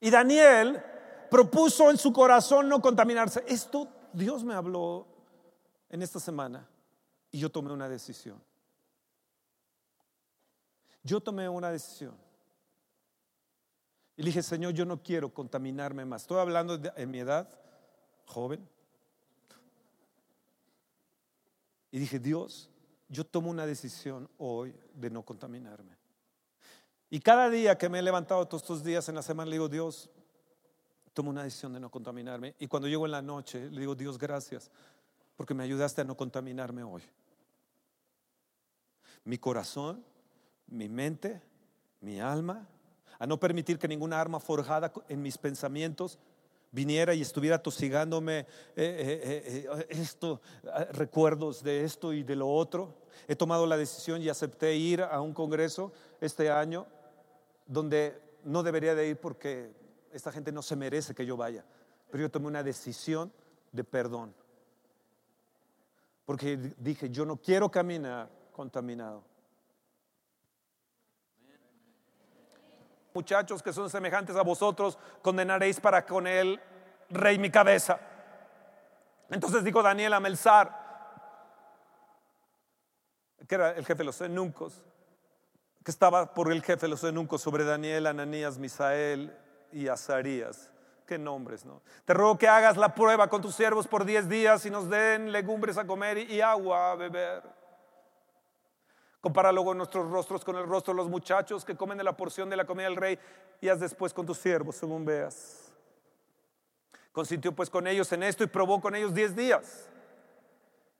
Y 0.05 0.11
Daniel 0.11 0.83
propuso 1.31 1.91
en 1.91 1.97
su 1.97 2.13
corazón 2.13 2.69
no 2.69 2.83
contaminarse. 2.83 3.43
Esto 3.49 3.89
Dios 4.13 4.45
me 4.45 4.53
habló 4.53 5.07
en 5.89 6.03
esta 6.03 6.21
semana 6.21 6.69
y 7.31 7.39
yo 7.39 7.51
tomé 7.51 7.73
una 7.73 7.89
decisión. 7.89 8.39
Yo 11.03 11.23
tomé 11.23 11.49
una 11.49 11.71
decisión. 11.71 12.15
Y 14.19 14.23
dije, 14.25 14.43
Señor, 14.43 14.75
yo 14.75 14.85
no 14.85 15.03
quiero 15.03 15.33
contaminarme 15.33 16.05
más. 16.05 16.21
Estoy 16.21 16.39
hablando 16.39 16.79
en 16.97 17.11
mi 17.11 17.21
edad, 17.21 17.49
joven. 18.27 18.69
Y 21.91 21.99
dije, 21.99 22.19
Dios, 22.19 22.69
yo 23.09 23.25
tomo 23.25 23.49
una 23.49 23.65
decisión 23.65 24.29
hoy 24.37 24.79
de 24.93 25.09
no 25.09 25.23
contaminarme. 25.23 26.04
Y 27.15 27.21
cada 27.21 27.49
día 27.49 27.79
que 27.79 27.89
me 27.89 28.01
he 28.01 28.03
levantado 28.03 28.45
todos 28.49 28.65
estos 28.65 28.83
días 28.83 29.09
en 29.09 29.15
la 29.15 29.23
semana, 29.23 29.49
le 29.49 29.55
digo, 29.55 29.69
Dios, 29.69 30.11
tomo 31.13 31.31
una 31.31 31.45
decisión 31.45 31.73
de 31.73 31.79
no 31.79 31.89
contaminarme. 31.89 32.57
Y 32.59 32.67
cuando 32.67 32.89
llego 32.89 33.07
en 33.07 33.13
la 33.13 33.23
noche, 33.23 33.71
le 33.71 33.79
digo, 33.79 33.95
Dios, 33.95 34.19
gracias, 34.19 34.69
porque 35.37 35.55
me 35.55 35.63
ayudaste 35.63 36.01
a 36.01 36.05
no 36.05 36.17
contaminarme 36.17 36.83
hoy. 36.83 37.03
Mi 39.23 39.39
corazón, 39.39 40.05
mi 40.67 40.89
mente, 40.89 41.41
mi 42.01 42.19
alma, 42.19 42.67
a 43.21 43.29
no 43.29 43.39
permitir 43.39 43.79
que 43.79 43.87
ninguna 43.87 44.21
arma 44.21 44.41
forjada 44.41 44.93
en 45.09 45.23
mis 45.23 45.39
pensamientos 45.39 46.19
viniera 46.73 47.15
y 47.15 47.21
estuviera 47.21 47.63
tosigándome 47.63 48.41
eh, 48.41 48.47
eh, 48.75 49.67
eh, 49.71 49.87
esto, 49.89 50.41
recuerdos 50.91 51.63
de 51.63 51.85
esto 51.85 52.13
y 52.13 52.25
de 52.25 52.35
lo 52.35 52.49
otro. 52.49 52.93
He 53.29 53.37
tomado 53.37 53.69
la 53.69 53.77
decisión 53.77 54.21
y 54.21 54.29
acepté 54.29 54.75
ir 54.75 55.01
a 55.01 55.21
un 55.21 55.33
congreso 55.33 55.93
este 56.21 56.51
año 56.51 56.89
donde 57.67 58.21
no 58.45 58.63
debería 58.63 58.95
de 58.95 59.09
ir 59.09 59.17
porque 59.17 59.73
esta 60.13 60.31
gente 60.31 60.53
no 60.53 60.63
se 60.63 60.77
merece 60.77 61.15
que 61.15 61.27
yo 61.27 61.37
vaya. 61.37 61.65
Pero 62.11 62.23
yo 62.23 62.31
tomé 62.31 62.47
una 62.47 62.63
decisión 62.63 63.33
de 63.73 63.85
perdón. 63.85 64.35
Porque 66.25 66.57
dije, 66.79 67.11
yo 67.11 67.25
no 67.27 67.37
quiero 67.37 67.71
caminar 67.71 68.29
contaminado. 68.53 69.25
Muchachos 73.13 73.63
que 73.63 73.73
son 73.73 73.89
semejantes 73.91 74.35
a 74.37 74.43
vosotros, 74.43 74.99
condenaréis 75.23 75.79
para 75.79 76.05
con 76.05 76.27
él, 76.27 76.61
rey, 77.11 77.39
mi 77.39 77.51
cabeza. 77.51 78.01
Entonces 79.31 79.63
dijo 79.63 79.83
Daniel 79.83 80.15
a 80.15 80.21
Melzar, 80.21 80.85
que 83.47 83.55
era 83.55 83.73
el 83.73 83.85
jefe 83.85 83.99
de 83.99 84.05
los 84.05 84.21
eunucos, 84.21 84.83
que 85.85 85.91
estaba 85.91 86.33
por 86.33 86.51
el 86.51 86.63
jefe 86.63 86.87
de 86.87 86.89
los 86.89 87.05
eunucos 87.05 87.43
sobre 87.43 87.63
Daniel, 87.63 88.07
Ananías, 88.07 88.59
Misael 88.59 89.37
y 89.71 89.87
Azarías. 89.87 90.71
Qué 91.07 91.19
nombres, 91.19 91.67
¿no? 91.67 91.83
Te 92.07 92.15
ruego 92.15 92.39
que 92.39 92.49
hagas 92.49 92.79
la 92.79 92.95
prueba 92.95 93.29
con 93.29 93.43
tus 93.43 93.55
siervos 93.55 93.87
por 93.87 94.07
diez 94.07 94.27
días 94.27 94.65
y 94.65 94.71
nos 94.71 94.89
den 94.89 95.31
legumbres 95.31 95.77
a 95.77 95.87
comer 95.87 96.19
y 96.19 96.41
agua 96.41 96.93
a 96.93 96.95
beber. 96.95 97.43
Compara 99.21 99.53
luego 99.53 99.75
nuestros 99.75 100.11
rostros 100.11 100.43
con 100.43 100.57
el 100.57 100.67
rostro 100.67 100.95
de 100.95 100.97
los 100.97 101.11
muchachos 101.11 101.67
que 101.67 101.77
comen 101.77 101.99
de 101.99 102.05
la 102.05 102.17
porción 102.17 102.49
de 102.49 102.57
la 102.57 102.65
comida 102.65 102.87
del 102.87 102.97
rey 102.97 103.19
y 103.61 103.69
haz 103.69 103.81
después 103.81 104.15
con 104.15 104.25
tus 104.25 104.39
siervos, 104.39 104.77
según 104.77 105.05
veas. 105.05 105.71
Consintió 107.13 107.55
pues 107.55 107.69
con 107.69 107.87
ellos 107.87 108.11
en 108.13 108.23
esto 108.23 108.43
y 108.43 108.47
probó 108.47 108.81
con 108.81 108.95
ellos 108.95 109.13
diez 109.13 109.37
días. 109.37 109.91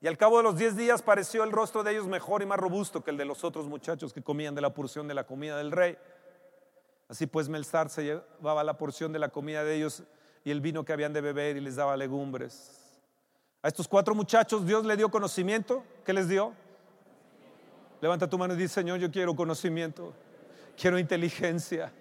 Y 0.01 0.07
al 0.07 0.17
cabo 0.17 0.37
de 0.37 0.43
los 0.43 0.57
diez 0.57 0.75
días 0.75 1.01
pareció 1.01 1.43
el 1.43 1.51
rostro 1.51 1.83
de 1.83 1.93
ellos 1.93 2.07
mejor 2.07 2.41
y 2.41 2.45
más 2.45 2.59
robusto 2.59 3.03
que 3.03 3.11
el 3.11 3.17
de 3.17 3.25
los 3.25 3.43
otros 3.43 3.67
muchachos 3.67 4.13
que 4.13 4.21
comían 4.21 4.53
de 4.53 4.61
la 4.61 4.73
porción 4.73 5.07
de 5.07 5.13
la 5.13 5.25
comida 5.25 5.57
del 5.57 5.71
rey. 5.71 5.97
Así 7.07 7.27
pues 7.27 7.49
Melzar 7.49 7.89
se 7.89 8.03
llevaba 8.03 8.63
la 8.63 8.77
porción 8.77 9.13
de 9.13 9.19
la 9.19 9.29
comida 9.29 9.63
de 9.63 9.75
ellos 9.75 10.03
y 10.43 10.51
el 10.51 10.61
vino 10.61 10.83
que 10.83 10.93
habían 10.93 11.13
de 11.13 11.21
beber 11.21 11.57
y 11.57 11.61
les 11.61 11.75
daba 11.75 11.95
legumbres. 11.97 12.99
A 13.61 13.67
estos 13.67 13.87
cuatro 13.87 14.13
muchachos 14.13 14.65
Dios 14.65 14.85
le 14.85 14.97
dio 14.97 15.09
conocimiento. 15.09 15.83
¿Qué 16.03 16.13
les 16.13 16.27
dio? 16.27 16.53
Levanta 18.01 18.29
tu 18.29 18.37
mano 18.37 18.53
y 18.53 18.57
dice, 18.57 18.75
Señor, 18.75 18.99
yo 18.99 19.09
quiero 19.09 19.35
conocimiento, 19.35 20.13
quiero 20.77 20.99
inteligencia, 20.99 21.91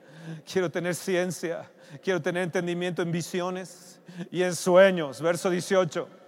quiero 0.50 0.70
tener 0.70 0.94
ciencia, 0.94 1.70
quiero 2.02 2.20
tener 2.20 2.42
entendimiento 2.42 3.00
en 3.00 3.12
visiones 3.12 4.00
y 4.30 4.42
en 4.42 4.54
sueños. 4.54 5.22
Verso 5.22 5.48
18. 5.48 6.23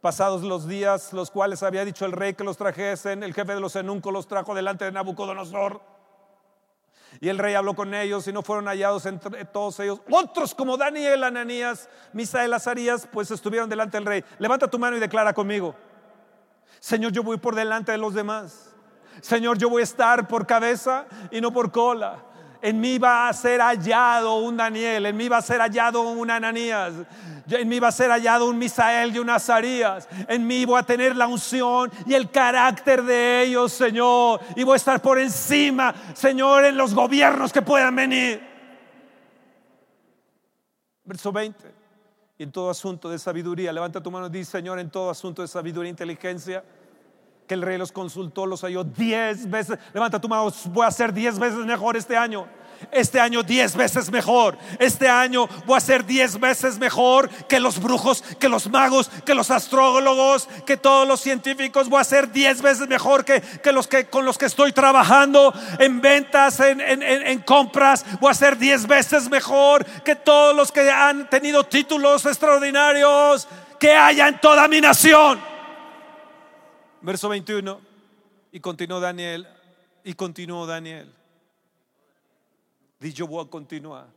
Pasados 0.00 0.42
los 0.42 0.66
días, 0.66 1.12
los 1.12 1.30
cuales 1.30 1.62
había 1.62 1.84
dicho 1.84 2.06
el 2.06 2.12
rey 2.12 2.34
que 2.34 2.44
los 2.44 2.56
trajesen, 2.56 3.22
el 3.22 3.34
jefe 3.34 3.54
de 3.54 3.60
los 3.60 3.76
enuncos 3.76 4.12
los 4.12 4.26
trajo 4.26 4.54
delante 4.54 4.86
de 4.86 4.92
Nabucodonosor. 4.92 5.82
Y 7.20 7.28
el 7.28 7.38
rey 7.38 7.54
habló 7.54 7.74
con 7.74 7.92
ellos 7.92 8.26
y 8.26 8.32
no 8.32 8.42
fueron 8.42 8.66
hallados 8.66 9.04
entre 9.04 9.44
todos 9.44 9.78
ellos. 9.80 10.00
Otros 10.10 10.54
como 10.54 10.76
Daniel, 10.76 11.24
Ananías, 11.24 11.88
Misael, 12.12 12.54
Azarías, 12.54 13.06
pues 13.12 13.30
estuvieron 13.30 13.68
delante 13.68 13.98
del 13.98 14.06
rey. 14.06 14.24
Levanta 14.38 14.68
tu 14.68 14.78
mano 14.78 14.96
y 14.96 15.00
declara 15.00 15.34
conmigo. 15.34 15.74
Señor, 16.78 17.12
yo 17.12 17.22
voy 17.22 17.36
por 17.36 17.54
delante 17.54 17.92
de 17.92 17.98
los 17.98 18.14
demás. 18.14 18.74
Señor, 19.20 19.58
yo 19.58 19.68
voy 19.68 19.82
a 19.82 19.84
estar 19.84 20.28
por 20.28 20.46
cabeza 20.46 21.04
y 21.30 21.40
no 21.42 21.52
por 21.52 21.70
cola. 21.70 22.24
En 22.62 22.80
mí 22.80 22.98
va 22.98 23.28
a 23.28 23.32
ser 23.32 23.60
hallado 23.60 24.36
un 24.38 24.56
Daniel, 24.56 25.06
en 25.06 25.16
mí 25.16 25.28
va 25.28 25.38
a 25.38 25.42
ser 25.42 25.60
hallado 25.60 26.02
un 26.02 26.30
Ananías, 26.30 26.92
en 27.48 27.68
mí 27.68 27.80
va 27.80 27.88
a 27.88 27.92
ser 27.92 28.10
hallado 28.10 28.46
un 28.46 28.58
Misael 28.58 29.14
y 29.14 29.18
un 29.18 29.30
Azarías. 29.30 30.08
En 30.28 30.46
mí 30.46 30.64
voy 30.64 30.78
a 30.78 30.82
tener 30.82 31.16
la 31.16 31.26
unción 31.26 31.90
y 32.06 32.14
el 32.14 32.30
carácter 32.30 33.02
de 33.02 33.42
ellos, 33.42 33.72
Señor. 33.72 34.40
Y 34.56 34.62
voy 34.62 34.74
a 34.74 34.76
estar 34.76 35.00
por 35.00 35.18
encima, 35.18 35.94
Señor, 36.14 36.64
en 36.64 36.76
los 36.76 36.94
gobiernos 36.94 37.52
que 37.52 37.62
puedan 37.62 37.96
venir. 37.96 38.40
Verso 41.04 41.32
20. 41.32 41.74
Y 42.38 42.42
en 42.42 42.52
todo 42.52 42.70
asunto 42.70 43.10
de 43.10 43.18
sabiduría, 43.18 43.72
levanta 43.72 44.02
tu 44.02 44.10
mano 44.10 44.26
y 44.26 44.30
dice, 44.30 44.52
Señor, 44.52 44.78
en 44.78 44.90
todo 44.90 45.10
asunto 45.10 45.42
de 45.42 45.48
sabiduría 45.48 45.88
e 45.88 45.90
inteligencia, 45.90 46.64
que 47.50 47.54
el 47.54 47.62
rey 47.62 47.76
los 47.76 47.90
consultó, 47.90 48.46
los 48.46 48.60
halló 48.60 48.84
diez 48.84 49.50
veces. 49.50 49.76
Levanta 49.92 50.20
tu 50.20 50.28
mano, 50.28 50.52
voy 50.66 50.86
a 50.86 50.90
ser 50.92 51.12
diez 51.12 51.36
veces 51.36 51.58
mejor 51.66 51.96
este 51.96 52.16
año 52.16 52.46
este 52.92 53.18
año 53.18 53.42
diez 53.42 53.74
veces 53.74 54.08
mejor. 54.08 54.56
Este 54.78 55.08
año 55.08 55.48
voy 55.66 55.76
a 55.76 55.80
ser 55.80 56.06
diez 56.06 56.38
veces 56.38 56.78
mejor 56.78 57.28
que 57.48 57.58
los 57.58 57.82
brujos, 57.82 58.22
que 58.38 58.48
los 58.48 58.70
magos, 58.70 59.10
que 59.26 59.34
los 59.34 59.50
astrólogos, 59.50 60.48
que 60.64 60.76
todos 60.76 61.08
los 61.08 61.20
científicos. 61.20 61.88
Voy 61.88 62.00
a 62.00 62.04
ser 62.04 62.30
diez 62.30 62.62
veces 62.62 62.86
mejor 62.86 63.24
que, 63.24 63.42
los 63.72 63.88
que 63.88 64.06
con 64.06 64.24
los 64.24 64.38
que 64.38 64.46
estoy 64.46 64.70
trabajando 64.72 65.52
en 65.80 66.00
ventas, 66.00 66.60
en, 66.60 66.80
en 66.80 67.40
compras. 67.40 68.06
Voy 68.20 68.30
a 68.30 68.34
ser 68.34 68.58
diez 68.58 68.86
veces 68.86 69.28
mejor 69.28 69.84
que 70.04 70.14
todos 70.14 70.54
los 70.54 70.70
que 70.70 70.88
han 70.88 71.28
tenido 71.28 71.64
títulos 71.64 72.24
extraordinarios 72.26 73.48
que 73.80 73.92
haya 73.92 74.28
en 74.28 74.40
toda 74.40 74.68
mi 74.68 74.80
nación. 74.80 75.49
Verso 77.02 77.28
21. 77.28 77.80
Y 78.52 78.60
continuó 78.60 78.98
Daniel, 79.00 79.46
y 80.02 80.14
continuó 80.14 80.66
Daniel. 80.66 81.12
Di 82.98 83.12
yo 83.12 83.26
voy 83.26 83.44
a 83.44 83.48
continuar 83.48 84.08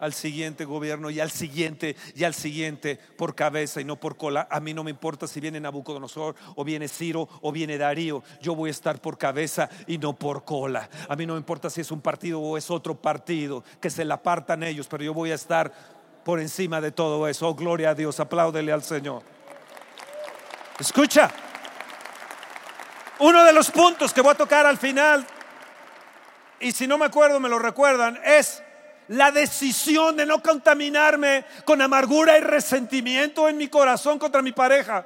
al 0.00 0.12
siguiente 0.12 0.64
gobierno 0.64 1.10
y 1.10 1.20
al 1.20 1.30
siguiente 1.30 1.94
y 2.16 2.24
al 2.24 2.34
siguiente 2.34 2.98
por 3.16 3.36
cabeza 3.36 3.80
y 3.80 3.84
no 3.84 3.96
por 3.96 4.16
cola. 4.16 4.48
A 4.50 4.58
mí 4.58 4.74
no 4.74 4.82
me 4.82 4.90
importa 4.90 5.28
si 5.28 5.38
viene 5.38 5.60
Nabucodonosor 5.60 6.34
o 6.56 6.64
viene 6.64 6.88
Ciro 6.88 7.28
o 7.40 7.52
viene 7.52 7.78
Darío. 7.78 8.24
Yo 8.40 8.56
voy 8.56 8.68
a 8.68 8.72
estar 8.72 9.00
por 9.00 9.16
cabeza 9.16 9.68
y 9.86 9.98
no 9.98 10.14
por 10.14 10.44
cola. 10.44 10.90
A 11.08 11.14
mí 11.14 11.24
no 11.24 11.34
me 11.34 11.38
importa 11.38 11.70
si 11.70 11.82
es 11.82 11.92
un 11.92 12.00
partido 12.00 12.40
o 12.40 12.56
es 12.56 12.68
otro 12.70 13.00
partido, 13.00 13.62
que 13.80 13.90
se 13.90 14.04
la 14.04 14.14
apartan 14.14 14.64
ellos, 14.64 14.88
pero 14.88 15.04
yo 15.04 15.14
voy 15.14 15.30
a 15.30 15.36
estar 15.36 15.72
por 16.24 16.40
encima 16.40 16.80
de 16.80 16.90
todo 16.90 17.28
eso. 17.28 17.46
Oh, 17.46 17.54
gloria 17.54 17.90
a 17.90 17.94
Dios, 17.94 18.18
apláudele 18.18 18.72
al 18.72 18.82
Señor. 18.82 19.22
Escucha. 20.80 21.32
Uno 23.18 23.44
de 23.44 23.52
los 23.52 23.70
puntos 23.70 24.12
que 24.12 24.20
voy 24.20 24.32
a 24.32 24.36
tocar 24.36 24.66
al 24.66 24.78
final 24.78 25.26
y 26.62 26.70
si 26.70 26.86
no 26.86 26.96
me 26.96 27.06
acuerdo, 27.06 27.40
me 27.40 27.48
lo 27.48 27.58
recuerdan, 27.58 28.20
es 28.24 28.62
la 29.08 29.32
decisión 29.32 30.16
de 30.16 30.24
no 30.24 30.40
contaminarme 30.40 31.44
con 31.64 31.82
amargura 31.82 32.38
y 32.38 32.40
resentimiento 32.40 33.48
en 33.48 33.56
mi 33.56 33.66
corazón 33.66 34.16
contra 34.16 34.42
mi 34.42 34.52
pareja. 34.52 35.04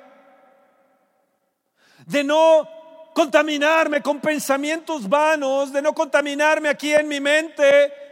De 2.04 2.22
no 2.22 2.68
contaminarme 3.14 4.02
con 4.02 4.20
pensamientos 4.20 5.08
vanos, 5.08 5.72
de 5.72 5.80
no 5.80 5.94
contaminarme 5.94 6.68
aquí 6.68 6.92
en 6.92 7.08
mi 7.08 7.20
mente 7.20 8.05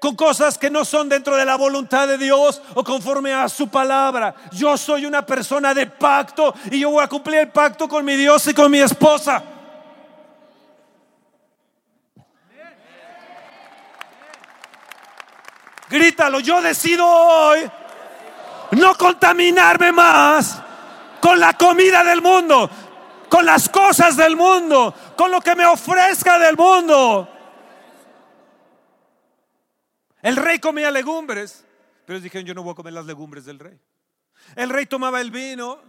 con 0.00 0.16
cosas 0.16 0.58
que 0.58 0.70
no 0.70 0.84
son 0.84 1.08
dentro 1.08 1.36
de 1.36 1.44
la 1.44 1.56
voluntad 1.56 2.06
de 2.06 2.18
Dios 2.18 2.60
o 2.74 2.84
conforme 2.84 3.32
a 3.32 3.48
su 3.48 3.68
palabra. 3.68 4.34
Yo 4.52 4.76
soy 4.76 5.06
una 5.06 5.24
persona 5.24 5.72
de 5.72 5.86
pacto 5.86 6.54
y 6.70 6.80
yo 6.80 6.90
voy 6.90 7.02
a 7.02 7.08
cumplir 7.08 7.40
el 7.40 7.48
pacto 7.48 7.88
con 7.88 8.04
mi 8.04 8.16
Dios 8.16 8.46
y 8.46 8.54
con 8.54 8.70
mi 8.70 8.80
esposa. 8.80 9.42
Grítalo, 15.88 16.40
yo 16.40 16.60
decido 16.60 17.06
hoy 17.06 17.70
no 18.72 18.94
contaminarme 18.96 19.92
más 19.92 20.60
con 21.20 21.38
la 21.38 21.52
comida 21.54 22.02
del 22.02 22.20
mundo, 22.20 22.68
con 23.28 23.46
las 23.46 23.68
cosas 23.68 24.16
del 24.16 24.36
mundo, 24.36 24.94
con 25.16 25.30
lo 25.30 25.40
que 25.40 25.54
me 25.54 25.64
ofrezca 25.64 26.38
del 26.38 26.56
mundo. 26.56 27.28
El 30.24 30.36
rey 30.36 30.58
comía 30.58 30.90
legumbres, 30.90 31.66
pero 32.06 32.16
ellos 32.16 32.22
dijeron, 32.22 32.46
yo 32.46 32.54
no 32.54 32.62
voy 32.62 32.72
a 32.72 32.74
comer 32.74 32.94
las 32.94 33.04
legumbres 33.04 33.44
del 33.44 33.58
rey. 33.58 33.78
El 34.56 34.70
rey 34.70 34.86
tomaba 34.86 35.20
el 35.20 35.30
vino 35.30 35.82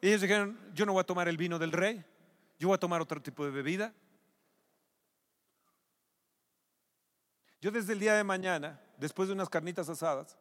y 0.00 0.06
ellos 0.06 0.20
dijeron, 0.20 0.56
yo 0.72 0.86
no 0.86 0.92
voy 0.92 1.00
a 1.00 1.04
tomar 1.04 1.26
el 1.26 1.36
vino 1.36 1.58
del 1.58 1.72
rey, 1.72 2.04
yo 2.56 2.68
voy 2.68 2.76
a 2.76 2.78
tomar 2.78 3.00
otro 3.00 3.20
tipo 3.20 3.44
de 3.44 3.50
bebida. 3.50 3.92
Yo 7.60 7.72
desde 7.72 7.94
el 7.94 7.98
día 7.98 8.14
de 8.14 8.22
mañana 8.22 8.80
después 8.96 9.26
de 9.26 9.34
unas 9.34 9.48
carnitas 9.48 9.88
asadas, 9.88 10.36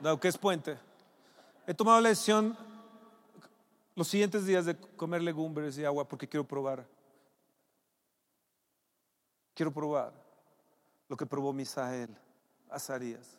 dado 0.00 0.20
que 0.20 0.28
es 0.28 0.36
puente, 0.36 0.76
he 1.66 1.72
tomado 1.72 1.98
la 2.02 2.10
decisión 2.10 2.58
los 3.94 4.06
siguientes 4.06 4.44
días 4.44 4.66
de 4.66 4.76
comer 4.76 5.22
legumbres 5.22 5.78
y 5.78 5.84
agua 5.86 6.06
porque 6.06 6.28
quiero 6.28 6.46
probar. 6.46 6.86
Quiero 9.54 9.72
probar 9.72 10.19
lo 11.10 11.16
que 11.16 11.26
probó 11.26 11.52
Misael, 11.52 12.16
Azarías, 12.70 13.36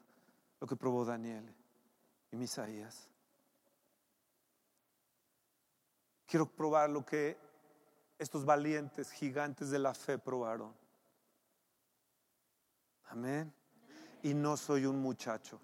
lo 0.60 0.67
que 0.67 0.75
probó 0.75 1.05
Daniel 1.05 1.55
y 2.29 2.36
Misaías. 2.36 3.07
Quiero 6.25 6.45
probar 6.45 6.89
lo 6.89 7.05
que 7.05 7.38
estos 8.19 8.43
valientes 8.43 9.10
gigantes 9.10 9.69
de 9.69 9.79
la 9.79 9.93
fe 9.93 10.17
probaron. 10.17 10.75
Amén. 13.05 13.53
Y 14.21 14.34
no 14.34 14.57
soy 14.57 14.86
un 14.86 15.01
muchacho. 15.01 15.57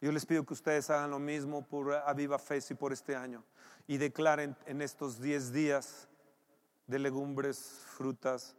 Yo 0.00 0.12
les 0.12 0.24
pido 0.24 0.46
que 0.46 0.54
ustedes 0.54 0.88
hagan 0.88 1.10
lo 1.10 1.18
mismo 1.18 1.60
por 1.62 1.92
Aviva 1.92 2.38
Fe 2.38 2.58
y 2.70 2.74
por 2.74 2.94
este 2.94 3.14
año 3.14 3.44
y 3.86 3.98
declaren 3.98 4.56
en 4.64 4.80
estos 4.80 5.20
10 5.20 5.52
días 5.52 6.08
de 6.86 6.98
legumbres, 6.98 7.58
frutas 7.98 8.56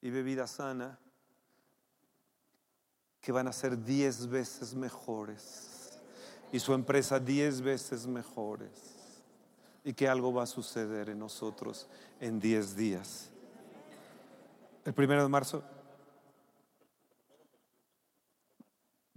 y 0.00 0.10
bebida 0.10 0.46
sana 0.46 0.98
que 3.20 3.32
van 3.32 3.48
a 3.48 3.52
ser 3.52 3.82
10 3.82 4.28
veces 4.28 4.74
mejores 4.74 6.00
y 6.52 6.60
su 6.60 6.72
empresa 6.72 7.18
10 7.18 7.60
veces 7.62 8.06
mejores 8.06 8.70
y 9.84 9.92
que 9.92 10.08
algo 10.08 10.32
va 10.32 10.44
a 10.44 10.46
suceder 10.46 11.10
en 11.10 11.18
nosotros 11.18 11.88
en 12.20 12.40
10 12.40 12.76
días. 12.76 13.30
El 14.84 14.94
primero 14.94 15.22
de 15.22 15.28
marzo 15.28 15.62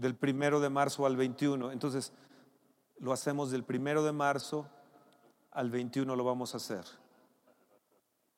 del 0.02 0.16
primero 0.16 0.60
de 0.60 0.70
marzo 0.70 1.06
al 1.06 1.16
21. 1.16 1.72
Entonces, 1.72 2.12
lo 2.98 3.14
hacemos 3.14 3.52
del 3.52 3.64
primero 3.64 4.04
de 4.04 4.12
marzo 4.12 4.68
al 5.52 5.70
21 5.70 6.16
lo 6.16 6.24
vamos 6.24 6.54
a 6.54 6.58
hacer. 6.58 6.86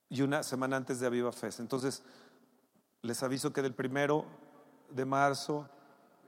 Y 0.09 0.21
una 0.21 0.43
semana 0.43 0.75
antes 0.75 0.99
de 0.99 1.07
Aviva 1.07 1.31
Fest. 1.31 1.59
Entonces, 1.59 2.03
les 3.03 3.21
aviso 3.21 3.53
que 3.53 3.61
del 3.61 3.73
primero 3.73 4.25
de 4.89 5.05
marzo 5.05 5.69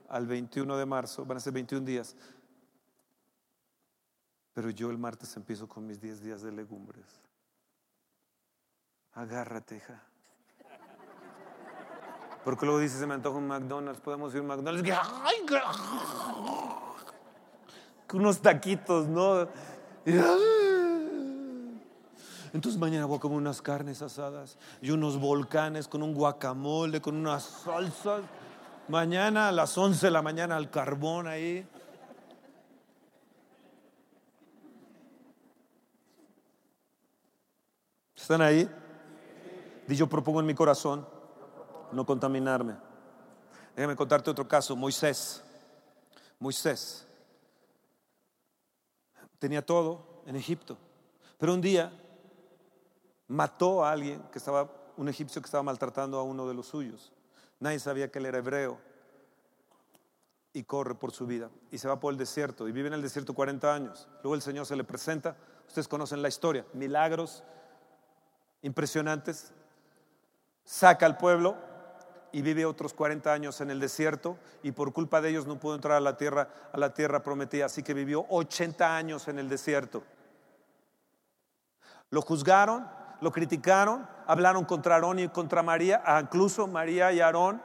al 0.08 0.26
21 0.26 0.76
de 0.76 0.86
marzo, 0.86 1.24
van 1.24 1.38
a 1.38 1.40
ser 1.40 1.52
21 1.52 1.84
días. 1.84 2.14
Pero 4.54 4.70
yo 4.70 4.90
el 4.90 4.98
martes 4.98 5.36
empiezo 5.36 5.68
con 5.68 5.86
mis 5.86 6.00
10 6.00 6.22
días 6.22 6.42
de 6.42 6.52
legumbres. 6.52 7.04
Agárrate, 9.14 9.76
hija. 9.76 10.02
Porque 12.44 12.64
luego 12.64 12.78
dice, 12.78 12.98
se 12.98 13.06
me 13.06 13.14
antoja 13.14 13.38
un 13.38 13.48
McDonald's, 13.48 14.00
podemos 14.00 14.32
ir 14.34 14.38
a 14.38 14.42
un 14.42 14.48
McDonald's. 14.48 14.88
¡Ay, 15.24 15.44
unos 18.12 18.40
taquitos, 18.40 19.08
¿no? 19.08 19.48
Entonces 22.52 22.80
mañana 22.80 23.06
voy 23.06 23.16
a 23.16 23.20
comer 23.20 23.38
unas 23.38 23.60
carnes 23.60 24.02
asadas 24.02 24.56
y 24.80 24.90
unos 24.90 25.18
volcanes 25.18 25.88
con 25.88 26.02
un 26.02 26.14
guacamole, 26.14 27.00
con 27.00 27.16
unas 27.16 27.42
salsas. 27.42 28.22
Mañana 28.88 29.48
a 29.48 29.52
las 29.52 29.76
11 29.76 30.06
de 30.06 30.10
la 30.10 30.22
mañana 30.22 30.56
al 30.56 30.70
carbón 30.70 31.26
ahí. 31.26 31.66
¿Están 38.14 38.42
ahí? 38.42 38.68
Y 39.88 39.94
yo 39.94 40.08
propongo 40.08 40.40
en 40.40 40.46
mi 40.46 40.54
corazón 40.54 41.06
no 41.92 42.04
contaminarme. 42.04 42.74
Déjame 43.74 43.94
contarte 43.94 44.30
otro 44.30 44.48
caso, 44.48 44.74
Moisés. 44.74 45.42
Moisés 46.38 47.06
tenía 49.38 49.64
todo 49.64 50.22
en 50.26 50.36
Egipto, 50.36 50.76
pero 51.38 51.54
un 51.54 51.60
día 51.60 51.92
mató 53.28 53.84
a 53.84 53.92
alguien 53.92 54.22
que 54.32 54.38
estaba, 54.38 54.70
un 54.96 55.08
egipcio 55.08 55.40
que 55.40 55.46
estaba 55.46 55.62
maltratando 55.62 56.18
a 56.18 56.22
uno 56.22 56.46
de 56.46 56.54
los 56.54 56.66
suyos. 56.66 57.12
Nadie 57.60 57.78
sabía 57.78 58.10
que 58.10 58.18
él 58.18 58.26
era 58.26 58.38
hebreo 58.38 58.78
y 60.52 60.64
corre 60.64 60.94
por 60.94 61.12
su 61.12 61.26
vida 61.26 61.50
y 61.70 61.78
se 61.78 61.88
va 61.88 62.00
por 62.00 62.12
el 62.12 62.18
desierto 62.18 62.68
y 62.68 62.72
vive 62.72 62.88
en 62.88 62.94
el 62.94 63.02
desierto 63.02 63.34
40 63.34 63.74
años. 63.74 64.08
Luego 64.22 64.34
el 64.34 64.42
Señor 64.42 64.66
se 64.66 64.76
le 64.76 64.84
presenta, 64.84 65.36
ustedes 65.66 65.88
conocen 65.88 66.22
la 66.22 66.28
historia, 66.28 66.64
milagros 66.72 67.44
impresionantes, 68.62 69.52
saca 70.64 71.06
al 71.06 71.16
pueblo 71.16 71.56
y 72.32 72.42
vive 72.42 72.66
otros 72.66 72.92
40 72.92 73.32
años 73.32 73.60
en 73.60 73.70
el 73.70 73.80
desierto 73.80 74.38
y 74.62 74.72
por 74.72 74.92
culpa 74.92 75.20
de 75.20 75.30
ellos 75.30 75.46
no 75.46 75.58
pudo 75.58 75.74
entrar 75.74 75.96
a 75.96 76.00
la 76.00 76.16
tierra, 76.16 76.48
a 76.72 76.78
la 76.78 76.92
tierra 76.92 77.22
prometida, 77.22 77.66
así 77.66 77.82
que 77.82 77.94
vivió 77.94 78.26
80 78.28 78.96
años 78.96 79.28
en 79.28 79.38
el 79.38 79.48
desierto. 79.48 80.02
Lo 82.10 82.22
juzgaron, 82.22 82.88
lo 83.20 83.32
criticaron, 83.32 84.08
hablaron 84.26 84.64
contra 84.64 84.94
Aarón 84.94 85.18
y 85.18 85.28
contra 85.28 85.62
María, 85.62 86.02
ah, 86.04 86.20
incluso 86.22 86.66
María 86.66 87.12
y 87.12 87.20
Aarón. 87.20 87.62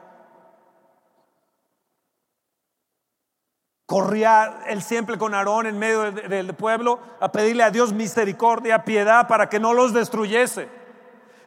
Corría 3.86 4.60
él 4.68 4.82
siempre 4.82 5.18
con 5.18 5.34
Aarón 5.34 5.66
en 5.66 5.78
medio 5.78 6.10
del 6.12 6.54
pueblo 6.54 6.98
a 7.20 7.30
pedirle 7.30 7.62
a 7.62 7.70
Dios 7.70 7.92
misericordia, 7.92 8.84
piedad 8.84 9.28
para 9.28 9.48
que 9.48 9.60
no 9.60 9.74
los 9.74 9.92
destruyese. 9.92 10.68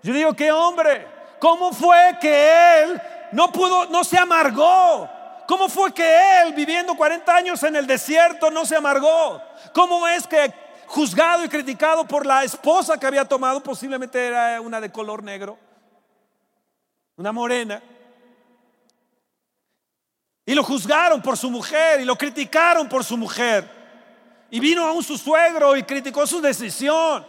Yo 0.03 0.13
digo, 0.13 0.33
qué 0.33 0.51
hombre, 0.51 1.07
¿cómo 1.39 1.71
fue 1.73 2.17
que 2.21 2.83
él 2.83 3.01
no 3.31 3.51
pudo, 3.51 3.87
no 3.87 4.03
se 4.03 4.17
amargó. 4.17 5.09
¿Cómo 5.47 5.69
fue 5.69 5.93
que 5.93 6.41
él, 6.41 6.53
viviendo 6.53 6.95
40 6.95 7.35
años 7.35 7.61
en 7.63 7.75
el 7.75 7.85
desierto, 7.85 8.49
no 8.49 8.65
se 8.65 8.77
amargó? 8.77 9.41
¿Cómo 9.73 10.07
es 10.07 10.25
que 10.25 10.51
juzgado 10.87 11.43
y 11.43 11.49
criticado 11.49 12.05
por 12.05 12.25
la 12.25 12.43
esposa 12.43 12.97
que 12.97 13.05
había 13.05 13.25
tomado, 13.25 13.61
posiblemente 13.61 14.27
era 14.27 14.59
una 14.61 14.79
de 14.79 14.91
color 14.91 15.23
negro, 15.23 15.57
una 17.17 17.31
morena, 17.31 17.81
y 20.45 20.53
lo 20.53 20.63
juzgaron 20.63 21.21
por 21.21 21.37
su 21.37 21.49
mujer 21.49 22.01
y 22.01 22.05
lo 22.05 22.15
criticaron 22.15 22.87
por 22.87 23.03
su 23.03 23.17
mujer, 23.17 23.69
y 24.51 24.59
vino 24.59 24.85
aún 24.85 25.03
su 25.03 25.17
suegro 25.17 25.75
y 25.75 25.83
criticó 25.83 26.27
su 26.27 26.39
decisión, 26.39 27.25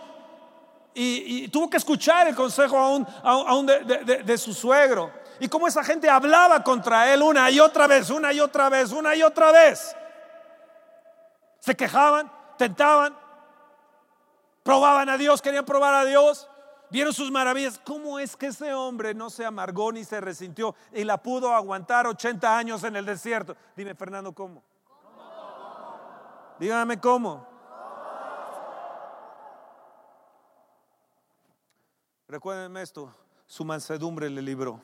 y, 0.98 1.48
tuvo 1.48 1.68
que 1.68 1.76
escuchar 1.76 2.26
el 2.26 2.34
consejo 2.34 2.78
aún, 2.78 3.66
de 3.66 4.38
su 4.38 4.54
suegro. 4.54 5.12
Y 5.38 5.46
cómo 5.46 5.68
esa 5.68 5.84
gente 5.84 6.08
hablaba 6.08 6.64
contra 6.64 7.12
él 7.12 7.20
una 7.20 7.50
y 7.50 7.60
otra 7.60 7.86
vez, 7.86 8.08
una 8.08 8.32
y 8.32 8.40
otra 8.40 8.70
vez, 8.70 8.92
una 8.92 9.14
y 9.14 9.22
otra 9.22 9.52
vez. 9.52 9.94
Se 11.58 11.76
quejaban, 11.76 12.32
tentaban, 12.56 13.14
probaban 14.66 15.08
a 15.08 15.16
Dios, 15.16 15.40
querían 15.40 15.64
probar 15.64 15.94
a 15.94 16.04
Dios, 16.04 16.48
vieron 16.90 17.14
sus 17.14 17.30
maravillas. 17.30 17.80
¿Cómo 17.84 18.18
es 18.18 18.36
que 18.36 18.48
ese 18.48 18.74
hombre 18.74 19.14
no 19.14 19.30
se 19.30 19.46
amargó 19.46 19.92
ni 19.92 20.04
se 20.04 20.20
resintió 20.20 20.74
y 20.92 21.04
la 21.04 21.22
pudo 21.22 21.54
aguantar 21.54 22.06
80 22.08 22.58
años 22.58 22.82
en 22.82 22.96
el 22.96 23.06
desierto? 23.06 23.56
Dime, 23.76 23.94
Fernando, 23.94 24.32
¿cómo? 24.34 24.62
Dígame 26.58 26.98
cómo. 27.00 27.46
Recuérdenme 32.26 32.82
esto, 32.82 33.14
su 33.46 33.64
mansedumbre 33.64 34.28
le 34.28 34.42
libró. 34.42 34.80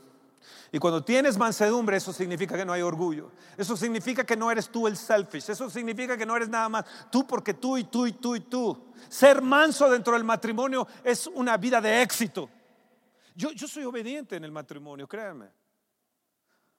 Y 0.71 0.79
cuando 0.79 1.05
tienes 1.05 1.37
mansedumbre, 1.37 1.97
eso 1.97 2.13
significa 2.13 2.57
que 2.57 2.65
no 2.65 2.73
hay 2.73 2.83
orgullo. 2.83 3.33
Eso 3.57 3.77
significa 3.77 4.25
que 4.25 4.37
no 4.37 4.51
eres 4.51 4.69
tú 4.69 4.87
el 4.87 4.97
selfish. 4.97 5.51
Eso 5.51 5.69
significa 5.69 6.17
que 6.17 6.27
no 6.27 6.37
eres 6.37 6.49
nada 6.49 6.69
más 6.69 6.85
tú 7.11 7.27
porque 7.27 7.55
tú 7.55 7.77
y 7.77 7.85
tú 7.85 8.07
y 8.07 8.13
tú 8.13 8.37
y 8.37 8.41
tú. 8.41 8.93
Ser 9.09 9.43
manso 9.43 9.91
dentro 9.91 10.15
del 10.15 10.25
matrimonio 10.25 10.87
es 11.05 11.27
una 11.27 11.57
vida 11.57 11.81
de 11.81 12.03
éxito. 12.03 12.49
Yo, 13.35 13.51
yo 13.53 13.69
soy 13.69 13.85
obediente 13.85 14.37
en 14.37 14.45
el 14.45 14.53
matrimonio, 14.53 15.07
créanme. 15.09 15.49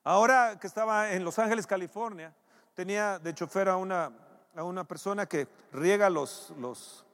Ahora 0.04 0.60
que 0.60 0.68
estaba 0.68 1.12
en 1.12 1.24
Los 1.24 1.40
Ángeles, 1.40 1.66
California, 1.66 2.36
tenía 2.74 3.20
de 3.20 3.34
chofer 3.34 3.70
a 3.70 3.78
una, 3.78 4.12
a 4.56 4.64
una 4.64 4.84
persona 4.84 5.26
que 5.26 5.48
riega 5.72 6.10
los, 6.10 6.52
los 6.58 7.06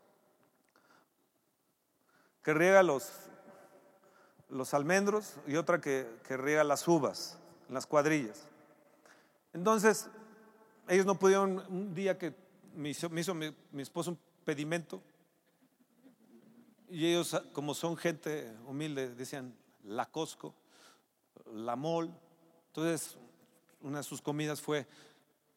que 2.43 2.53
riega 2.53 2.81
los, 2.81 3.28
los 4.49 4.73
almendros 4.73 5.35
y 5.47 5.55
otra 5.55 5.79
que, 5.79 6.07
que 6.27 6.37
riega 6.37 6.63
las 6.63 6.87
uvas, 6.87 7.37
las 7.69 7.85
cuadrillas. 7.85 8.47
Entonces, 9.53 10.09
ellos 10.87 11.05
no 11.05 11.15
pudieron, 11.17 11.63
un 11.69 11.93
día 11.93 12.17
que 12.17 12.33
me 12.75 12.89
hizo, 12.89 13.09
mi, 13.09 13.53
esposo 13.77 14.11
un 14.11 14.19
pedimento, 14.43 15.01
y 16.89 17.05
ellos, 17.05 17.39
como 17.53 17.75
son 17.75 17.95
gente 17.95 18.51
humilde, 18.65 19.13
decían 19.13 19.55
la 19.83 20.07
Costco, 20.07 20.55
la 21.53 21.75
Mol. 21.75 22.11
Entonces, 22.67 23.15
una 23.81 23.99
de 23.99 24.03
sus 24.03 24.21
comidas 24.21 24.59
fue, 24.59 24.87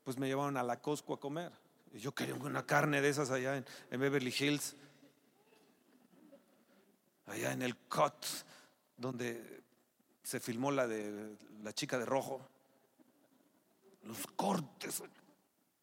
pues 0.05 0.19
me 0.19 0.27
llevaron 0.27 0.59
a 0.59 0.63
la 0.63 0.81
Costco 0.81 1.15
a 1.15 1.21
comer. 1.21 1.53
Y 1.95 1.99
yo 1.99 2.15
quería 2.15 2.35
una 2.35 2.67
carne 2.67 3.01
de 3.01 3.09
esas 3.09 3.31
allá 3.31 3.57
en, 3.57 3.65
en 3.91 4.01
Beverly 4.01 4.35
Hills, 4.39 4.77
allá 7.27 7.53
en 7.53 7.63
el 7.63 7.75
Cut 7.77 8.27
donde 9.03 9.63
se 10.23 10.41
filmó 10.41 10.71
la 10.71 10.87
de 10.87 11.37
la 11.63 11.75
chica 11.75 11.99
de 11.99 12.07
rojo. 12.07 12.41
Los 14.05 14.27
cortes. 14.35 15.03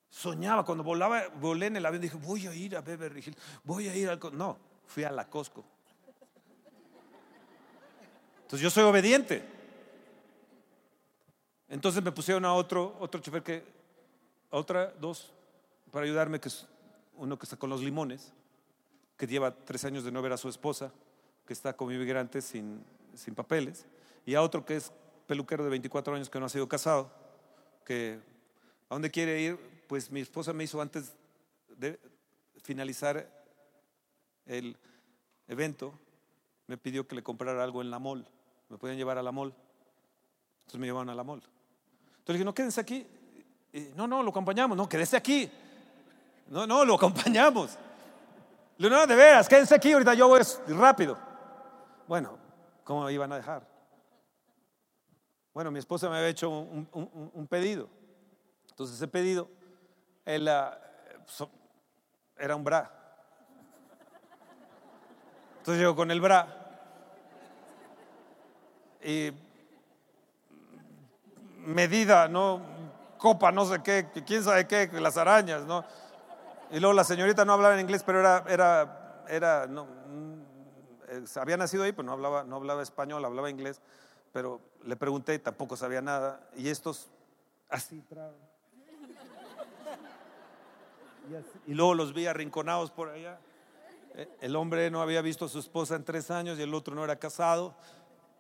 Soñaba 0.09 0.65
cuando 0.65 0.84
volaba, 0.84 1.28
volé 1.39 1.67
en 1.67 1.76
el 1.76 1.86
avión, 1.86 2.01
dije, 2.01 2.17
voy 2.17 2.47
a 2.47 2.55
ir 2.55 2.76
a 2.76 2.82
Beverly 2.82 3.20
Hills, 3.20 3.38
voy 3.63 3.88
a 3.88 3.95
ir 3.95 4.09
al... 4.09 4.20
No, 4.34 4.57
fui 4.88 5.03
a 5.03 5.11
la 5.11 5.30
Costco. 5.30 5.63
Entonces 8.41 8.61
yo 8.61 8.72
soy 8.72 8.84
obediente. 8.84 9.43
Entonces 11.67 12.01
me 12.01 12.11
pusieron 12.11 12.45
a 12.45 12.53
otro, 12.53 12.97
otro 12.99 13.22
chofer 13.22 13.43
que, 13.43 13.63
a 14.49 14.57
otra, 14.57 14.91
dos, 14.99 15.32
para 15.91 16.05
ayudarme, 16.05 16.39
que 16.39 16.47
es 16.47 16.65
uno 17.15 17.38
que 17.38 17.45
está 17.45 17.57
con 17.57 17.70
los 17.70 17.82
limones, 17.82 18.34
que 19.15 19.28
lleva 19.28 19.53
tres 19.53 19.86
años 19.86 20.03
de 20.03 20.11
no 20.11 20.24
ver 20.24 20.34
a 20.34 20.38
su 20.38 20.49
esposa, 20.49 20.91
que 21.45 21.53
está 21.53 21.74
como 21.74 21.91
inmigrante 21.91 22.41
sin, 22.41 22.84
sin 23.16 23.36
papeles, 23.36 23.86
y 24.26 24.36
a 24.36 24.41
otro 24.41 24.66
que 24.66 24.76
es 24.76 24.91
peluquero 25.28 25.64
de 25.64 25.70
24 25.70 26.16
años 26.16 26.30
que 26.30 26.39
no 26.39 26.45
ha 26.45 26.49
sido 26.49 26.68
casado, 26.68 27.12
que 27.86 28.20
a 28.89 28.95
dónde 28.95 29.12
quiere 29.12 29.41
ir, 29.41 29.57
pues 29.88 30.12
mi 30.12 30.22
esposa 30.22 30.53
me 30.53 30.64
hizo 30.64 30.82
antes 30.82 31.14
de 31.78 31.99
finalizar 32.64 33.28
el 34.45 34.78
evento, 35.47 35.93
me 36.68 36.78
pidió 36.78 37.07
que 37.07 37.16
le 37.16 37.24
comprara 37.24 37.64
algo 37.64 37.82
en 37.82 37.89
la 37.89 37.99
mall. 37.99 38.26
Me 38.70 38.78
podían 38.78 38.97
llevar 38.97 39.18
a 39.18 39.24
la 39.24 39.32
mall. 39.32 39.53
Entonces 40.60 40.80
me 40.80 40.86
llevaron 40.86 41.10
a 41.10 41.16
la 41.16 41.24
mall. 41.24 41.39
Entonces 41.39 42.28
le 42.28 42.34
dije, 42.34 42.45
no, 42.45 42.53
quédense 42.53 42.82
aquí. 42.82 43.07
no, 43.95 44.07
no, 44.07 44.22
lo 44.22 44.30
acompañamos. 44.30 44.78
No, 44.78 44.88
quédese 44.88 45.18
aquí. 45.18 45.49
No, 46.47 46.68
no, 46.68 46.86
lo 46.86 46.95
acompañamos. 46.95 47.78
Le 48.78 48.89
digo, 48.89 49.07
de 49.07 49.16
veras, 49.16 49.49
quédense 49.49 49.76
aquí, 49.76 49.91
ahorita 49.91 50.14
yo 50.14 50.28
voy 50.28 50.41
rápido. 50.68 51.18
Bueno, 52.07 52.38
¿cómo 52.89 53.03
me 53.03 53.13
iban 53.13 53.31
a 53.31 53.35
dejar? 53.35 53.67
Bueno, 55.53 55.69
mi 55.69 55.77
esposa 55.77 56.09
me 56.09 56.17
había 56.17 56.29
hecho 56.29 56.49
un, 56.49 57.47
pedido. 57.47 57.87
Entonces 58.67 58.95
ese 58.95 59.07
pedido, 59.07 59.47
él, 60.25 60.49
era 62.35 62.55
un 62.55 62.63
bra. 62.63 62.91
Entonces 65.59 65.79
llego 65.79 65.95
con 65.95 66.09
el 66.09 66.19
bra 66.19 66.47
y 69.03 69.33
medida, 71.57 72.27
¿no? 72.27 72.59
Copa, 73.19 73.51
no 73.51 73.65
sé 73.65 73.83
qué, 73.83 74.07
quién 74.25 74.43
sabe 74.43 74.65
qué, 74.65 74.89
las 74.93 75.15
arañas, 75.15 75.61
¿no? 75.67 75.85
Y 76.71 76.79
luego 76.79 76.93
la 76.93 77.03
señorita 77.03 77.45
no 77.45 77.53
hablaba 77.53 77.75
en 77.75 77.81
inglés, 77.81 78.01
pero 78.03 78.19
era, 78.19 78.43
era, 78.47 79.25
era, 79.27 79.67
no, 79.67 79.85
había 81.36 81.57
nacido 81.57 81.84
ahí, 81.84 81.91
pero 81.91 82.03
no 82.03 82.14
hablaba, 82.14 82.43
no 82.43 82.55
hablaba 82.55 82.82
español, 82.82 83.24
hablaba 83.26 83.49
inglés, 83.49 83.82
pero 84.32 84.62
le 84.84 84.95
pregunté 84.95 85.36
y 85.36 85.39
tampoco 85.39 85.76
sabía 85.76 86.01
nada. 86.01 86.47
Y 86.55 86.70
estos, 86.70 87.10
así, 87.70 88.03
y, 91.68 91.72
y 91.72 91.76
luego 91.76 91.93
los 91.93 92.14
vi 92.14 92.28
arrinconados 92.28 92.91
por 92.91 93.10
allá. 93.10 93.39
Eh, 94.16 94.28
el 94.41 94.55
hombre 94.55 94.89
no 94.89 95.01
había 95.01 95.22
visto 95.22 95.45
a 95.45 95.49
su 95.49 95.60
esposa 95.60 95.95
en 95.95 96.03
tres 96.03 96.32
años 96.32 96.57
y 96.60 96.64
el 96.64 96.74
otro 96.74 96.95
no 96.95 97.03
era 97.03 97.18
casado. 97.18 97.76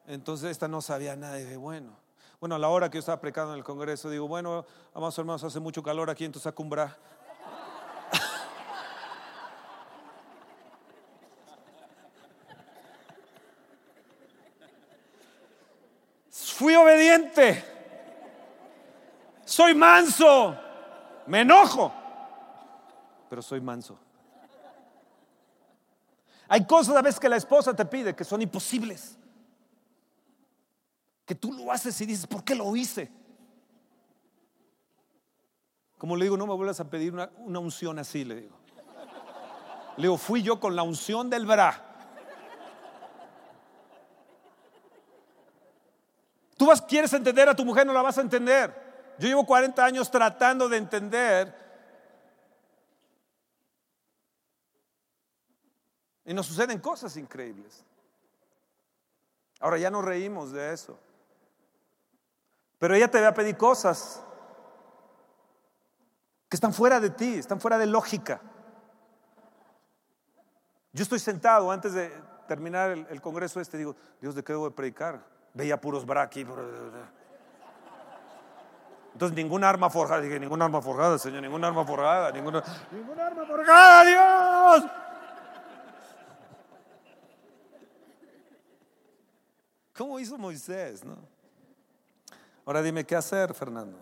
Entonces 0.07 0.51
esta 0.51 0.67
no 0.67 0.81
sabía 0.81 1.15
nada. 1.15 1.35
de 1.35 1.57
bueno, 1.57 1.95
bueno, 2.39 2.55
a 2.55 2.59
la 2.59 2.69
hora 2.69 2.89
que 2.89 2.95
yo 2.95 2.99
estaba 2.99 3.21
precando 3.21 3.53
en 3.53 3.59
el 3.59 3.63
Congreso, 3.63 4.09
digo, 4.09 4.27
bueno, 4.27 4.65
vamos 4.93 5.17
hermanos, 5.17 5.43
hace 5.43 5.59
mucho 5.59 5.83
calor 5.83 6.09
aquí, 6.09 6.25
entonces 6.25 6.47
acumbra. 6.47 6.97
Fui 16.59 16.75
obediente. 16.75 17.63
Soy 19.45 19.73
manso. 19.73 20.57
Me 21.25 21.39
enojo. 21.39 21.89
Pero 23.29 23.41
soy 23.41 23.61
manso. 23.61 23.97
Hay 26.49 26.65
cosas 26.65 26.97
a 26.97 27.01
veces 27.01 27.17
que 27.17 27.29
la 27.29 27.37
esposa 27.37 27.73
te 27.73 27.85
pide 27.85 28.13
que 28.13 28.25
son 28.25 28.41
imposibles. 28.41 29.17
Que 31.25 31.33
tú 31.33 31.53
lo 31.53 31.71
haces 31.71 32.01
y 32.01 32.05
dices, 32.05 32.27
¿por 32.27 32.43
qué 32.43 32.55
lo 32.55 32.75
hice? 32.75 33.09
Como 35.97 36.17
le 36.17 36.25
digo, 36.25 36.35
no 36.35 36.45
me 36.45 36.55
vuelvas 36.55 36.81
a 36.81 36.89
pedir 36.89 37.13
una, 37.13 37.59
unción 37.59 37.99
así, 37.99 38.25
le 38.25 38.35
digo. 38.35 38.57
Le 39.95 40.01
digo, 40.01 40.17
fui 40.17 40.43
yo 40.43 40.59
con 40.59 40.75
la 40.75 40.83
unción 40.83 41.29
del 41.29 41.45
bra. 41.45 41.88
Tú 46.59 46.67
vas, 46.67 46.81
quieres 46.81 47.13
entender 47.13 47.47
a 47.47 47.55
tu 47.55 47.63
mujer, 47.63 47.87
no 47.87 47.93
la 47.93 48.01
vas 48.01 48.19
a 48.19 48.21
entender. 48.21 49.15
Yo 49.17 49.27
llevo 49.27 49.45
40 49.45 49.83
años 49.83 50.11
tratando 50.11 50.67
de 50.67 50.77
entender 50.77 51.69
Y 56.29 56.33
nos 56.35 56.45
suceden 56.45 56.77
cosas 56.77 57.17
increíbles. 57.17 57.83
Ahora 59.59 59.79
ya 59.79 59.89
nos 59.89 60.05
reímos 60.05 60.51
de 60.51 60.71
eso. 60.71 60.99
Pero 62.77 62.93
ella 62.93 63.09
te 63.09 63.19
va 63.19 63.29
a 63.29 63.33
pedir 63.33 63.57
cosas 63.57 64.21
que 66.47 66.55
están 66.55 66.71
fuera 66.71 66.99
de 66.99 67.09
ti, 67.09 67.33
están 67.33 67.59
fuera 67.59 67.79
de 67.79 67.87
lógica. 67.87 68.41
Yo 70.93 71.01
estoy 71.01 71.17
sentado 71.17 71.71
antes 71.71 71.93
de 71.93 72.13
terminar 72.47 72.91
el, 72.91 73.21
congreso 73.21 73.59
este, 73.59 73.79
digo, 73.79 73.95
Dios, 74.21 74.35
¿de 74.35 74.43
qué 74.43 74.53
debo 74.53 74.69
de 74.69 74.75
predicar? 74.75 75.25
Veía 75.53 75.79
puros 75.79 76.05
braqui. 76.05 76.45
Entonces, 79.13 79.35
ninguna 79.35 79.69
arma 79.69 79.89
forjada, 79.89 80.21
dije, 80.21 80.39
ninguna 80.39 80.65
arma 80.65 80.81
forjada, 80.81 81.17
Señor, 81.17 81.41
ninguna 81.41 81.67
arma 81.67 81.85
forjada, 81.85 82.31
ninguna, 82.31 82.63
ninguna 82.91 83.27
arma 83.27 83.45
forjada, 83.45 84.05
Dios. 84.05 84.91
¿Cómo 89.97 90.19
hizo 90.19 90.37
Moisés? 90.37 91.03
No? 91.03 91.17
Ahora 92.65 92.81
dime 92.81 93.03
qué 93.03 93.15
hacer, 93.17 93.53
Fernando. 93.53 93.97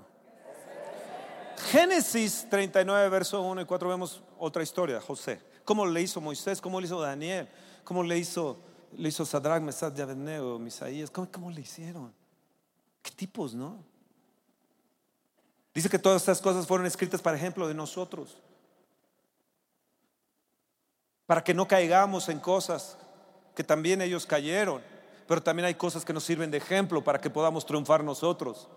Génesis 1.71 2.45
39, 2.49 3.09
verso 3.09 3.41
1 3.41 3.61
y 3.61 3.65
4 3.65 3.89
vemos 3.89 4.21
otra 4.37 4.61
historia, 4.61 5.01
José. 5.01 5.41
¿Cómo 5.65 5.85
le 5.85 6.01
hizo 6.01 6.21
Moisés? 6.21 6.61
¿Cómo 6.61 6.79
le 6.79 6.85
hizo 6.85 7.01
Daniel? 7.01 7.49
¿Cómo 7.83 8.03
le 8.03 8.17
hizo, 8.17 8.59
le 8.97 9.09
hizo 9.09 9.25
Sadrach, 9.25 9.61
Mesad, 9.61 9.99
Abednego, 9.99 10.59
Misaías? 10.59 11.09
¿Cómo, 11.09 11.29
¿Cómo 11.31 11.51
le 11.51 11.61
hicieron? 11.61 12.13
¿Qué 13.01 13.11
tipos, 13.11 13.53
no? 13.53 13.77
Dice 15.73 15.89
que 15.89 15.99
todas 15.99 16.21
estas 16.21 16.41
cosas 16.41 16.67
fueron 16.67 16.85
escritas 16.85 17.21
para 17.21 17.37
ejemplo 17.37 17.67
de 17.67 17.73
nosotros. 17.73 18.37
Para 21.25 21.43
que 21.43 21.53
no 21.53 21.67
caigamos 21.67 22.29
en 22.29 22.39
cosas 22.39 22.97
que 23.55 23.63
también 23.63 24.01
ellos 24.01 24.25
cayeron 24.25 24.81
pero 25.27 25.43
también 25.43 25.65
hay 25.65 25.75
cosas 25.75 26.05
que 26.05 26.13
nos 26.13 26.23
sirven 26.23 26.49
de 26.49 26.57
ejemplo 26.57 27.03
para 27.03 27.19
que 27.19 27.29
podamos 27.29 27.65
triunfar 27.65 28.03
nosotros. 28.03 28.67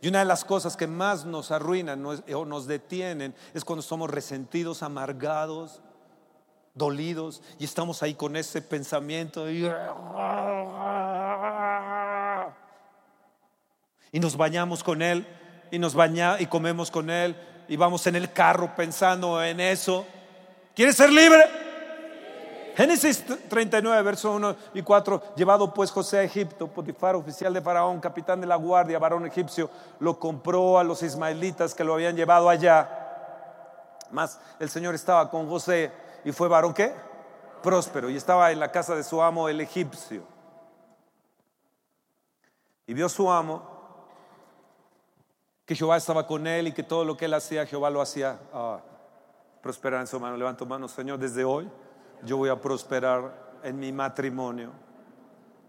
Y 0.00 0.08
una 0.08 0.20
de 0.20 0.24
las 0.24 0.44
cosas 0.44 0.76
que 0.76 0.86
más 0.86 1.24
nos 1.24 1.50
arruinan 1.50 2.04
o 2.04 2.44
nos 2.44 2.66
detienen 2.66 3.34
es 3.52 3.64
cuando 3.64 3.82
somos 3.82 4.10
resentidos, 4.10 4.82
amargados, 4.82 5.80
dolidos 6.74 7.42
y 7.58 7.64
estamos 7.64 8.02
ahí 8.02 8.14
con 8.14 8.36
ese 8.36 8.62
pensamiento 8.62 9.50
y, 9.50 9.68
nos 14.18 14.36
bañamos 14.36 14.84
con 14.84 15.02
él 15.02 15.26
y 15.70 15.78
nos 15.78 15.94
bañamos 15.94 16.40
y 16.40 16.46
comemos 16.46 16.90
con 16.90 17.10
él 17.10 17.36
y 17.68 17.76
vamos 17.76 18.06
en 18.06 18.16
el 18.16 18.32
carro 18.32 18.74
pensando 18.76 19.42
en 19.42 19.60
eso. 19.60 20.06
¿Quieres 20.74 20.96
ser 20.96 21.10
libre? 21.10 21.42
Génesis 22.74 23.22
39, 23.48 24.02
verso 24.02 24.32
1 24.32 24.56
y 24.74 24.82
4. 24.82 25.34
Llevado 25.36 25.74
pues 25.74 25.90
José 25.90 26.18
a 26.18 26.22
Egipto, 26.22 26.68
Potifar, 26.68 27.14
oficial 27.14 27.52
de 27.52 27.60
Faraón, 27.60 28.00
capitán 28.00 28.40
de 28.40 28.46
la 28.46 28.56
guardia, 28.56 28.98
varón 28.98 29.26
egipcio, 29.26 29.68
lo 30.00 30.18
compró 30.18 30.78
a 30.78 30.84
los 30.84 31.02
ismaelitas 31.02 31.74
que 31.74 31.84
lo 31.84 31.94
habían 31.94 32.16
llevado 32.16 32.48
allá. 32.48 32.88
Más 34.10 34.40
el 34.58 34.70
Señor 34.70 34.94
estaba 34.94 35.30
con 35.30 35.48
José 35.48 35.90
y 36.24 36.32
fue 36.32 36.48
varón 36.48 36.74
qué? 36.74 36.92
Próspero 37.62 38.10
y 38.10 38.16
estaba 38.16 38.50
en 38.50 38.60
la 38.60 38.70
casa 38.70 38.94
de 38.94 39.04
su 39.04 39.22
amo 39.22 39.48
el 39.48 39.60
egipcio. 39.60 40.22
Y 42.86 42.94
vio 42.94 43.08
su 43.08 43.30
amo 43.30 43.62
que 45.64 45.76
Jehová 45.76 45.96
estaba 45.96 46.26
con 46.26 46.46
él 46.46 46.68
y 46.68 46.72
que 46.72 46.82
todo 46.82 47.04
lo 47.04 47.16
que 47.16 47.26
él 47.26 47.34
hacía, 47.34 47.66
Jehová 47.66 47.90
lo 47.90 48.00
hacía 48.00 48.40
ah, 48.52 48.80
prosperar 49.62 50.00
en 50.00 50.06
su 50.06 50.18
mano. 50.18 50.36
Levanto 50.36 50.66
mano, 50.66 50.88
Señor, 50.88 51.18
desde 51.18 51.44
hoy 51.44 51.70
yo 52.24 52.36
voy 52.36 52.48
a 52.48 52.60
prosperar 52.60 53.60
en 53.62 53.78
mi 53.78 53.92
matrimonio, 53.92 54.72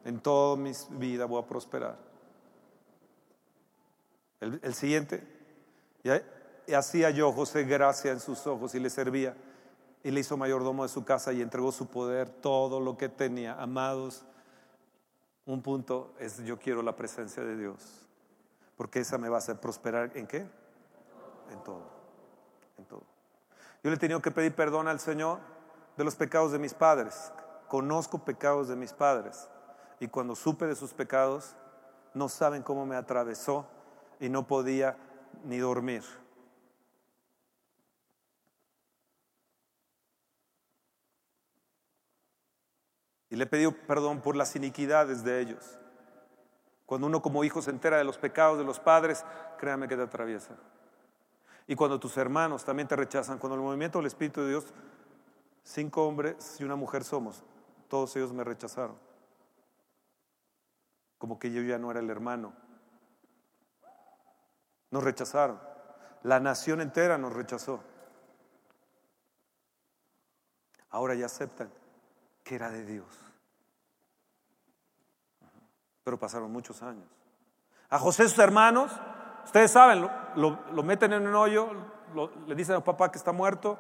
en 0.03 0.19
toda 0.19 0.57
mi 0.57 0.71
vida 0.91 1.25
voy 1.25 1.41
a 1.41 1.47
prosperar. 1.47 1.97
El, 4.41 4.73
siguiente, 4.73 5.25
y 6.67 6.73
hacía 6.73 7.11
yo 7.11 7.31
José 7.31 7.63
gracia 7.63 8.11
en 8.11 8.19
sus 8.19 8.45
ojos 8.45 8.75
y 8.75 8.79
le 8.79 8.89
servía 8.89 9.33
y 10.03 10.11
le 10.11 10.19
hizo 10.19 10.35
mayordomo 10.35 10.83
de 10.83 10.89
su 10.89 11.05
casa 11.05 11.31
y 11.31 11.41
entregó 11.41 11.71
su 11.71 11.87
poder, 11.87 12.29
todo 12.29 12.79
lo 12.79 12.97
que 12.97 13.07
tenía. 13.07 13.59
Amados, 13.61 14.25
un 15.45 15.61
punto 15.61 16.13
es 16.19 16.43
yo 16.43 16.59
quiero 16.59 16.81
la 16.81 16.95
presencia 16.95 17.43
de 17.43 17.55
Dios, 17.55 18.05
porque 18.75 18.99
esa 18.99 19.17
me 19.17 19.29
va 19.29 19.37
a 19.37 19.39
hacer 19.39 19.59
prosperar 19.59 20.11
en 20.15 20.27
qué? 20.27 20.45
En 21.51 21.63
todo, 21.63 21.83
en 22.77 22.85
todo. 22.85 23.03
Yo 23.81 23.89
le 23.89 23.95
he 23.95 23.99
tenido 23.99 24.21
que 24.21 24.31
pedir 24.31 24.53
perdón 24.53 24.87
al 24.87 24.99
Señor 24.99 25.39
de 25.97 26.03
los 26.03 26.15
pecados 26.15 26.51
de 26.51 26.59
mis 26.59 26.73
padres. 26.73 27.31
Conozco 27.67 28.19
pecados 28.19 28.67
de 28.67 28.75
mis 28.75 28.93
padres. 28.93 29.49
Y 29.99 30.07
cuando 30.07 30.35
supe 30.35 30.65
de 30.65 30.75
sus 30.75 30.93
pecados, 30.93 31.55
no 32.13 32.29
saben 32.29 32.61
cómo 32.61 32.85
me 32.85 32.95
atravesó 32.95 33.67
y 34.19 34.29
no 34.29 34.47
podía 34.47 34.97
ni 35.43 35.57
dormir. 35.57 36.03
Y 43.33 43.35
le 43.35 43.47
pedí 43.47 43.67
perdón 43.71 44.21
por 44.21 44.35
las 44.35 44.55
iniquidades 44.55 45.23
de 45.23 45.41
ellos. 45.41 45.79
Cuando 46.85 47.07
uno 47.07 47.23
como 47.23 47.43
hijo 47.43 47.63
se 47.63 47.71
entera 47.71 47.97
de 47.97 48.03
los 48.03 48.19
pecados 48.19 48.59
de 48.59 48.63
los 48.63 48.79
padres, 48.79 49.25
créame 49.57 49.87
que 49.87 49.95
te 49.95 50.03
atraviesa. 50.03 50.53
Y 51.65 51.75
cuando 51.75 51.99
tus 51.99 52.15
hermanos 52.17 52.63
también 52.63 52.87
te 52.87 52.95
rechazan, 52.95 53.39
cuando 53.39 53.55
el 53.55 53.63
movimiento 53.63 53.97
del 53.97 54.05
Espíritu 54.05 54.41
de 54.41 54.49
Dios, 54.49 54.65
cinco 55.63 56.05
hombres 56.05 56.57
y 56.59 56.63
una 56.63 56.75
mujer 56.75 57.03
somos, 57.03 57.43
todos 57.87 58.15
ellos 58.15 58.31
me 58.33 58.43
rechazaron. 58.43 58.99
Como 61.17 61.39
que 61.39 61.51
yo 61.51 61.63
ya 61.63 61.79
no 61.79 61.89
era 61.89 62.01
el 62.01 62.11
hermano. 62.11 62.53
Nos 64.91 65.03
rechazaron. 65.03 65.59
La 66.21 66.39
nación 66.39 66.81
entera 66.81 67.17
nos 67.17 67.33
rechazó. 67.33 67.83
Ahora 70.91 71.15
ya 71.15 71.25
aceptan 71.25 71.71
que 72.43 72.55
era 72.55 72.69
de 72.69 72.85
Dios. 72.85 73.07
Pero 76.03 76.19
pasaron 76.19 76.51
muchos 76.51 76.81
años. 76.83 77.07
A 77.89 77.99
José 77.99 78.27
sus 78.27 78.39
hermanos, 78.39 78.91
ustedes 79.45 79.71
saben, 79.71 80.09
lo, 80.35 80.83
meten 80.83 81.13
en 81.13 81.27
un 81.27 81.35
hoyo, 81.35 81.69
le 82.47 82.55
dicen 82.55 82.75
a 82.75 82.83
papá 82.83 83.11
que 83.11 83.17
está 83.17 83.31
muerto, 83.31 83.77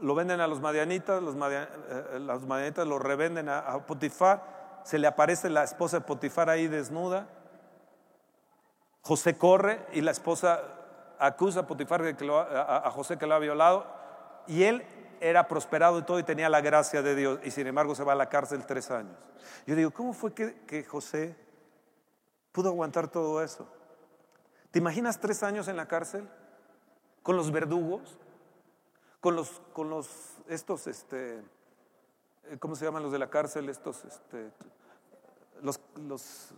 lo 0.00 0.14
venden 0.14 0.40
a 0.40 0.46
los 0.46 0.60
madianitas, 0.60 1.22
los, 1.22 1.34
eh, 1.34 2.18
madianitas 2.46 2.86
lo 2.86 2.98
revenden 2.98 3.48
a, 3.48 3.86
Potifar, 3.86 4.80
se 4.84 4.98
le 4.98 5.06
aparece 5.06 5.48
la 5.48 5.64
esposa 5.64 6.00
de 6.00 6.04
Potifar 6.04 6.50
ahí 6.50 6.68
desnuda, 6.68 7.26
José 9.02 9.36
corre 9.36 9.86
y 9.92 10.00
la 10.00 10.10
esposa 10.10 10.62
acusa 11.18 11.60
a 11.60 11.66
Potifar 11.66 12.02
a, 12.02 12.90
José 12.90 13.18
que 13.18 13.26
lo 13.26 13.34
ha 13.34 13.38
violado 13.38 13.86
y 14.46 14.64
él 14.64 14.84
era 15.24 15.48
prosperado 15.48 15.98
y 15.98 16.02
todo 16.02 16.18
y 16.18 16.22
tenía 16.22 16.50
la 16.50 16.60
gracia 16.60 17.00
de 17.00 17.14
Dios 17.14 17.40
y 17.42 17.50
sin 17.50 17.66
embargo 17.66 17.94
se 17.94 18.04
va 18.04 18.12
a 18.12 18.16
la 18.16 18.28
cárcel 18.28 18.66
tres 18.66 18.90
años. 18.90 19.16
Yo 19.66 19.74
digo, 19.74 19.90
¿cómo 19.90 20.12
fue 20.12 20.34
que, 20.34 20.84
José 20.84 21.34
pudo 22.52 22.68
aguantar 22.68 23.08
todo 23.08 23.42
eso? 23.42 23.66
¿Te 24.70 24.80
imaginas 24.80 25.18
tres 25.18 25.42
años 25.42 25.66
en 25.68 25.78
la 25.78 25.88
cárcel? 25.88 26.28
Con 27.22 27.36
los 27.36 27.50
verdugos, 27.50 28.18
con 29.20 29.34
los, 29.34 29.62
con 29.72 29.88
los, 29.88 30.08
estos, 30.46 30.86
este, 30.88 31.38
eh, 32.44 32.58
¿cómo 32.60 32.76
se 32.76 32.84
llaman 32.84 33.02
los 33.02 33.10
de 33.10 33.18
la 33.18 33.30
cárcel? 33.30 33.70
Estos, 33.70 34.04
este, 34.04 34.50
los, 35.62 35.80
los, 36.06 36.50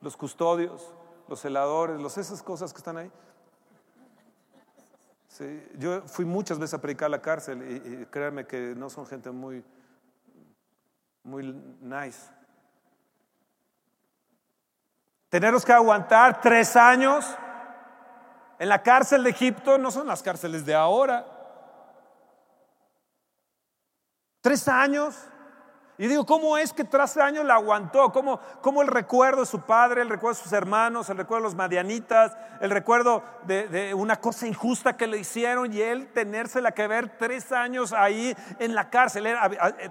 los 0.00 0.16
custodios, 0.16 0.94
los 1.28 1.38
celadores, 1.38 2.00
los, 2.00 2.16
esas 2.16 2.42
cosas 2.42 2.72
que 2.72 2.78
están 2.78 2.96
ahí. 2.96 3.12
Yo 5.78 6.02
fui 6.02 6.24
muchas 6.24 6.58
veces 6.58 6.74
a 6.74 6.80
predicar 6.80 7.06
a 7.06 7.10
la 7.10 7.22
cárcel 7.22 7.62
y, 7.62 8.02
y 8.02 8.06
créanme 8.06 8.46
que 8.46 8.74
no 8.76 8.88
son 8.88 9.06
gente 9.06 9.30
muy, 9.30 9.64
muy 11.22 11.52
nice. 11.80 12.30
Teneros 15.28 15.64
que 15.64 15.72
aguantar 15.72 16.40
tres 16.40 16.76
años 16.76 17.26
en 18.58 18.68
la 18.68 18.82
cárcel 18.82 19.24
de 19.24 19.30
Egipto 19.30 19.78
no 19.78 19.90
son 19.90 20.06
las 20.06 20.22
cárceles 20.22 20.64
de 20.64 20.74
ahora. 20.74 21.26
Tres 24.40 24.68
años. 24.68 25.16
Y 25.96 26.08
digo, 26.08 26.26
¿cómo 26.26 26.58
es 26.58 26.72
que 26.72 26.82
tras 26.82 27.16
años 27.16 27.44
la 27.44 27.54
aguantó? 27.54 28.10
¿Cómo, 28.10 28.40
¿Cómo, 28.60 28.82
el 28.82 28.88
recuerdo 28.88 29.40
de 29.40 29.46
su 29.46 29.60
padre, 29.60 30.02
el 30.02 30.08
recuerdo 30.08 30.36
de 30.36 30.42
sus 30.42 30.52
hermanos, 30.52 31.08
el 31.08 31.16
recuerdo 31.16 31.42
de 31.42 31.50
los 31.50 31.54
madianitas, 31.54 32.36
el 32.60 32.70
recuerdo 32.70 33.22
de, 33.46 33.94
una 33.94 34.16
cosa 34.16 34.48
injusta 34.48 34.96
que 34.96 35.06
le 35.06 35.18
hicieron 35.18 35.72
y 35.72 35.80
él 35.80 36.08
tenérsela 36.12 36.72
que 36.72 36.88
ver 36.88 37.16
tres 37.16 37.52
años 37.52 37.92
ahí 37.92 38.36
en 38.58 38.74
la 38.74 38.90
cárcel? 38.90 39.24
Eh, 39.28 39.36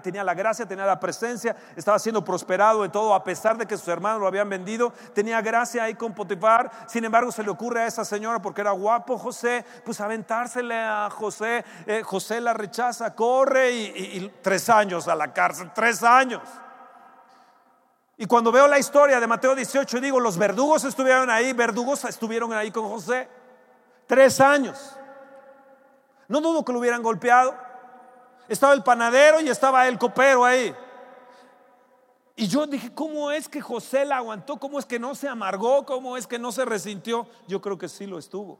tenía 0.02 0.26
la 0.26 0.34
gracia, 0.34 0.66
tenía 0.66 0.86
la 0.86 1.00
presencia, 1.00 1.56
estaba 1.78 1.98
siendo 2.00 2.26
prosperado 2.26 2.84
en 2.84 2.92
todo, 2.92 3.14
a 3.14 3.24
pesar 3.24 3.58
de 3.58 3.66
que 3.66 3.78
sus 3.78 3.88
hermanos 3.88 4.20
lo 4.20 4.28
habían 4.28 4.50
vendido, 4.50 4.92
tenía 5.14 5.42
gracia 5.42 5.84
ahí 5.84 5.96
con 5.96 6.14
Potifar. 6.14 6.70
Sin 6.86 7.06
embargo, 7.06 7.32
se 7.32 7.44
le 7.44 7.50
ocurre 7.50 7.84
a 7.84 7.88
esa 7.88 8.04
señora, 8.04 8.42
porque 8.42 8.60
era 8.60 8.72
guapo 8.72 9.18
José, 9.18 9.64
pues 9.86 10.02
aventársele 10.02 10.78
a 10.78 11.10
José. 11.10 11.64
Eh, 11.88 12.02
José 12.04 12.42
la 12.42 12.54
rechaza, 12.54 13.16
corre 13.16 13.72
y, 13.72 13.86
y 13.86 14.34
tres 14.42 14.70
años 14.70 15.08
a 15.08 15.16
la 15.16 15.32
cárcel, 15.32 15.72
tres 15.74 15.93
años. 16.02 16.42
Y 18.18 18.26
cuando 18.26 18.52
veo 18.52 18.68
la 18.68 18.80
historia 18.80 19.20
de 19.20 19.28
Mateo 19.28 19.54
18, 19.54 20.00
digo, 20.00 20.20
los 20.20 20.38
verdugos 20.38 20.84
estuvieron 20.84 21.30
ahí, 21.30 21.54
verdugos 21.54 22.06
estuvieron 22.06 22.54
ahí 22.54 22.72
con 22.72 22.88
José. 22.88 23.28
Tres 24.08 24.40
años. 24.40 24.96
No 26.28 26.40
dudo 26.42 26.64
que 26.64 26.72
lo 26.72 26.80
hubieran 26.80 27.04
golpeado. 27.04 27.56
Estaba 28.48 28.74
el 28.74 28.84
panadero 28.84 29.42
y 29.42 29.50
estaba 29.50 29.88
el 29.88 29.98
copero 29.98 30.46
ahí. 30.46 30.76
Y 32.36 32.48
yo 32.48 32.66
dije, 32.66 32.94
¿cómo 32.94 33.32
es 33.32 33.48
que 33.48 33.62
José 33.62 34.06
la 34.06 34.18
aguantó? 34.18 34.58
¿Cómo 34.58 34.80
es 34.80 34.86
que 34.86 35.00
no 35.00 35.16
se 35.16 35.28
amargó? 35.28 35.86
¿Cómo 35.86 36.18
es 36.18 36.26
que 36.26 36.40
no 36.40 36.52
se 36.52 36.66
resintió? 36.66 37.28
Yo 37.48 37.62
creo 37.62 37.78
que 37.78 37.88
sí 37.88 38.08
lo 38.08 38.18
estuvo. 38.18 38.60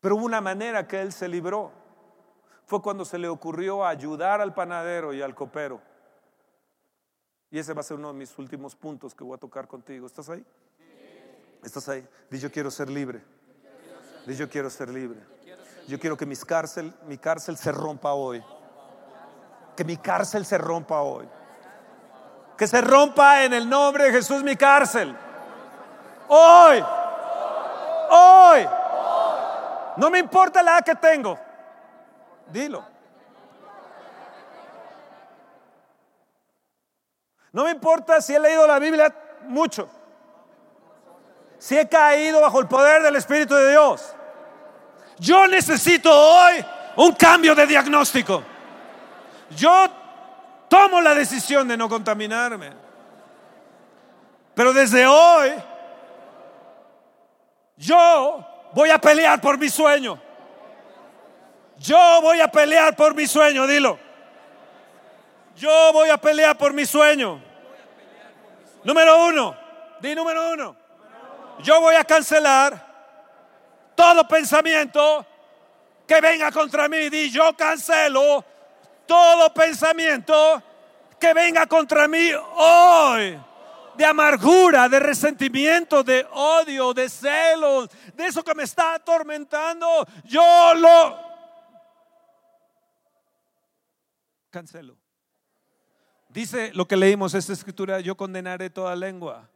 Pero 0.00 0.16
hubo 0.16 0.24
una 0.24 0.40
manera 0.40 0.88
que 0.88 1.00
él 1.00 1.12
se 1.12 1.28
libró 1.28 1.72
fue 2.70 2.80
cuando 2.80 3.04
se 3.04 3.18
le 3.18 3.26
ocurrió 3.26 3.84
ayudar 3.84 4.40
al 4.40 4.54
panadero 4.54 5.12
y 5.12 5.20
al 5.20 5.34
copero. 5.34 5.80
Y 7.50 7.58
ese 7.58 7.74
va 7.74 7.80
a 7.80 7.82
ser 7.82 7.96
uno 7.96 8.12
de 8.12 8.14
mis 8.14 8.38
últimos 8.38 8.76
puntos 8.76 9.12
que 9.12 9.24
voy 9.24 9.34
a 9.34 9.38
tocar 9.38 9.66
contigo. 9.66 10.06
¿Estás 10.06 10.28
ahí? 10.30 10.46
¿Estás 11.64 11.88
ahí? 11.88 12.06
Dice 12.30 12.44
yo 12.44 12.52
quiero 12.52 12.70
ser 12.70 12.88
libre. 12.88 13.24
Dice 14.24 14.38
yo 14.38 14.48
quiero 14.48 14.70
ser 14.70 14.88
libre. 14.88 15.18
Yo 15.88 15.98
quiero 15.98 16.16
que 16.16 16.24
mis 16.24 16.44
cárcel, 16.44 16.94
mi 17.08 17.18
cárcel 17.18 17.56
se 17.56 17.72
rompa 17.72 18.12
hoy. 18.12 18.40
Que 19.76 19.84
mi 19.84 19.96
cárcel 19.96 20.46
se 20.46 20.56
rompa 20.56 21.00
hoy. 21.00 21.28
Que 22.56 22.68
se 22.68 22.80
rompa 22.80 23.42
en 23.42 23.52
el 23.52 23.68
nombre 23.68 24.04
de 24.04 24.12
Jesús 24.12 24.44
mi 24.44 24.54
cárcel. 24.54 25.12
Hoy. 26.28 26.84
Hoy. 28.10 28.68
No 29.96 30.08
me 30.08 30.20
importa 30.20 30.62
la 30.62 30.74
edad 30.76 30.84
que 30.84 30.94
tengo. 30.94 31.49
Dilo. 32.52 32.84
No 37.52 37.64
me 37.64 37.70
importa 37.70 38.20
si 38.20 38.34
he 38.34 38.40
leído 38.40 38.66
la 38.66 38.78
Biblia 38.78 39.14
mucho. 39.42 39.88
Si 41.58 41.76
he 41.76 41.88
caído 41.88 42.40
bajo 42.40 42.60
el 42.60 42.68
poder 42.68 43.02
del 43.02 43.16
Espíritu 43.16 43.54
de 43.54 43.70
Dios. 43.70 44.14
Yo 45.18 45.46
necesito 45.46 46.10
hoy 46.10 46.64
un 46.96 47.12
cambio 47.12 47.54
de 47.54 47.66
diagnóstico. 47.66 48.42
Yo 49.50 49.88
tomo 50.68 51.00
la 51.00 51.14
decisión 51.14 51.66
de 51.68 51.76
no 51.76 51.88
contaminarme. 51.88 52.72
Pero 54.54 54.72
desde 54.72 55.06
hoy, 55.06 55.52
yo 57.76 58.46
voy 58.72 58.90
a 58.90 59.00
pelear 59.00 59.40
por 59.40 59.58
mi 59.58 59.68
sueño. 59.68 60.20
Yo 61.80 62.20
voy 62.20 62.38
a 62.40 62.48
pelear 62.48 62.94
por 62.94 63.14
mi 63.14 63.26
sueño, 63.26 63.66
dilo. 63.66 63.98
Yo 65.56 65.92
voy 65.94 66.10
a 66.10 66.18
pelear 66.18 66.56
por 66.58 66.74
mi 66.74 66.84
sueño. 66.84 67.42
Número 68.84 69.26
uno, 69.26 69.56
di 69.98 70.14
número 70.14 70.52
uno. 70.52 70.76
Yo 71.62 71.80
voy 71.80 71.94
a 71.94 72.04
cancelar 72.04 72.86
todo 73.94 74.28
pensamiento 74.28 75.24
que 76.06 76.20
venga 76.20 76.52
contra 76.52 76.86
mí. 76.86 77.08
Di, 77.08 77.30
yo 77.30 77.56
cancelo 77.56 78.44
todo 79.06 79.52
pensamiento 79.54 80.62
que 81.18 81.32
venga 81.32 81.66
contra 81.66 82.06
mí 82.06 82.30
hoy. 82.56 83.40
De 83.96 84.04
amargura, 84.04 84.86
de 84.86 85.00
resentimiento, 85.00 86.02
de 86.02 86.26
odio, 86.30 86.92
de 86.92 87.08
celos, 87.08 87.88
de 88.14 88.26
eso 88.26 88.44
que 88.44 88.54
me 88.54 88.64
está 88.64 88.94
atormentando. 88.94 90.06
Yo 90.24 90.74
lo 90.74 91.29
cancelo. 94.50 94.96
Dice 96.28 96.72
lo 96.74 96.86
que 96.86 96.96
leímos 96.96 97.34
esta 97.34 97.52
escritura, 97.52 98.00
yo 98.00 98.16
condenaré 98.16 98.70
toda 98.70 98.94
lengua. 98.94 99.48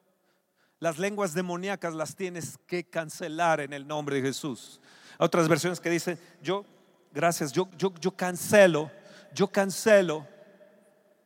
Las 0.80 0.98
lenguas 0.98 1.34
demoníacas 1.34 1.94
las 1.94 2.16
tienes 2.16 2.58
que 2.66 2.84
cancelar 2.84 3.60
en 3.60 3.72
el 3.72 3.86
nombre 3.86 4.16
de 4.16 4.22
Jesús. 4.22 4.80
Otras 5.18 5.48
versiones 5.48 5.80
que 5.80 5.88
dicen, 5.88 6.18
yo, 6.42 6.64
gracias, 7.12 7.52
yo, 7.52 7.68
yo, 7.78 7.94
yo 8.00 8.10
cancelo, 8.10 8.90
yo 9.32 9.46
cancelo, 9.46 10.26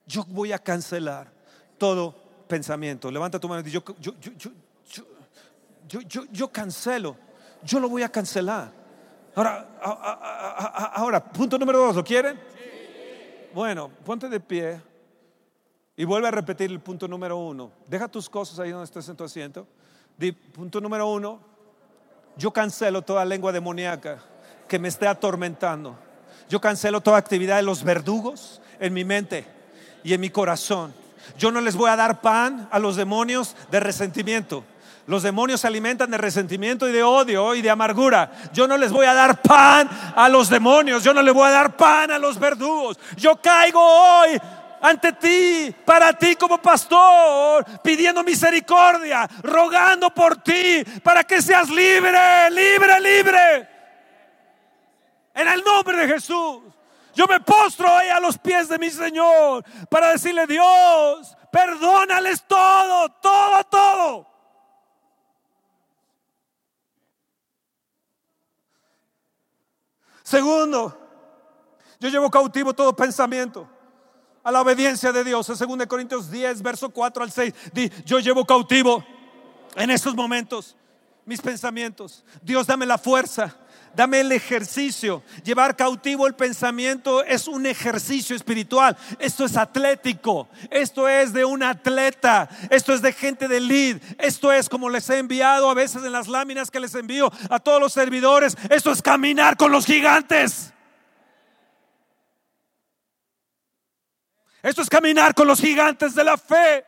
yo 0.06 0.24
voy 0.24 0.52
a 0.52 0.58
cancelar 0.58 1.32
todo 1.78 2.14
pensamiento. 2.46 3.10
Levanta 3.10 3.38
tu 3.38 3.48
mano 3.48 3.60
y 3.60 3.64
dice, 3.64 3.74
yo, 3.74 3.94
yo, 3.98 4.14
yo, 4.20 4.52
yo, 5.88 6.00
yo, 6.02 6.24
yo 6.30 6.48
cancelo, 6.52 7.16
yo 7.62 7.80
lo 7.80 7.88
voy 7.88 8.02
a 8.02 8.08
cancelar. 8.10 8.70
Ahora, 9.34 9.68
ahora, 10.94 11.24
punto 11.24 11.58
número 11.58 11.78
dos, 11.78 11.96
¿lo 11.96 12.04
quieren? 12.04 12.38
Bueno, 13.58 13.90
ponte 14.04 14.28
de 14.28 14.38
pie 14.38 14.80
y 15.96 16.04
vuelve 16.04 16.28
a 16.28 16.30
repetir 16.30 16.70
el 16.70 16.78
punto 16.78 17.08
número 17.08 17.38
uno. 17.38 17.72
Deja 17.88 18.06
tus 18.06 18.30
cosas 18.30 18.60
ahí 18.60 18.70
donde 18.70 18.84
estés 18.84 19.08
en 19.08 19.16
tu 19.16 19.24
asiento. 19.24 19.66
Punto 20.52 20.80
número 20.80 21.08
uno, 21.08 21.40
yo 22.36 22.52
cancelo 22.52 23.02
toda 23.02 23.24
lengua 23.24 23.50
demoníaca 23.50 24.22
que 24.68 24.78
me 24.78 24.86
esté 24.86 25.08
atormentando. 25.08 25.98
Yo 26.48 26.60
cancelo 26.60 27.00
toda 27.00 27.16
actividad 27.16 27.56
de 27.56 27.64
los 27.64 27.82
verdugos 27.82 28.62
en 28.78 28.94
mi 28.94 29.04
mente 29.04 29.44
y 30.04 30.14
en 30.14 30.20
mi 30.20 30.30
corazón. 30.30 30.94
Yo 31.36 31.50
no 31.50 31.60
les 31.60 31.74
voy 31.74 31.90
a 31.90 31.96
dar 31.96 32.20
pan 32.20 32.68
a 32.70 32.78
los 32.78 32.94
demonios 32.94 33.56
de 33.72 33.80
resentimiento. 33.80 34.62
Los 35.08 35.22
demonios 35.22 35.62
se 35.62 35.66
alimentan 35.66 36.10
de 36.10 36.18
resentimiento 36.18 36.86
y 36.86 36.92
de 36.92 37.02
odio 37.02 37.54
y 37.54 37.62
de 37.62 37.70
amargura. 37.70 38.30
Yo 38.52 38.68
no 38.68 38.76
les 38.76 38.92
voy 38.92 39.06
a 39.06 39.14
dar 39.14 39.40
pan 39.40 39.88
a 40.14 40.28
los 40.28 40.50
demonios, 40.50 41.02
yo 41.02 41.14
no 41.14 41.22
les 41.22 41.32
voy 41.32 41.48
a 41.48 41.52
dar 41.52 41.74
pan 41.78 42.10
a 42.10 42.18
los 42.18 42.38
verdugos. 42.38 43.00
Yo 43.16 43.40
caigo 43.40 43.80
hoy 43.80 44.38
ante 44.82 45.14
ti, 45.14 45.74
para 45.86 46.12
ti 46.12 46.36
como 46.36 46.58
pastor, 46.58 47.64
pidiendo 47.82 48.22
misericordia, 48.22 49.26
rogando 49.42 50.10
por 50.10 50.42
ti, 50.42 50.84
para 51.02 51.24
que 51.24 51.40
seas 51.40 51.70
libre, 51.70 52.50
libre, 52.50 53.00
libre. 53.00 53.68
En 55.32 55.48
el 55.48 55.64
nombre 55.64 55.96
de 55.96 56.06
Jesús. 56.06 56.60
Yo 57.14 57.26
me 57.26 57.40
postro 57.40 57.90
hoy 57.90 58.08
a 58.08 58.20
los 58.20 58.36
pies 58.36 58.68
de 58.68 58.78
mi 58.78 58.90
Señor 58.90 59.64
para 59.88 60.10
decirle, 60.10 60.46
Dios, 60.46 61.34
perdónales 61.50 62.44
todo, 62.46 63.08
todo, 63.22 63.64
todo. 63.64 64.37
Segundo, 70.28 70.94
yo 71.98 72.10
llevo 72.10 72.30
cautivo 72.30 72.74
todo 72.74 72.94
pensamiento 72.94 73.66
a 74.44 74.52
la 74.52 74.60
obediencia 74.60 75.10
de 75.10 75.24
Dios. 75.24 75.48
En 75.48 75.78
2 75.78 75.86
Corintios 75.86 76.30
10, 76.30 76.60
verso 76.60 76.90
4 76.90 77.22
al 77.22 77.32
6, 77.32 77.54
di, 77.72 77.90
yo 78.04 78.18
llevo 78.18 78.44
cautivo 78.44 79.02
en 79.74 79.88
estos 79.88 80.14
momentos 80.14 80.76
mis 81.24 81.40
pensamientos. 81.40 82.26
Dios, 82.42 82.66
dame 82.66 82.84
la 82.84 82.98
fuerza 82.98 83.56
dame 83.94 84.20
el 84.20 84.32
ejercicio. 84.32 85.22
Llevar 85.44 85.76
cautivo 85.76 86.26
el 86.26 86.34
pensamiento 86.34 87.24
es 87.24 87.48
un 87.48 87.66
ejercicio 87.66 88.34
espiritual. 88.34 88.96
Esto 89.18 89.44
es 89.44 89.56
atlético. 89.56 90.48
Esto 90.70 91.08
es 91.08 91.32
de 91.32 91.44
un 91.44 91.62
atleta. 91.62 92.48
Esto 92.70 92.92
es 92.92 93.02
de 93.02 93.12
gente 93.12 93.48
de 93.48 93.60
lead. 93.60 94.00
Esto 94.18 94.52
es 94.52 94.68
como 94.68 94.88
les 94.88 95.08
he 95.10 95.18
enviado 95.18 95.70
a 95.70 95.74
veces 95.74 96.04
en 96.04 96.12
las 96.12 96.28
láminas 96.28 96.70
que 96.70 96.80
les 96.80 96.94
envío 96.94 97.30
a 97.50 97.58
todos 97.58 97.80
los 97.80 97.92
servidores. 97.92 98.56
Esto 98.70 98.90
es 98.90 99.02
caminar 99.02 99.56
con 99.56 99.72
los 99.72 99.86
gigantes. 99.86 100.72
Esto 104.62 104.82
es 104.82 104.90
caminar 104.90 105.34
con 105.34 105.46
los 105.46 105.60
gigantes 105.60 106.14
de 106.14 106.24
la 106.24 106.36
fe. 106.36 106.84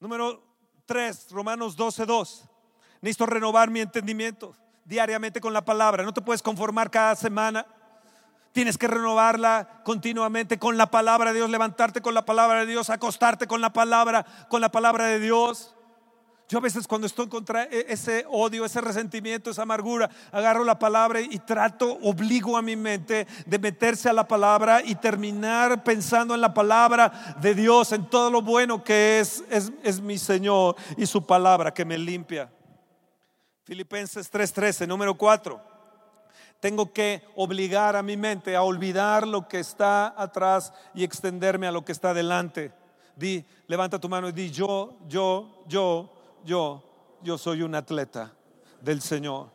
Número 0.00 0.53
3, 0.86 1.30
Romanos 1.30 1.76
12, 1.76 2.06
2. 2.06 2.44
Necesito 3.00 3.26
renovar 3.26 3.70
mi 3.70 3.80
entendimiento 3.80 4.54
diariamente 4.84 5.40
con 5.40 5.52
la 5.52 5.64
palabra. 5.64 6.02
No 6.02 6.14
te 6.14 6.22
puedes 6.22 6.42
conformar 6.42 6.90
cada 6.90 7.16
semana. 7.16 7.66
Tienes 8.52 8.78
que 8.78 8.86
renovarla 8.86 9.82
continuamente 9.84 10.58
con 10.58 10.76
la 10.76 10.90
palabra 10.90 11.32
de 11.32 11.38
Dios, 11.38 11.50
levantarte 11.50 12.00
con 12.00 12.14
la 12.14 12.24
palabra 12.24 12.60
de 12.60 12.66
Dios, 12.66 12.88
acostarte 12.88 13.46
con 13.46 13.60
la 13.60 13.72
palabra, 13.72 14.24
con 14.48 14.60
la 14.60 14.70
palabra 14.70 15.06
de 15.06 15.18
Dios. 15.18 15.74
Yo 16.48 16.58
a 16.58 16.60
veces 16.60 16.86
cuando 16.86 17.06
estoy 17.06 17.28
contra 17.28 17.64
e, 17.64 17.86
ese 17.88 18.26
odio, 18.28 18.64
ese 18.64 18.80
resentimiento, 18.80 19.50
esa 19.50 19.62
amargura, 19.62 20.10
agarro 20.30 20.62
la 20.62 20.78
palabra 20.78 21.20
y 21.20 21.38
trato, 21.38 21.98
obligo 22.02 22.56
a 22.56 22.62
mi 22.62 22.76
mente 22.76 23.26
de 23.46 23.58
meterse 23.58 24.10
a 24.10 24.12
la 24.12 24.28
palabra 24.28 24.82
y 24.84 24.94
terminar 24.94 25.82
pensando 25.82 26.34
en 26.34 26.42
la 26.42 26.52
palabra 26.52 27.36
de 27.40 27.54
Dios, 27.54 27.92
en 27.92 28.08
todo 28.10 28.30
lo 28.30 28.42
bueno 28.42 28.84
que 28.84 29.20
es, 29.20 29.42
es, 29.48 29.72
es 29.82 30.00
mi 30.00 30.18
Señor 30.18 30.76
y 30.98 31.06
su 31.06 31.24
palabra 31.24 31.72
que 31.72 31.84
me 31.84 31.96
limpia. 31.96 32.50
Filipenses 33.64 34.30
3:13, 34.30 34.86
número 34.86 35.16
4. 35.16 35.58
Tengo 36.60 36.92
que 36.92 37.22
obligar 37.36 37.96
a 37.96 38.02
mi 38.02 38.16
mente 38.16 38.54
a 38.54 38.62
olvidar 38.62 39.26
lo 39.26 39.48
que 39.48 39.60
está 39.60 40.14
atrás 40.16 40.72
y 40.94 41.04
extenderme 41.04 41.66
a 41.66 41.72
lo 41.72 41.84
que 41.84 41.92
está 41.92 42.12
delante. 42.12 42.72
Di, 43.16 43.44
levanta 43.66 43.98
tu 43.98 44.08
mano 44.08 44.28
y 44.28 44.32
di, 44.32 44.50
yo, 44.50 44.98
yo, 45.08 45.64
yo 45.66 46.10
yo, 46.44 46.82
yo 47.22 47.38
soy 47.38 47.62
un 47.62 47.74
atleta 47.74 48.32
del 48.80 49.00
Señor. 49.00 49.50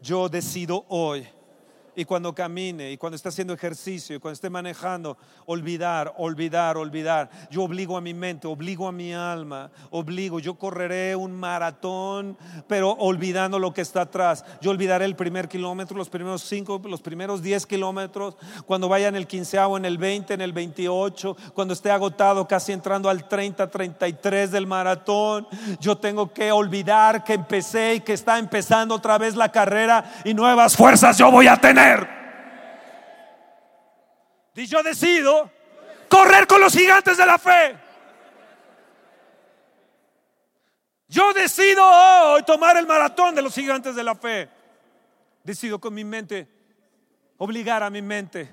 Yo 0.00 0.28
decido 0.28 0.84
hoy 0.88 1.26
y 1.94 2.04
cuando 2.04 2.34
camine 2.34 2.90
y 2.90 2.96
cuando 2.96 3.16
esté 3.16 3.28
haciendo 3.28 3.52
ejercicio 3.52 4.16
y 4.16 4.18
cuando 4.18 4.34
esté 4.34 4.48
manejando, 4.48 5.16
olvidar, 5.46 6.14
olvidar, 6.16 6.76
olvidar. 6.76 7.30
Yo 7.50 7.62
obligo 7.64 7.96
a 7.96 8.00
mi 8.00 8.14
mente, 8.14 8.46
obligo 8.46 8.88
a 8.88 8.92
mi 8.92 9.12
alma, 9.12 9.70
obligo, 9.90 10.38
yo 10.38 10.54
correré 10.54 11.14
un 11.16 11.32
maratón, 11.32 12.36
pero 12.66 12.92
olvidando 12.92 13.58
lo 13.58 13.74
que 13.74 13.82
está 13.82 14.02
atrás. 14.02 14.44
Yo 14.60 14.70
olvidaré 14.70 15.04
el 15.04 15.16
primer 15.16 15.48
kilómetro, 15.48 15.96
los 15.96 16.08
primeros 16.08 16.42
cinco, 16.42 16.80
los 16.84 17.02
primeros 17.02 17.42
diez 17.42 17.66
kilómetros, 17.66 18.36
cuando 18.66 18.88
vaya 18.88 19.08
en 19.08 19.16
el 19.16 19.26
quinceavo, 19.26 19.76
en 19.76 19.84
el 19.84 19.98
veinte, 19.98 20.34
en 20.34 20.40
el 20.40 20.52
veintiocho, 20.52 21.36
cuando 21.54 21.74
esté 21.74 21.90
agotado, 21.90 22.48
casi 22.48 22.72
entrando 22.72 23.10
al 23.10 23.28
treinta, 23.28 23.70
treinta 23.70 24.08
y 24.08 24.14
tres 24.14 24.50
del 24.50 24.66
maratón. 24.66 25.46
Yo 25.80 25.98
tengo 25.98 26.32
que 26.32 26.52
olvidar 26.52 27.24
que 27.24 27.34
empecé 27.34 27.96
y 27.96 28.00
que 28.00 28.14
está 28.14 28.38
empezando 28.38 28.94
otra 28.94 29.18
vez 29.18 29.36
la 29.36 29.50
carrera 29.50 30.04
y 30.24 30.34
nuevas 30.34 30.76
fuerzas 30.76 31.18
yo 31.18 31.30
voy 31.30 31.46
a 31.46 31.56
tener. 31.56 31.81
Yo 34.72 34.82
decido 34.82 35.50
correr 36.08 36.46
con 36.46 36.58
los 36.58 36.72
gigantes 36.72 37.18
de 37.18 37.26
la 37.26 37.38
fe. 37.38 37.76
Yo 41.08 41.34
decido 41.34 41.84
hoy 41.84 42.42
tomar 42.42 42.78
el 42.78 42.86
maratón 42.86 43.34
de 43.34 43.42
los 43.42 43.54
gigantes 43.54 43.94
de 43.94 44.02
la 44.02 44.14
fe. 44.14 44.48
Decido 45.44 45.78
con 45.78 45.92
mi 45.92 46.04
mente 46.04 46.48
obligar 47.36 47.82
a 47.82 47.90
mi 47.90 48.00
mente 48.00 48.50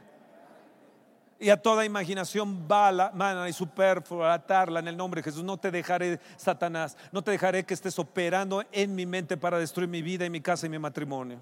y 1.39 1.49
a 1.49 1.55
toda 1.55 1.85
imaginación 1.85 2.67
vana 2.67 3.47
y 3.47 3.53
superflua 3.53 4.33
atarla 4.33 4.81
en 4.81 4.89
el 4.89 4.97
nombre 4.97 5.21
de 5.21 5.31
Jesús. 5.31 5.45
No 5.45 5.55
te 5.55 5.71
dejaré, 5.71 6.19
Satanás, 6.35 6.97
no 7.13 7.21
te 7.21 7.31
dejaré 7.31 7.65
que 7.65 7.75
estés 7.75 7.97
operando 7.97 8.61
en 8.73 8.93
mi 8.93 9.05
mente 9.05 9.37
para 9.37 9.57
destruir 9.57 9.87
mi 9.87 10.01
vida 10.01 10.25
y 10.25 10.29
mi 10.29 10.41
casa 10.41 10.65
y 10.65 10.69
mi 10.69 10.79
matrimonio. 10.79 11.39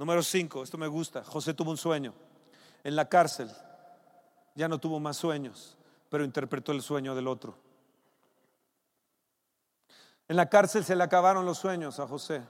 Número 0.00 0.22
5, 0.22 0.62
esto 0.62 0.78
me 0.78 0.86
gusta. 0.86 1.22
José 1.22 1.52
tuvo 1.52 1.72
un 1.72 1.76
sueño 1.76 2.14
en 2.82 2.96
la 2.96 3.10
cárcel. 3.10 3.50
Ya 4.54 4.66
no 4.66 4.78
tuvo 4.78 4.98
más 4.98 5.18
sueños, 5.18 5.76
pero 6.08 6.24
interpretó 6.24 6.72
el 6.72 6.80
sueño 6.80 7.14
del 7.14 7.28
otro. 7.28 7.54
En 10.26 10.36
la 10.36 10.48
cárcel 10.48 10.86
se 10.86 10.96
le 10.96 11.04
acabaron 11.04 11.44
los 11.44 11.58
sueños 11.58 12.00
a 12.00 12.06
José. 12.06 12.40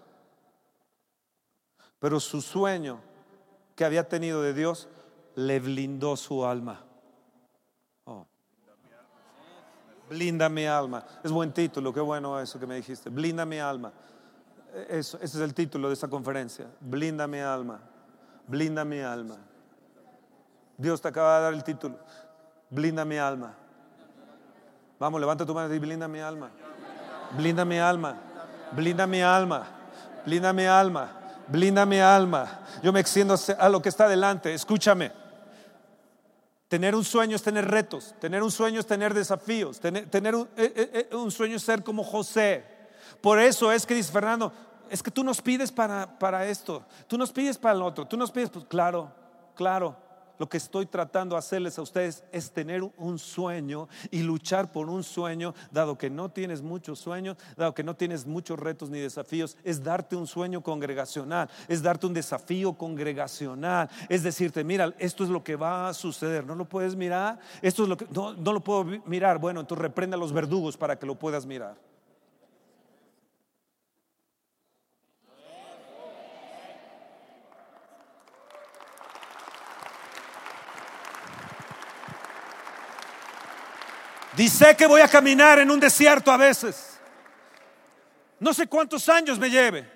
Pero 1.98 2.20
su 2.20 2.40
sueño 2.40 3.00
que 3.74 3.84
había 3.84 4.08
tenido 4.08 4.42
de 4.42 4.54
Dios 4.54 4.86
le 5.34 5.58
blindó 5.58 6.16
su 6.16 6.46
alma. 6.46 6.84
Oh. 8.04 8.28
Blinda 10.08 10.48
mi 10.48 10.66
alma. 10.66 11.04
Es 11.24 11.32
buen 11.32 11.52
título, 11.52 11.92
qué 11.92 12.00
bueno 12.00 12.38
eso 12.38 12.60
que 12.60 12.66
me 12.68 12.76
dijiste. 12.76 13.10
Blinda 13.10 13.44
mi 13.44 13.58
alma. 13.58 13.92
Eso, 14.88 15.18
ese 15.20 15.38
es 15.38 15.42
el 15.42 15.54
título 15.54 15.88
de 15.88 15.94
esta 15.94 16.08
conferencia. 16.08 16.66
Blinda 16.80 17.26
mi 17.26 17.38
alma. 17.38 17.80
Blinda 18.46 18.84
mi 18.84 19.00
alma. 19.00 19.36
Dios 20.76 21.00
te 21.00 21.08
acaba 21.08 21.36
de 21.36 21.42
dar 21.44 21.54
el 21.54 21.64
título. 21.64 21.98
Blinda 22.70 23.04
mi 23.04 23.18
alma. 23.18 23.54
Vamos, 24.98 25.20
levanta 25.20 25.44
tu 25.46 25.54
mano 25.54 25.72
y 25.74 25.78
blinda 25.78 26.08
mi 26.08 26.20
alma. 26.20 26.50
Blinda 27.36 27.64
mi 27.64 27.78
alma. 27.78 28.16
Blinda 28.72 29.06
mi 29.06 29.22
alma. 29.22 29.66
Blinda 30.24 30.52
mi 30.52 30.64
alma. 30.64 31.08
Blinda 31.48 31.86
mi 31.86 31.98
alma. 31.98 32.60
Yo 32.82 32.92
me 32.92 33.00
extiendo 33.00 33.34
a 33.58 33.68
lo 33.68 33.82
que 33.82 33.88
está 33.88 34.08
delante. 34.08 34.54
Escúchame. 34.54 35.12
Tener 36.68 36.94
un 36.94 37.04
sueño 37.04 37.34
es 37.34 37.42
tener 37.42 37.68
retos. 37.68 38.14
Tener 38.20 38.42
un 38.42 38.50
sueño 38.50 38.78
es 38.78 38.86
tener 38.86 39.12
desafíos. 39.12 39.80
Tener, 39.80 40.34
un, 40.34 40.48
eh, 40.56 40.72
eh, 40.76 41.08
eh, 41.10 41.16
un 41.16 41.30
sueño 41.30 41.56
es 41.56 41.62
ser 41.62 41.82
como 41.82 42.04
José. 42.04 42.64
Por 43.20 43.38
eso 43.38 43.72
es 43.72 43.86
que 43.86 43.94
dice 43.94 44.12
Fernando, 44.12 44.52
es 44.90 45.02
que 45.02 45.10
tú 45.10 45.22
nos 45.22 45.40
pides 45.40 45.70
para, 45.70 46.18
para 46.18 46.46
esto, 46.46 46.84
tú 47.06 47.16
nos 47.16 47.32
pides 47.32 47.56
para 47.56 47.74
el 47.74 47.82
otro, 47.82 48.06
tú 48.06 48.16
nos 48.16 48.30
pides, 48.30 48.50
pues 48.50 48.64
claro, 48.66 49.10
claro. 49.54 49.96
Lo 50.40 50.48
que 50.48 50.56
estoy 50.56 50.86
tratando 50.86 51.34
de 51.34 51.38
hacerles 51.40 51.78
a 51.78 51.82
ustedes 51.82 52.24
es 52.32 52.50
tener 52.50 52.82
un 52.96 53.18
sueño 53.18 53.90
y 54.10 54.22
luchar 54.22 54.72
por 54.72 54.88
un 54.88 55.04
sueño, 55.04 55.54
dado 55.70 55.98
que 55.98 56.08
no 56.08 56.30
tienes 56.30 56.62
muchos 56.62 56.98
sueños, 56.98 57.36
dado 57.58 57.74
que 57.74 57.84
no 57.84 57.94
tienes 57.94 58.24
muchos 58.24 58.58
retos 58.58 58.88
ni 58.88 58.98
desafíos, 58.98 59.58
es 59.64 59.84
darte 59.84 60.16
un 60.16 60.26
sueño 60.26 60.62
congregacional, 60.62 61.50
es 61.68 61.82
darte 61.82 62.06
un 62.06 62.14
desafío 62.14 62.72
congregacional, 62.72 63.90
es 64.08 64.22
decirte, 64.22 64.64
mira, 64.64 64.94
esto 64.98 65.24
es 65.24 65.28
lo 65.28 65.44
que 65.44 65.56
va 65.56 65.90
a 65.90 65.92
suceder, 65.92 66.46
no 66.46 66.54
lo 66.54 66.64
puedes 66.64 66.96
mirar, 66.96 67.38
esto 67.60 67.82
es 67.82 67.90
lo 67.90 67.98
que, 67.98 68.06
no, 68.10 68.32
no 68.32 68.54
lo 68.54 68.60
puedo 68.60 68.84
mirar, 69.04 69.36
bueno, 69.38 69.60
entonces 69.60 69.82
reprenda 69.82 70.16
a 70.16 70.20
los 70.20 70.32
verdugos 70.32 70.74
para 70.74 70.98
que 70.98 71.04
lo 71.04 71.16
puedas 71.16 71.44
mirar. 71.44 71.76
Dice 84.40 84.74
que 84.74 84.86
voy 84.86 85.02
a 85.02 85.08
caminar 85.08 85.58
en 85.58 85.70
un 85.70 85.78
desierto 85.78 86.32
a 86.32 86.38
veces. 86.38 86.98
No 88.38 88.54
sé 88.54 88.66
cuántos 88.68 89.06
años 89.10 89.38
me 89.38 89.50
lleve. 89.50 89.86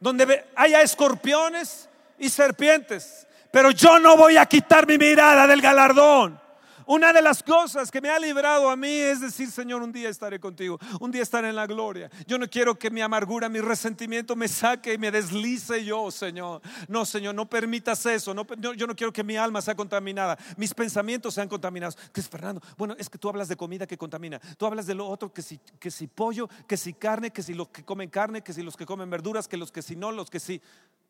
Donde 0.00 0.46
haya 0.56 0.80
escorpiones 0.80 1.86
y 2.18 2.30
serpientes. 2.30 3.26
Pero 3.50 3.70
yo 3.72 3.98
no 3.98 4.16
voy 4.16 4.38
a 4.38 4.46
quitar 4.46 4.86
mi 4.86 4.96
mirada 4.96 5.46
del 5.46 5.60
galardón. 5.60 6.40
Una 6.86 7.12
de 7.12 7.20
las 7.20 7.42
cosas 7.42 7.90
que 7.90 8.00
me 8.00 8.08
ha 8.10 8.18
librado 8.18 8.70
a 8.70 8.76
mí 8.76 8.88
es 8.88 9.20
decir, 9.20 9.50
Señor, 9.50 9.82
un 9.82 9.90
día 9.90 10.08
estaré 10.08 10.38
contigo, 10.38 10.78
un 11.00 11.10
día 11.10 11.22
estaré 11.22 11.48
en 11.48 11.56
la 11.56 11.66
gloria. 11.66 12.08
Yo 12.28 12.38
no 12.38 12.48
quiero 12.48 12.78
que 12.78 12.90
mi 12.90 13.00
amargura, 13.00 13.48
mi 13.48 13.60
resentimiento 13.60 14.36
me 14.36 14.46
saque 14.46 14.94
y 14.94 14.98
me 14.98 15.10
deslice 15.10 15.84
yo, 15.84 16.12
Señor. 16.12 16.62
No, 16.86 17.04
Señor, 17.04 17.34
no 17.34 17.50
permitas 17.50 18.06
eso. 18.06 18.32
Yo 18.76 18.86
no 18.86 18.94
quiero 18.94 19.12
que 19.12 19.24
mi 19.24 19.36
alma 19.36 19.60
sea 19.60 19.74
contaminada, 19.74 20.38
mis 20.56 20.72
pensamientos 20.72 21.34
sean 21.34 21.48
contaminados. 21.48 21.96
¿Qué 22.12 22.20
es 22.20 22.28
Fernando? 22.28 22.62
Bueno, 22.76 22.94
es 22.96 23.10
que 23.10 23.18
tú 23.18 23.28
hablas 23.28 23.48
de 23.48 23.56
comida 23.56 23.84
que 23.84 23.98
contamina. 23.98 24.38
Tú 24.56 24.64
hablas 24.64 24.86
de 24.86 24.94
lo 24.94 25.08
otro, 25.08 25.32
que 25.32 25.42
si, 25.42 25.58
que 25.80 25.90
si 25.90 26.06
pollo, 26.06 26.48
que 26.68 26.76
si 26.76 26.92
carne, 26.94 27.32
que 27.32 27.42
si 27.42 27.52
los 27.52 27.68
que 27.68 27.84
comen 27.84 28.10
carne, 28.10 28.42
que 28.42 28.52
si 28.52 28.62
los 28.62 28.76
que 28.76 28.86
comen 28.86 29.10
verduras, 29.10 29.48
que 29.48 29.56
los 29.56 29.72
que 29.72 29.82
si 29.82 29.96
no, 29.96 30.12
los 30.12 30.30
que 30.30 30.38
si. 30.38 30.62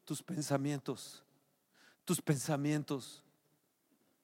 Tus 0.07 0.23
pensamientos, 0.23 1.23
tus 2.05 2.23
pensamientos, 2.23 3.23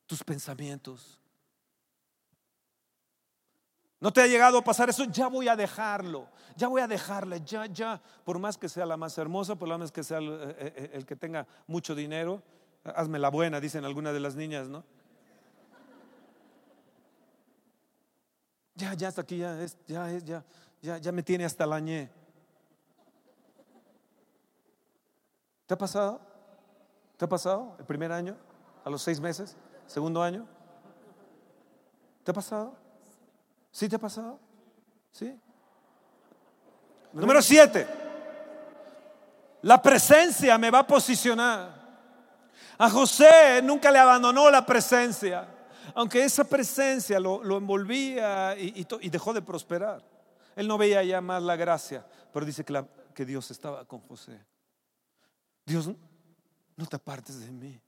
tus 0.06 0.22
pensamientos 0.22 1.18
¿No 4.02 4.12
te 4.12 4.20
ha 4.20 4.26
llegado 4.26 4.58
a 4.58 4.64
pasar 4.64 4.90
eso? 4.90 5.04
Ya 5.04 5.28
voy 5.28 5.46
a 5.46 5.54
dejarlo, 5.54 6.26
ya 6.56 6.66
voy 6.66 6.80
a 6.80 6.88
dejarle, 6.88 7.40
ya, 7.44 7.66
ya, 7.66 8.02
por 8.24 8.36
más 8.40 8.58
que 8.58 8.68
sea 8.68 8.84
la 8.84 8.96
más 8.96 9.16
hermosa, 9.16 9.54
por 9.54 9.68
más 9.78 9.92
que 9.92 10.02
sea 10.02 10.18
el, 10.18 10.28
eh, 10.28 10.56
eh, 10.58 10.90
el, 10.94 11.06
que 11.06 11.14
tenga 11.14 11.46
mucho 11.68 11.94
dinero, 11.94 12.42
hazme 12.82 13.20
la 13.20 13.28
buena, 13.28 13.60
dicen 13.60 13.84
algunas 13.84 14.12
de 14.12 14.18
las 14.18 14.34
niñas, 14.34 14.68
¿no? 14.68 14.82
Ya, 18.74 18.92
ya 18.94 19.06
hasta 19.06 19.20
aquí, 19.20 19.38
ya 19.38 19.62
es, 19.62 19.78
ya 19.86 20.10
es, 20.10 20.24
ya, 20.24 20.44
ya, 20.80 20.98
ya 20.98 21.12
me 21.12 21.22
tiene 21.22 21.44
hasta 21.44 21.64
la 21.64 21.78
ñe. 21.78 22.10
¿Te 25.64 25.74
ha 25.74 25.78
pasado? 25.78 26.20
¿Te 27.16 27.24
ha 27.24 27.28
pasado 27.28 27.76
el 27.78 27.84
primer 27.84 28.10
año? 28.10 28.36
¿A 28.84 28.90
los 28.90 29.00
seis 29.00 29.20
meses? 29.20 29.56
¿Segundo 29.86 30.20
año? 30.20 30.44
¿Te 32.24 32.32
ha 32.32 32.34
pasado? 32.34 32.81
¿Sí 33.72 33.88
te 33.88 33.96
ha 33.96 33.98
pasado? 33.98 34.38
¿Sí? 35.10 35.34
Número 37.14 37.40
siete. 37.40 37.86
La 39.62 39.80
presencia 39.80 40.58
me 40.58 40.70
va 40.70 40.80
a 40.80 40.86
posicionar. 40.86 41.80
A 42.78 42.90
José 42.90 43.60
nunca 43.62 43.90
le 43.90 43.98
abandonó 43.98 44.50
la 44.50 44.64
presencia, 44.66 45.48
aunque 45.94 46.24
esa 46.24 46.44
presencia 46.44 47.18
lo, 47.18 47.56
envolvía 47.56 48.56
y, 48.58 48.84
dejó 49.08 49.32
de 49.32 49.40
prosperar. 49.40 50.04
Él 50.54 50.68
no 50.68 50.76
veía 50.76 51.02
ya 51.02 51.20
más 51.20 51.42
la 51.42 51.56
gracia, 51.56 52.04
pero 52.32 52.44
dice 52.44 52.64
que, 52.64 52.84
que 53.14 53.24
Dios 53.24 53.50
estaba 53.50 53.84
con 53.86 54.00
José. 54.00 54.38
Dios, 55.64 55.88
no 56.76 56.86
te 56.86 56.96
apartes 56.96 57.40
de 57.40 57.50
mí 57.50 57.80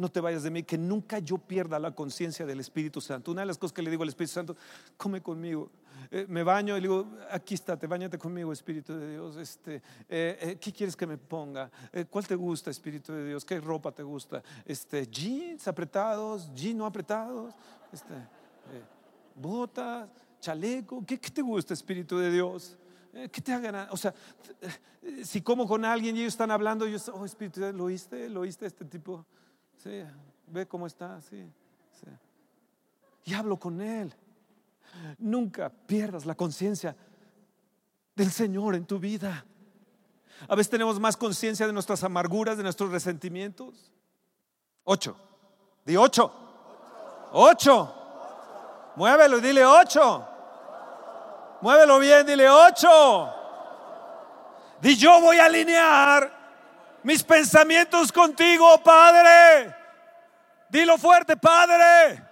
no 0.00 0.08
te 0.08 0.20
vayas 0.20 0.42
de 0.42 0.50
mí, 0.50 0.62
que 0.62 0.78
nunca 0.78 1.18
yo 1.18 1.36
pierda 1.36 1.78
la 1.78 1.94
conciencia 1.94 2.46
del 2.46 2.58
Espíritu 2.58 3.00
Santo. 3.00 3.30
Una 3.30 3.42
de 3.42 3.46
las 3.46 3.58
cosas 3.58 3.74
que 3.74 3.82
le 3.82 3.90
digo 3.90 4.02
al 4.02 4.08
Espíritu 4.08 4.32
Santo, 4.32 4.56
come 4.96 5.20
conmigo. 5.20 5.70
Eh, 6.10 6.24
me 6.26 6.42
baño 6.42 6.76
y 6.76 6.80
le 6.80 6.88
digo, 6.88 7.06
aquí 7.30 7.54
está, 7.54 7.76
te 7.76 7.86
bañate 7.86 8.16
conmigo, 8.16 8.50
Espíritu 8.50 8.94
de 8.94 9.12
Dios. 9.12 9.36
Este, 9.36 9.76
eh, 10.08 10.38
eh, 10.40 10.58
¿Qué 10.58 10.72
quieres 10.72 10.96
que 10.96 11.06
me 11.06 11.18
ponga? 11.18 11.70
¿Cuál 12.08 12.26
te 12.26 12.34
gusta, 12.34 12.70
Espíritu 12.70 13.12
de 13.12 13.28
Dios? 13.28 13.44
¿Qué 13.44 13.60
ropa 13.60 13.92
te 13.92 14.02
gusta? 14.02 14.42
Este, 14.64 15.06
jeans 15.06 15.68
apretados, 15.68 16.50
jeans 16.54 16.76
no 16.76 16.86
apretados, 16.86 17.54
este, 17.92 18.14
botas, 19.34 20.08
chaleco. 20.40 21.04
¿Qué, 21.04 21.18
te 21.18 21.42
gusta, 21.42 21.74
Espíritu 21.74 22.18
de 22.18 22.30
Dios? 22.30 22.78
¿Qué 23.12 23.40
te 23.42 23.52
hagan? 23.52 23.88
O 23.90 23.96
sea, 23.98 24.14
si 25.24 25.42
como 25.42 25.66
con 25.66 25.84
alguien 25.84 26.16
y 26.16 26.20
ellos 26.20 26.32
están 26.32 26.50
hablando, 26.50 26.86
yo, 26.86 26.96
oh 27.12 27.26
Espíritu, 27.26 27.60
¿lo 27.72 27.84
oíste? 27.84 28.30
¿Lo 28.30 28.40
oíste 28.40 28.64
este 28.64 28.86
tipo? 28.86 29.26
Sí, 29.82 30.04
ve 30.46 30.66
cómo 30.66 30.86
está, 30.86 31.20
sí, 31.22 31.42
Y 33.24 33.34
hablo 33.34 33.56
con 33.56 33.80
Él. 33.80 34.12
Nunca 35.18 35.70
pierdas 35.70 36.26
la 36.26 36.34
conciencia 36.34 36.94
del 38.14 38.30
Señor 38.30 38.74
en 38.74 38.84
tu 38.84 38.98
vida. 38.98 39.44
A 40.48 40.54
veces 40.54 40.70
tenemos 40.70 41.00
más 41.00 41.16
conciencia 41.16 41.66
de 41.66 41.72
nuestras 41.72 42.04
amarguras, 42.04 42.56
de 42.58 42.62
nuestros 42.62 42.90
resentimientos. 42.90 43.92
Ocho. 44.84 45.16
Di 45.86 45.96
ocho. 45.96 46.30
Ocho. 47.32 47.94
Muévelo 48.96 49.40
dile 49.40 49.64
ocho. 49.64 50.26
Muévelo 51.62 51.98
bien, 51.98 52.26
dile 52.26 52.50
ocho. 52.50 53.32
Di 54.82 54.96
yo 54.96 55.20
voy 55.20 55.38
a 55.38 55.46
alinear 55.46 56.39
mis 57.02 57.22
pensamientos 57.22 58.12
contigo, 58.12 58.82
Padre. 58.82 59.74
Dilo 60.68 60.98
fuerte, 60.98 61.36
Padre. 61.36 62.22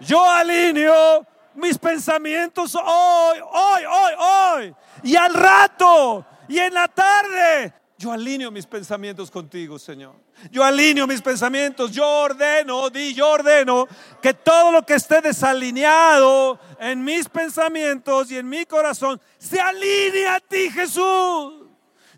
Yo 0.00 0.28
alineo 0.28 1.26
mis 1.54 1.78
pensamientos 1.78 2.74
hoy, 2.74 3.38
hoy, 3.40 3.84
hoy, 3.84 4.12
hoy. 4.18 4.74
Y 5.02 5.16
al 5.16 5.32
rato, 5.32 6.26
y 6.48 6.58
en 6.58 6.74
la 6.74 6.88
tarde. 6.88 7.72
Yo 7.96 8.10
alineo 8.10 8.50
mis 8.50 8.66
pensamientos 8.66 9.30
contigo, 9.30 9.78
Señor. 9.78 10.16
Yo 10.50 10.64
alineo 10.64 11.06
mis 11.06 11.22
pensamientos. 11.22 11.92
Yo 11.92 12.06
ordeno, 12.06 12.90
di, 12.90 13.14
yo 13.14 13.30
ordeno 13.30 13.86
que 14.20 14.34
todo 14.34 14.72
lo 14.72 14.84
que 14.84 14.94
esté 14.94 15.20
desalineado 15.20 16.58
en 16.80 17.04
mis 17.04 17.28
pensamientos 17.28 18.30
y 18.32 18.38
en 18.38 18.48
mi 18.48 18.66
corazón 18.66 19.20
se 19.38 19.60
alinee 19.60 20.26
a 20.26 20.40
ti, 20.40 20.70
Jesús. 20.70 21.63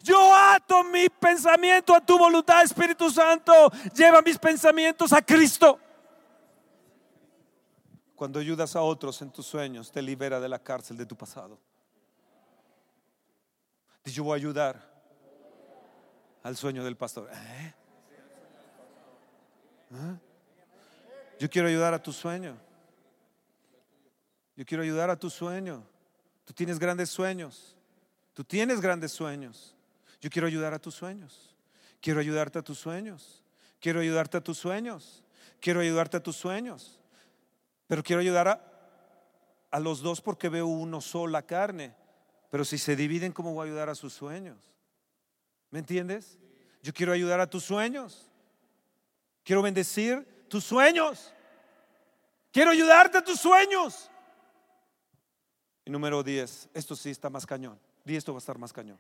Yo 0.06 0.32
ato 0.32 0.84
mi 0.84 1.08
pensamiento 1.08 1.92
a 1.92 2.00
tu 2.00 2.16
voluntad, 2.16 2.62
Espíritu 2.62 3.10
Santo. 3.10 3.52
Lleva 3.92 4.22
mis 4.22 4.38
pensamientos 4.38 5.12
a 5.12 5.20
Cristo. 5.20 5.80
Cuando 8.14 8.38
ayudas 8.38 8.76
a 8.76 8.82
otros 8.82 9.20
en 9.20 9.32
tus 9.32 9.46
sueños, 9.46 9.90
te 9.90 10.00
libera 10.00 10.38
de 10.38 10.48
la 10.48 10.60
cárcel 10.60 10.96
de 10.96 11.06
tu 11.06 11.16
pasado. 11.16 11.58
Yo 14.04 14.22
voy 14.22 14.34
a 14.34 14.36
ayudar 14.36 14.80
al 16.44 16.56
sueño 16.56 16.84
del 16.84 16.96
pastor. 16.96 17.28
¿Eh? 17.32 17.74
¿Eh? 19.90 20.18
Yo 21.40 21.50
quiero 21.50 21.66
ayudar 21.66 21.94
a 21.94 22.00
tu 22.00 22.12
sueño. 22.12 22.56
Yo 24.54 24.64
quiero 24.64 24.84
ayudar 24.84 25.10
a 25.10 25.18
tu 25.18 25.28
sueño. 25.28 25.82
Tú 26.44 26.54
tienes 26.54 26.78
grandes 26.78 27.10
sueños. 27.10 27.76
Tú 28.34 28.44
tienes 28.44 28.80
grandes 28.80 29.10
sueños. 29.10 29.75
Yo 30.20 30.30
quiero 30.30 30.46
ayudar 30.46 30.74
a 30.74 30.78
tus 30.78 30.94
sueños. 30.94 31.54
Quiero 32.00 32.20
ayudarte 32.20 32.58
a 32.58 32.62
tus 32.62 32.78
sueños. 32.78 33.42
Quiero 33.80 34.00
ayudarte 34.00 34.36
a 34.36 34.40
tus 34.40 34.58
sueños. 34.58 35.22
Quiero 35.60 35.80
ayudarte 35.80 36.16
a 36.16 36.22
tus 36.22 36.36
sueños. 36.36 37.00
Pero 37.86 38.02
quiero 38.02 38.20
ayudar 38.20 38.48
a, 38.48 38.60
a 39.70 39.80
los 39.80 40.00
dos 40.00 40.20
porque 40.20 40.48
veo 40.48 40.66
uno 40.66 41.00
sola 41.00 41.42
carne. 41.42 41.94
Pero 42.50 42.64
si 42.64 42.78
se 42.78 42.96
dividen, 42.96 43.32
¿cómo 43.32 43.54
voy 43.54 43.66
a 43.66 43.70
ayudar 43.70 43.88
a 43.88 43.94
sus 43.94 44.12
sueños? 44.12 44.56
¿Me 45.70 45.80
entiendes? 45.80 46.38
Yo 46.82 46.92
quiero 46.92 47.12
ayudar 47.12 47.40
a 47.40 47.50
tus 47.50 47.64
sueños. 47.64 48.30
Quiero 49.44 49.62
bendecir 49.62 50.46
tus 50.48 50.64
sueños. 50.64 51.32
Quiero 52.52 52.70
ayudarte 52.70 53.18
a 53.18 53.24
tus 53.24 53.38
sueños. 53.40 54.10
Y 55.84 55.90
número 55.90 56.22
10, 56.22 56.70
esto 56.74 56.96
sí 56.96 57.10
está 57.10 57.30
más 57.30 57.46
cañón. 57.46 57.78
Di 58.04 58.16
esto 58.16 58.32
va 58.32 58.38
a 58.38 58.40
estar 58.40 58.58
más 58.58 58.72
cañón. 58.72 58.98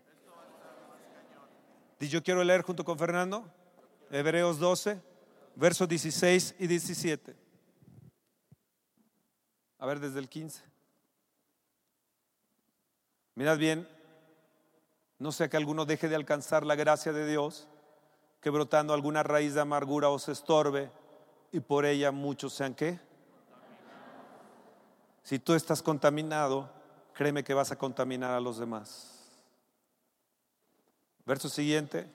Y 1.98 2.08
yo 2.08 2.22
quiero 2.22 2.44
leer 2.44 2.62
junto 2.62 2.84
con 2.84 2.98
Fernando 2.98 3.44
Hebreos 4.10 4.58
12, 4.58 5.00
versos 5.56 5.88
16 5.88 6.56
y 6.58 6.66
17. 6.66 7.34
A 9.78 9.86
ver, 9.86 10.00
desde 10.00 10.18
el 10.18 10.28
15. 10.28 10.62
Mirad 13.34 13.58
bien, 13.58 13.88
no 15.18 15.32
sea 15.32 15.48
que 15.48 15.56
alguno 15.56 15.84
deje 15.84 16.08
de 16.08 16.16
alcanzar 16.16 16.64
la 16.64 16.74
gracia 16.74 17.12
de 17.12 17.26
Dios, 17.26 17.68
que 18.40 18.50
brotando 18.50 18.94
alguna 18.94 19.22
raíz 19.22 19.54
de 19.54 19.60
amargura 19.60 20.08
os 20.08 20.28
estorbe 20.28 20.90
y 21.52 21.60
por 21.60 21.84
ella 21.84 22.12
muchos 22.12 22.52
sean 22.52 22.74
qué. 22.74 23.00
Si 25.22 25.38
tú 25.38 25.54
estás 25.54 25.82
contaminado, 25.82 26.70
créeme 27.12 27.42
que 27.42 27.54
vas 27.54 27.72
a 27.72 27.76
contaminar 27.76 28.30
a 28.30 28.40
los 28.40 28.58
demás. 28.58 29.15
Verso 31.26 31.48
siguiente, 31.48 32.08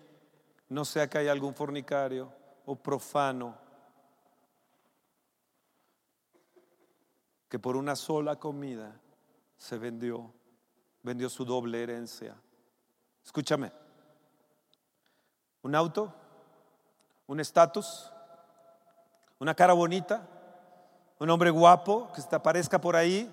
no 0.69 0.85
sea 0.85 1.09
que 1.09 1.17
haya 1.17 1.33
algún 1.33 1.53
fornicario 1.53 2.31
o 2.65 2.77
profano 2.77 3.57
que 7.49 7.59
por 7.59 7.75
una 7.75 7.97
sola 7.97 8.37
comida 8.37 8.97
se 9.57 9.77
vendió, 9.77 10.31
vendió 11.03 11.29
su 11.29 11.43
doble 11.43 11.83
herencia. 11.83 12.37
Escúchame, 13.25 13.73
un 15.61 15.75
auto, 15.75 16.13
un 17.27 17.41
estatus, 17.41 18.09
una 19.39 19.53
cara 19.53 19.73
bonita, 19.73 20.25
un 21.19 21.29
hombre 21.29 21.49
guapo 21.49 22.09
que 22.15 22.21
te 22.21 22.35
aparezca 22.37 22.79
por 22.79 22.95
ahí, 22.95 23.29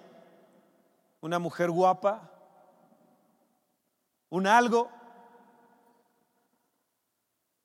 una 1.20 1.39
mujer 1.39 1.70
guapa, 1.70 2.29
un 4.29 4.49
algo 4.49 4.97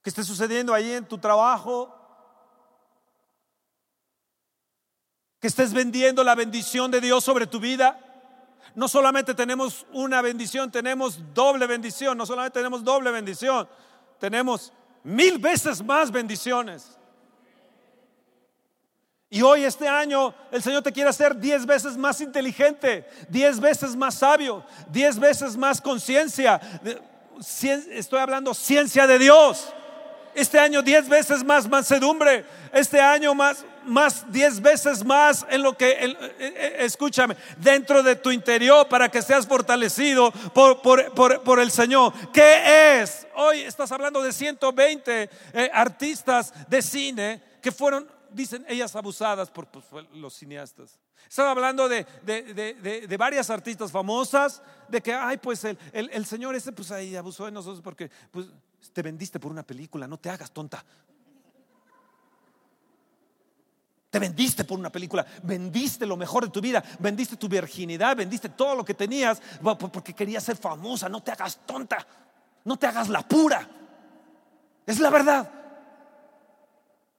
que 0.04 0.10
esté 0.10 0.24
sucediendo 0.24 0.74
ahí 0.74 0.92
en 0.92 1.06
tu 1.06 1.18
trabajo. 1.18 2.00
que 5.44 5.48
estés 5.48 5.74
vendiendo 5.74 6.24
la 6.24 6.36
bendición 6.36 6.90
de 6.90 7.02
Dios 7.02 7.22
sobre 7.22 7.46
tu 7.46 7.60
vida. 7.60 8.00
No 8.76 8.88
solamente 8.88 9.34
tenemos 9.34 9.86
una 9.92 10.22
bendición, 10.22 10.72
tenemos 10.72 11.20
doble 11.34 11.68
bendición. 11.68 12.18
No 12.18 12.26
solamente 12.26 12.58
tenemos 12.58 12.82
doble 12.82 13.12
bendición, 13.12 13.68
tenemos 14.22 14.72
mil 15.04 15.40
veces 15.40 15.84
más 15.84 16.10
bendiciones. 16.10 16.98
Y 19.30 19.42
hoy, 19.42 19.66
este 19.66 19.86
año, 19.86 20.34
el 20.50 20.64
Señor 20.64 20.82
te 20.82 20.94
quiere 20.94 21.10
hacer 21.10 21.36
diez 21.36 21.66
veces 21.66 21.98
más 21.98 22.22
inteligente, 22.22 23.06
diez 23.28 23.60
veces 23.60 23.98
más 23.98 24.16
sabio, 24.16 24.64
diez 24.88 25.20
veces 25.20 25.58
más 25.58 25.82
conciencia. 25.82 26.62
Estoy 27.92 28.20
hablando 28.20 28.54
ciencia 28.54 29.06
de 29.06 29.20
Dios. 29.20 29.74
Este 30.36 30.60
año 30.60 30.82
diez 30.82 31.08
veces 31.08 31.44
más 31.44 31.68
mansedumbre. 31.68 32.46
Este 32.72 33.00
año 33.00 33.36
más, 33.36 33.66
más 33.86 34.32
diez 34.32 34.60
veces 34.60 35.04
más 35.06 35.46
en 35.50 35.62
lo 35.62 35.78
que, 35.78 35.92
eh, 35.92 36.18
eh, 36.40 36.76
escúchame, 36.80 37.36
dentro 37.58 38.02
de 38.02 38.16
tu 38.16 38.32
interior 38.32 38.88
para 38.88 39.10
que 39.10 39.22
seas 39.22 39.48
fortalecido 39.48 40.32
por, 40.54 40.82
por, 40.82 41.60
el 41.60 41.72
Señor. 41.72 42.14
¿Qué 42.32 43.02
es? 43.02 43.28
Hoy 43.36 43.62
estás 43.62 43.92
hablando 43.92 44.22
de 44.22 44.34
120 44.34 45.30
eh, 45.54 45.70
artistas 45.74 46.54
de 46.68 46.82
cine 46.82 47.44
que 47.62 47.72
fueron 47.72 48.08
dicen 48.34 48.66
ellas 48.68 48.96
abusadas 48.96 49.50
por 49.52 49.68
pues, 49.68 49.86
los 50.14 50.34
cineastas. 50.34 51.00
Estaba 51.30 51.52
hablando 51.52 51.88
de, 51.88 52.06
de, 52.24 53.18
varias 53.18 53.50
artistas 53.50 53.92
famosas, 53.92 54.62
de 54.88 55.02
que, 55.02 55.14
ay, 55.14 55.38
pues 55.38 55.64
el, 55.64 55.78
el, 55.94 56.26
señor 56.26 56.56
ese, 56.56 56.72
pues 56.72 56.92
ahí 56.92 57.16
abusó 57.16 57.46
de 57.46 57.52
nosotros 57.52 57.82
porque 57.82 58.12
pues, 58.32 58.48
te 58.92 59.02
vendiste 59.02 59.40
por 59.40 59.52
una 59.52 59.64
película, 59.64 60.08
no 60.08 60.18
te 60.18 60.30
hagas 60.30 60.52
tonta. 60.52 60.84
Te 64.10 64.20
vendiste 64.20 64.64
por 64.64 64.78
una 64.78 64.92
película, 64.92 65.26
vendiste 65.42 66.06
lo 66.06 66.16
mejor 66.16 66.44
de 66.44 66.52
tu 66.52 66.62
vida, 66.62 66.84
vendiste 67.00 67.36
tu 67.36 67.48
virginidad, 67.48 68.16
vendiste 68.16 68.50
todo 68.50 68.76
lo 68.76 68.86
que 68.86 68.94
tenías 68.94 69.42
porque 69.92 70.14
querías 70.14 70.44
ser 70.44 70.56
famosa. 70.56 71.10
No 71.10 71.24
te 71.24 71.32
hagas 71.32 71.60
tonta, 71.66 72.06
no 72.64 72.78
te 72.78 72.86
hagas 72.86 73.10
la 73.10 73.28
pura. 73.28 73.68
Es 74.86 75.00
la 75.00 75.10
verdad. 75.10 75.50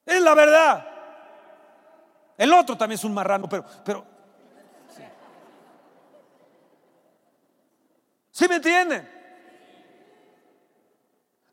Es 0.07 0.23
la 0.23 0.35
verdad. 0.35 0.87
El 2.37 2.53
otro 2.53 2.77
también 2.77 2.99
es 2.99 3.05
un 3.05 3.15
marrano, 3.15 3.49
pero, 3.49 3.65
pero. 3.85 4.07
¿Sí, 8.31 8.49
me 8.49 8.57
entienden? 8.57 9.14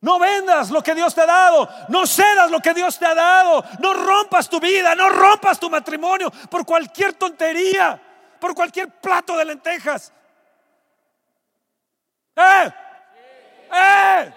No 0.02 0.18
vendas 0.18 0.72
lo 0.72 0.82
que 0.82 0.95
Dios 0.95 1.14
te 1.14 1.22
ha 1.22 1.28
dado, 1.28 1.70
no 1.89 2.08
cedas 2.08 2.49
lo 2.49 2.60
que 2.60 2.74
Dios 2.74 2.97
te 2.97 3.06
ha 3.06 3.14
dado, 3.14 3.64
no 3.80 3.93
rompas 3.93 4.49
tu 4.49 4.60
vida, 4.60 4.95
no 4.95 5.10
rompas 5.10 5.60
tu 5.60 5.70
matrimonio 5.70 6.32
por 6.49 6.66
cualquier 6.66 7.14
tontería, 7.14 8.02
por 8.39 8.56
cualquier 8.56 8.89
plato 8.89 9.38
de 9.38 9.45
lentejas. 9.45 10.12
¡Eh! 12.36 12.74
¡Eh! 13.72 14.34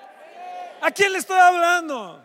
¿A 0.83 0.91
quién 0.91 1.13
le 1.13 1.19
estoy 1.19 1.41
hablando? 1.41 2.23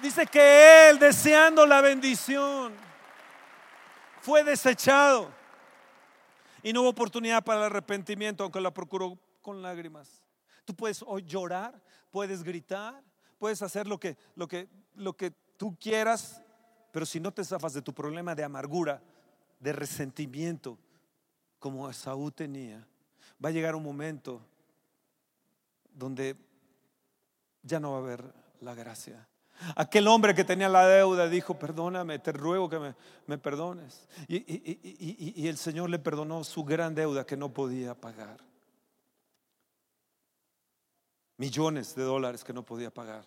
Dice 0.00 0.26
que 0.26 0.88
él, 0.88 0.98
deseando 0.98 1.66
la 1.66 1.82
bendición, 1.82 2.74
fue 4.22 4.42
desechado. 4.42 5.43
Y 6.64 6.72
no 6.72 6.80
hubo 6.80 6.88
oportunidad 6.88 7.44
para 7.44 7.60
el 7.60 7.66
arrepentimiento, 7.66 8.42
aunque 8.42 8.58
la 8.58 8.72
procuró 8.72 9.18
con 9.42 9.60
lágrimas. 9.60 10.22
Tú 10.64 10.74
puedes 10.74 11.04
hoy 11.06 11.22
llorar, 11.22 11.78
puedes 12.10 12.42
gritar, 12.42 13.04
puedes 13.38 13.60
hacer 13.60 13.86
lo 13.86 14.00
que, 14.00 14.16
lo 14.34 14.48
que, 14.48 14.66
lo 14.94 15.14
que 15.14 15.30
tú 15.58 15.76
quieras, 15.78 16.40
pero 16.90 17.04
si 17.04 17.20
no 17.20 17.34
te 17.34 17.44
zafas 17.44 17.74
de 17.74 17.82
tu 17.82 17.92
problema 17.92 18.34
de 18.34 18.44
amargura, 18.44 19.02
de 19.60 19.74
resentimiento, 19.74 20.78
como 21.58 21.92
Saúl 21.92 22.32
tenía, 22.32 22.88
va 23.44 23.50
a 23.50 23.52
llegar 23.52 23.74
un 23.74 23.82
momento 23.82 24.40
donde 25.92 26.34
ya 27.62 27.78
no 27.78 27.90
va 27.90 27.98
a 27.98 28.00
haber 28.00 28.34
la 28.62 28.74
gracia. 28.74 29.28
Aquel 29.76 30.08
hombre 30.08 30.34
que 30.34 30.44
tenía 30.44 30.68
la 30.68 30.86
deuda 30.86 31.28
dijo, 31.28 31.58
perdóname, 31.58 32.18
te 32.18 32.32
ruego 32.32 32.68
que 32.68 32.94
me, 33.26 33.38
perdones. 33.38 34.08
Y, 34.28 34.36
y, 35.42 35.48
el 35.48 35.56
Señor 35.56 35.90
le 35.90 35.98
perdonó 35.98 36.44
su 36.44 36.64
gran 36.64 36.94
deuda 36.94 37.24
que 37.24 37.36
no 37.36 37.52
podía 37.52 37.94
pagar. 37.94 38.38
Millones 41.36 41.94
de 41.94 42.02
dólares 42.02 42.44
que 42.44 42.52
no 42.52 42.64
podía 42.64 42.92
pagar. 42.92 43.24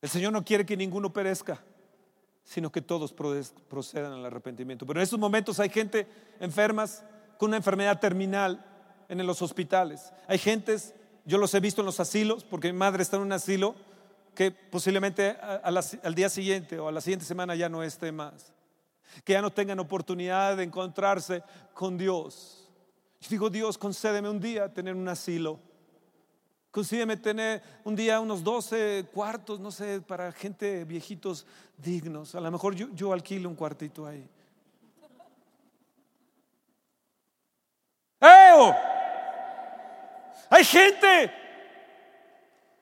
El 0.00 0.08
Señor 0.08 0.32
no 0.32 0.44
quiere 0.44 0.66
que 0.66 0.76
ninguno 0.76 1.12
perezca, 1.12 1.62
sino 2.44 2.70
que 2.70 2.82
todos 2.82 3.12
procedan 3.12 4.12
al 4.12 4.26
arrepentimiento. 4.26 4.84
Pero 4.86 5.00
en 5.00 5.04
estos 5.04 5.18
momentos 5.18 5.60
hay 5.60 5.68
gente 5.68 6.08
enfermas 6.40 7.04
con 7.38 7.50
una 7.50 7.56
enfermedad 7.56 8.00
terminal 8.00 8.64
en 9.08 9.26
los 9.26 9.42
hospitales. 9.42 10.12
Hay 10.26 10.38
gentes 10.38 10.94
yo 11.24 11.38
los 11.38 11.54
he 11.54 11.60
visto 11.60 11.82
en 11.82 11.86
los 11.86 12.00
asilos, 12.00 12.44
porque 12.44 12.72
mi 12.72 12.78
madre 12.78 13.02
está 13.02 13.16
en 13.16 13.22
un 13.22 13.32
asilo, 13.32 13.74
que 14.34 14.50
posiblemente 14.50 15.36
al 15.62 16.14
día 16.14 16.28
siguiente 16.28 16.78
o 16.78 16.88
a 16.88 16.92
la 16.92 17.00
siguiente 17.00 17.26
semana 17.26 17.54
ya 17.54 17.68
no 17.68 17.82
esté 17.82 18.12
más. 18.12 18.52
Que 19.24 19.34
ya 19.34 19.42
no 19.42 19.52
tengan 19.52 19.78
oportunidad 19.78 20.56
de 20.56 20.62
encontrarse 20.62 21.42
con 21.74 21.98
Dios. 21.98 22.68
Yo 23.20 23.28
digo, 23.28 23.50
Dios, 23.50 23.76
concédeme 23.76 24.28
un 24.28 24.40
día 24.40 24.72
tener 24.72 24.94
un 24.94 25.06
asilo. 25.06 25.60
Concédeme 26.70 27.18
tener 27.18 27.62
un 27.84 27.94
día 27.94 28.18
unos 28.18 28.42
12 28.42 29.06
cuartos, 29.12 29.60
no 29.60 29.70
sé, 29.70 30.00
para 30.00 30.32
gente 30.32 30.84
viejitos 30.86 31.46
dignos. 31.76 32.34
A 32.34 32.40
lo 32.40 32.50
mejor 32.50 32.74
yo, 32.74 32.88
yo 32.94 33.12
alquilo 33.12 33.50
un 33.50 33.54
cuartito 33.54 34.06
ahí. 34.06 34.26
¡Eo! 38.18 38.91
Hay 40.52 40.66
gente 40.66 41.32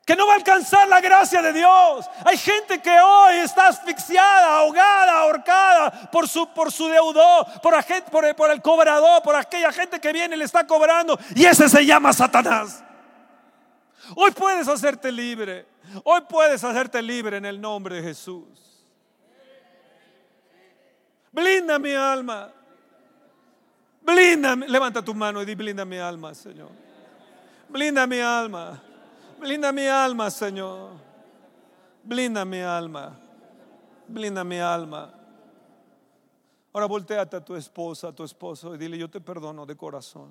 que 0.04 0.16
no 0.16 0.26
va 0.26 0.32
a 0.32 0.36
alcanzar 0.36 0.88
la 0.88 1.00
gracia 1.00 1.40
de 1.40 1.52
Dios. 1.52 2.04
Hay 2.24 2.36
gente 2.36 2.82
que 2.82 2.90
hoy 2.90 3.36
está 3.36 3.68
asfixiada, 3.68 4.56
ahogada, 4.58 5.20
ahorcada 5.20 6.10
por 6.10 6.26
su, 6.26 6.52
por 6.52 6.72
su 6.72 6.88
deudor, 6.88 7.46
por, 7.62 7.74
por, 8.10 8.34
por 8.34 8.50
el 8.50 8.60
cobrador, 8.60 9.22
por 9.22 9.36
aquella 9.36 9.70
gente 9.70 10.00
que 10.00 10.12
viene 10.12 10.34
y 10.34 10.38
le 10.40 10.46
está 10.46 10.66
cobrando. 10.66 11.16
Y 11.36 11.44
ese 11.44 11.68
se 11.68 11.86
llama 11.86 12.12
Satanás. 12.12 12.82
Hoy 14.16 14.32
puedes 14.32 14.66
hacerte 14.66 15.12
libre. 15.12 15.64
Hoy 16.02 16.22
puedes 16.28 16.64
hacerte 16.64 17.00
libre 17.00 17.36
en 17.36 17.44
el 17.44 17.60
nombre 17.60 17.94
de 17.94 18.02
Jesús. 18.02 18.48
Blinda 21.30 21.78
mi 21.78 21.94
alma. 21.94 22.50
Blinda, 24.02 24.56
levanta 24.56 25.02
tu 25.02 25.14
mano 25.14 25.40
y 25.40 25.44
di 25.44 25.54
blinda 25.54 25.84
mi 25.84 25.98
alma, 25.98 26.34
Señor. 26.34 26.89
Blinda 27.70 28.06
mi 28.06 28.20
alma. 28.20 28.82
Blinda 29.38 29.72
mi 29.72 29.86
alma, 29.86 30.30
Señor. 30.30 30.90
Blinda 32.02 32.44
mi 32.44 32.60
alma. 32.60 33.16
Blinda 34.08 34.42
mi 34.42 34.58
alma. 34.58 35.14
Ahora 36.72 36.86
volteate 36.86 37.36
a 37.36 37.44
tu 37.44 37.54
esposa, 37.54 38.08
a 38.08 38.12
tu 38.12 38.24
esposo 38.24 38.74
y 38.74 38.78
dile, 38.78 38.98
yo 38.98 39.08
te 39.08 39.20
perdono 39.20 39.66
de 39.66 39.76
corazón. 39.76 40.30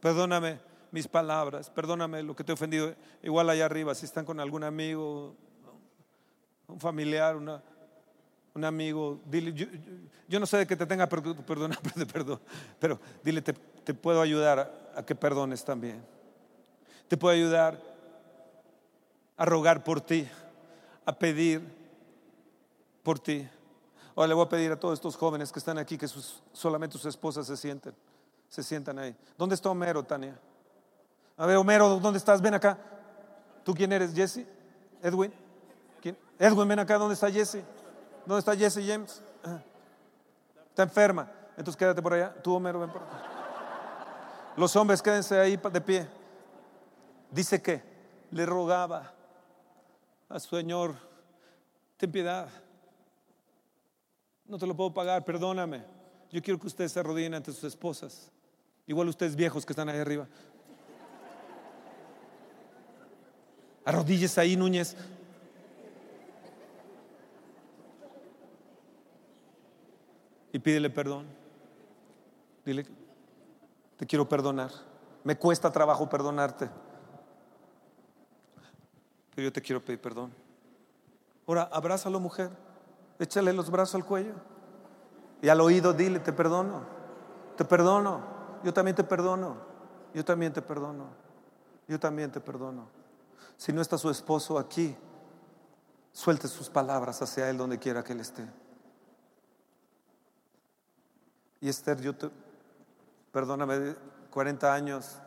Perdóname 0.00 0.58
mis 0.90 1.06
palabras, 1.06 1.70
perdóname 1.70 2.22
lo 2.22 2.34
que 2.34 2.44
te 2.44 2.52
he 2.52 2.54
ofendido. 2.54 2.94
Igual 3.22 3.50
allá 3.50 3.66
arriba, 3.66 3.94
si 3.94 4.06
están 4.06 4.24
con 4.24 4.40
algún 4.40 4.64
amigo, 4.64 5.34
un 6.66 6.80
familiar, 6.80 7.36
un 7.36 8.64
amigo, 8.64 9.20
dile, 9.26 9.52
yo, 10.28 10.40
no 10.40 10.46
sé 10.46 10.58
de 10.58 10.66
que 10.66 10.76
te 10.76 10.86
tenga 10.86 11.06
perdón, 11.08 11.36
perdón, 12.12 12.40
pero 12.78 13.00
dile, 13.22 13.42
te, 13.42 13.52
te 13.52 13.94
puedo 13.94 14.20
ayudar 14.20 14.79
a 14.94 15.04
que 15.04 15.14
perdones 15.14 15.64
también. 15.64 16.04
Te 17.08 17.16
puedo 17.16 17.34
ayudar 17.34 17.80
a 19.36 19.44
rogar 19.44 19.82
por 19.82 20.00
ti, 20.00 20.28
a 21.04 21.18
pedir 21.18 21.62
por 23.02 23.18
ti. 23.18 23.48
Ahora 24.14 24.28
le 24.28 24.34
voy 24.34 24.44
a 24.44 24.48
pedir 24.48 24.70
a 24.72 24.78
todos 24.78 24.94
estos 24.94 25.16
jóvenes 25.16 25.50
que 25.50 25.58
están 25.58 25.78
aquí 25.78 25.96
que 25.96 26.06
solamente 26.52 26.98
sus 26.98 27.06
esposas 27.06 27.46
se 27.46 27.56
sienten, 27.56 27.94
se 28.48 28.62
sientan 28.62 28.98
ahí. 28.98 29.16
¿Dónde 29.38 29.54
está 29.54 29.70
Homero, 29.70 30.02
Tania? 30.02 30.38
A 31.36 31.46
ver, 31.46 31.56
Homero, 31.56 31.98
¿dónde 32.00 32.18
estás? 32.18 32.42
Ven 32.42 32.54
acá. 32.54 32.78
¿Tú 33.64 33.74
quién 33.74 33.92
eres? 33.92 34.14
¿Jesse? 34.14 34.46
¿Edwin? 35.02 35.32
¿Quién? 36.02 36.18
Edwin, 36.38 36.68
ven 36.68 36.78
acá. 36.80 36.98
¿Dónde 36.98 37.14
está 37.14 37.30
Jesse? 37.30 37.64
¿Dónde 38.26 38.40
está 38.40 38.54
Jesse 38.54 38.86
James? 38.86 39.22
Está 40.68 40.82
enferma. 40.82 41.30
Entonces 41.56 41.76
quédate 41.76 42.02
por 42.02 42.12
allá. 42.12 42.34
Tú, 42.42 42.54
Homero, 42.54 42.80
ven 42.80 42.90
por 42.90 43.02
acá. 43.02 43.29
Los 44.60 44.76
hombres 44.76 45.00
quédense 45.00 45.40
ahí 45.40 45.56
de 45.56 45.80
pie. 45.80 46.06
Dice 47.30 47.62
que 47.62 47.80
le 48.30 48.44
rogaba 48.44 49.10
a 50.28 50.38
su 50.38 50.54
Señor, 50.54 50.96
ten 51.96 52.12
piedad. 52.12 52.46
No 54.44 54.58
te 54.58 54.66
lo 54.66 54.76
puedo 54.76 54.92
pagar, 54.92 55.24
perdóname. 55.24 55.82
Yo 56.30 56.42
quiero 56.42 56.60
que 56.60 56.66
ustedes 56.66 56.92
se 56.92 57.00
arrodillen 57.00 57.32
ante 57.32 57.52
sus 57.52 57.64
esposas. 57.64 58.30
Igual 58.86 59.08
ustedes 59.08 59.34
viejos 59.34 59.64
que 59.64 59.72
están 59.72 59.88
ahí 59.88 59.98
arriba. 59.98 60.28
Arrodíllese 63.86 64.42
ahí, 64.42 64.56
Núñez. 64.56 64.94
Y 70.52 70.58
pídele 70.58 70.90
perdón. 70.90 71.24
Dile, 72.66 72.84
te 74.00 74.06
quiero 74.06 74.26
perdonar. 74.26 74.70
Me 75.24 75.36
cuesta 75.36 75.70
trabajo 75.70 76.08
perdonarte. 76.08 76.70
Pero 79.34 79.44
yo 79.44 79.52
te 79.52 79.60
quiero 79.60 79.84
pedir 79.84 80.00
perdón. 80.00 80.32
Ahora, 81.46 81.68
abrázalo, 81.70 82.18
mujer. 82.18 82.48
Échale 83.18 83.52
los 83.52 83.70
brazos 83.70 83.96
al 83.96 84.06
cuello. 84.06 84.32
Y 85.42 85.50
al 85.50 85.60
oído 85.60 85.92
dile, 85.92 86.18
te 86.18 86.32
perdono. 86.32 86.80
Te 87.58 87.66
perdono. 87.66 88.22
Yo 88.64 88.72
también 88.72 88.96
te 88.96 89.04
perdono. 89.04 89.58
Yo 90.14 90.24
también 90.24 90.54
te 90.54 90.62
perdono. 90.62 91.08
Yo 91.86 92.00
también 92.00 92.32
te 92.32 92.40
perdono. 92.40 92.88
Si 93.58 93.70
no 93.70 93.82
está 93.82 93.98
su 93.98 94.08
esposo 94.08 94.58
aquí, 94.58 94.96
suelte 96.10 96.48
sus 96.48 96.70
palabras 96.70 97.20
hacia 97.20 97.50
él 97.50 97.58
donde 97.58 97.78
quiera 97.78 98.02
que 98.02 98.14
él 98.14 98.20
esté. 98.20 98.48
Y 101.60 101.68
Esther, 101.68 102.00
yo 102.00 102.16
te, 102.16 102.30
perdóname, 103.32 103.94
40 104.30 104.72
años, 104.72 105.18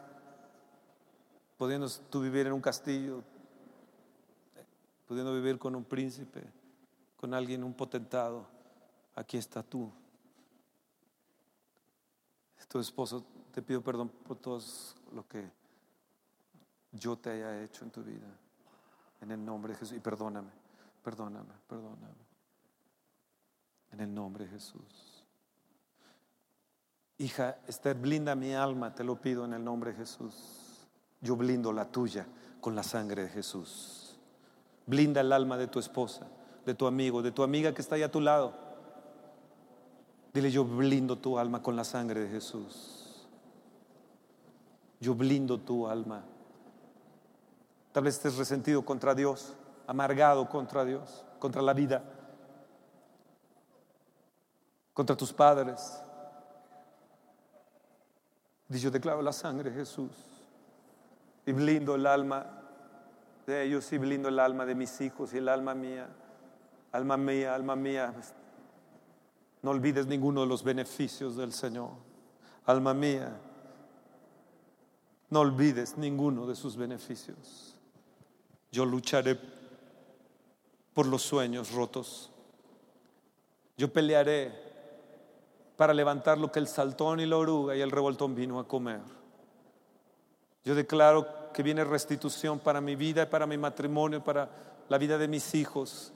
pudiendo 1.58 1.90
tú 2.10 2.22
vivir 2.22 2.48
en 2.48 2.54
un 2.54 2.62
castillo, 2.62 3.24
pudiendo 5.08 5.34
vivir 5.34 5.60
con 5.60 5.76
un 5.76 5.84
príncipe, 5.84 6.44
con 7.18 7.34
alguien, 7.34 7.64
un 7.64 7.74
potentado, 7.74 8.48
aquí 9.16 9.38
está 9.38 9.64
tú. 9.64 9.92
Tu 12.68 12.80
esposo, 12.80 13.24
te 13.54 13.62
pido 13.62 13.84
perdón 13.84 14.10
por 14.10 14.38
todo 14.38 14.60
lo 15.12 15.28
que 15.28 15.48
yo 16.92 17.16
te 17.18 17.30
haya 17.30 17.62
hecho 17.62 17.86
en 17.86 17.92
tu 17.92 18.04
vida. 18.04 18.28
En 19.22 19.30
el 19.30 19.46
nombre 19.46 19.74
de 19.74 19.80
Jesús. 19.80 19.98
Y 19.98 20.00
perdóname, 20.00 20.50
perdóname, 21.04 21.54
perdóname. 21.68 22.24
En 23.92 24.00
el 24.00 24.12
nombre 24.12 24.46
de 24.46 24.52
Jesús. 24.52 25.13
Hija, 27.18 27.58
Esther, 27.68 27.96
blinda 27.96 28.36
mi 28.36 28.54
alma, 28.54 28.94
te 28.94 29.04
lo 29.04 29.16
pido 29.16 29.46
en 29.46 29.54
el 29.54 29.64
nombre 29.64 29.92
de 29.92 29.98
Jesús. 29.98 30.88
Yo 31.22 31.36
blindo 31.36 31.72
la 31.72 31.86
tuya 31.86 32.26
con 32.60 32.76
la 32.76 32.84
sangre 32.84 33.24
de 33.24 33.30
Jesús. 33.30 34.18
Blinda 34.86 35.22
el 35.22 35.32
alma 35.32 35.58
de 35.58 35.68
tu 35.68 35.80
esposa, 35.80 36.28
de 36.66 36.74
tu 36.74 36.88
amigo, 36.88 37.22
de 37.22 37.32
tu 37.32 37.44
amiga 37.44 37.74
que 37.74 37.82
está 37.82 37.96
ahí 37.96 38.04
a 38.04 38.12
tu 38.12 38.20
lado. 38.20 38.54
Dile, 40.34 40.50
yo 40.50 40.66
blindo 40.66 41.18
tu 41.18 41.38
alma 41.38 41.62
con 41.62 41.76
la 41.76 41.84
sangre 41.84 42.22
de 42.22 42.30
Jesús. 42.30 43.28
Yo 45.00 45.14
blindo 45.14 45.60
tu 45.60 45.88
alma. 45.88 46.24
Tal 47.92 48.04
vez 48.04 48.16
estés 48.16 48.38
resentido 48.38 48.84
contra 48.84 49.14
Dios, 49.14 49.54
amargado 49.86 50.50
contra 50.50 50.84
Dios, 50.84 51.24
contra 51.38 51.62
la 51.62 51.74
vida, 51.74 52.04
contra 54.94 55.16
tus 55.16 55.32
padres, 55.32 56.02
Dice, 58.74 58.86
yo 58.86 58.90
declaro 58.90 59.22
la 59.22 59.32
sangre 59.32 59.72
Jesús 59.72 60.10
y 61.46 61.52
blindo 61.52 61.94
el 61.94 62.08
alma 62.08 62.44
de 63.46 63.66
ellos 63.66 63.94
y 63.94 64.00
blindo 64.00 64.30
el 64.30 64.40
alma 64.40 64.66
de 64.66 64.74
mis 64.74 65.00
hijos 65.00 65.32
y 65.36 65.38
el 65.38 65.48
alma 65.48 65.76
mía. 65.76 66.10
Alma 66.92 67.16
mía, 67.16 67.54
alma 67.54 67.76
mía, 67.76 68.12
no 69.62 69.70
olvides 69.70 70.08
ninguno 70.08 70.42
de 70.42 70.48
los 70.48 70.64
beneficios 70.64 71.36
del 71.36 71.54
Señor. 71.54 71.92
Alma 72.66 72.96
mía, 72.96 73.32
no 75.30 75.42
olvides 75.42 75.96
ninguno 75.96 76.48
de 76.48 76.56
sus 76.56 76.76
beneficios. 76.76 77.76
Yo 78.72 78.86
lucharé 78.86 79.40
por 80.96 81.06
los 81.06 81.22
sueños 81.22 81.74
rotos. 81.74 82.32
Yo 83.78 83.94
pelearé 83.94 84.63
para 85.78 85.94
levantar 85.94 86.38
lo 86.38 86.52
que 86.52 86.60
el 86.60 86.68
saltón 86.68 87.20
y 87.20 87.26
la 87.26 87.38
oruga 87.38 87.76
y 87.76 87.82
el 87.82 87.92
revoltón 87.92 88.36
vino 88.36 88.60
a 88.60 88.68
comer. 88.68 89.02
Yo 90.64 90.76
declaro 90.76 91.52
que 91.52 91.64
viene 91.64 91.84
restitución 91.84 92.60
para 92.60 92.80
mi 92.80 92.96
vida, 92.96 93.30
para 93.30 93.46
mi 93.46 93.58
matrimonio, 93.58 94.24
para 94.24 94.50
la 94.90 94.98
vida 94.98 95.18
de 95.18 95.28
mis 95.28 95.56
hijos. 95.56 96.14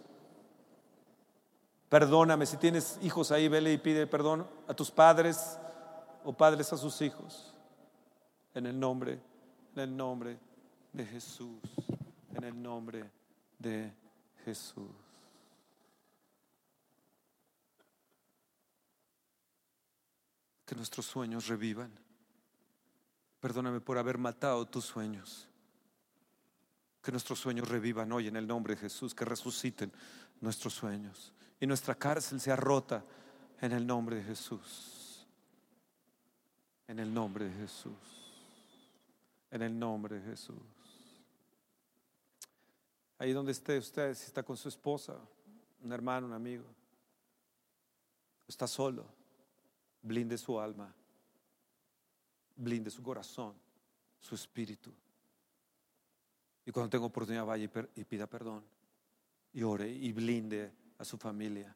Perdóname, 1.90 2.46
si 2.46 2.58
tienes 2.58 3.00
hijos 3.02 3.32
ahí, 3.32 3.48
vele 3.48 3.74
y 3.74 3.78
pide 3.78 4.08
perdón 4.08 4.48
a 4.68 4.74
tus 4.74 4.92
padres 4.92 5.58
o 6.24 6.34
padres 6.34 6.72
a 6.74 6.78
sus 6.78 7.02
hijos. 7.02 7.54
En 8.54 8.66
el 8.66 8.80
nombre, 8.80 9.20
en 9.76 9.82
el 9.82 9.96
nombre 9.96 10.38
de 10.94 11.06
Jesús, 11.06 11.62
en 12.34 12.44
el 12.44 12.62
nombre 12.62 13.10
de 13.60 13.94
Jesús. 14.44 15.07
Que 20.68 20.76
nuestros 20.76 21.06
sueños 21.06 21.48
revivan. 21.48 21.90
Perdóname 23.40 23.80
por 23.80 23.98
haber 23.98 24.18
matado 24.18 24.66
tus 24.66 24.84
sueños. 24.84 25.48
Que 27.02 27.10
nuestros 27.10 27.40
sueños 27.40 27.70
revivan 27.70 28.12
hoy 28.12 28.28
en 28.28 28.36
el 28.36 28.46
nombre 28.46 28.76
de 28.76 28.82
Jesús, 28.82 29.16
que 29.16 29.24
resuciten 29.24 29.94
nuestros 30.42 30.74
sueños. 30.74 31.32
Y 31.62 31.66
nuestra 31.66 31.96
cárcel 31.96 32.42
sea 32.42 32.58
rota 32.58 33.04
en 33.62 33.72
el 33.72 33.88
nombre 33.88 34.18
de 34.18 34.24
Jesús. 34.24 35.26
En 36.86 37.00
el 37.00 37.14
nombre 37.14 37.46
de 37.46 37.54
Jesús. 37.54 37.94
En 39.50 39.62
el 39.62 39.80
nombre 39.80 40.20
de 40.20 40.30
Jesús. 40.32 40.58
Ahí 43.20 43.32
donde 43.32 43.54
esté 43.54 43.78
usted, 43.78 44.14
si 44.14 44.26
está 44.26 44.44
con 44.44 44.58
su 44.58 44.68
esposa, 44.68 45.16
un 45.82 45.94
hermano, 45.94 46.28
un 46.28 46.34
amigo, 46.34 46.66
está 48.50 48.68
solo 48.68 49.17
blinde 50.02 50.38
su 50.38 50.60
alma, 50.60 50.94
blinde 52.56 52.90
su 52.90 53.02
corazón, 53.04 53.54
su 54.20 54.36
espíritu. 54.36 54.92
Y 56.66 56.72
cuando 56.72 56.90
tenga 56.90 57.06
oportunidad 57.06 57.46
vaya 57.46 57.70
y, 57.96 58.04
pida 58.04 58.28
perdón 58.28 58.64
y 59.54 59.64
ore 59.64 59.90
y 59.90 60.12
blinde 60.12 60.72
a 60.98 61.06
su 61.06 61.18
familia 61.18 61.74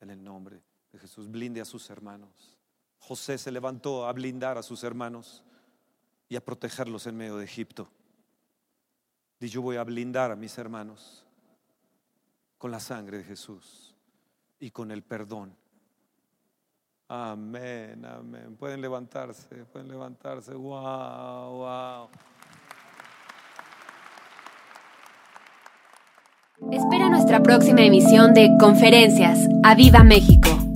en 0.00 0.10
el 0.10 0.22
nombre 0.22 0.62
de 0.92 0.98
Jesús, 0.98 1.30
blinde 1.30 1.60
a 1.60 1.64
sus 1.64 1.90
hermanos. 1.90 2.56
José 2.98 3.38
se 3.38 3.50
levantó 3.50 4.06
a 4.06 4.12
blindar 4.12 4.58
a 4.58 4.62
sus 4.62 4.84
hermanos 4.84 5.42
y 6.28 6.36
a 6.36 6.44
protegerlos 6.44 7.06
en 7.06 7.16
medio 7.16 7.36
de 7.36 7.44
Egipto. 7.44 7.90
Y 9.40 9.48
yo 9.48 9.62
voy 9.62 9.76
a 9.76 9.84
blindar 9.84 10.30
a 10.30 10.36
mis 10.36 10.56
hermanos 10.58 11.24
con 12.58 12.70
la 12.70 12.80
sangre 12.80 13.18
de 13.18 13.24
Jesús 13.24 13.94
y 14.58 14.70
con 14.70 14.90
el 14.90 15.02
perdón 15.02 15.56
Amén, 17.08 18.04
amén. 18.04 18.56
Pueden 18.58 18.82
levantarse, 18.82 19.64
pueden 19.72 19.88
levantarse. 19.88 20.52
Wow, 20.52 21.56
wow. 21.56 22.08
Espera 26.70 27.08
nuestra 27.08 27.42
próxima 27.42 27.80
emisión 27.80 28.34
de 28.34 28.50
Conferencias. 28.60 29.38
¡A 29.64 29.74
Viva 29.74 30.04
México! 30.04 30.67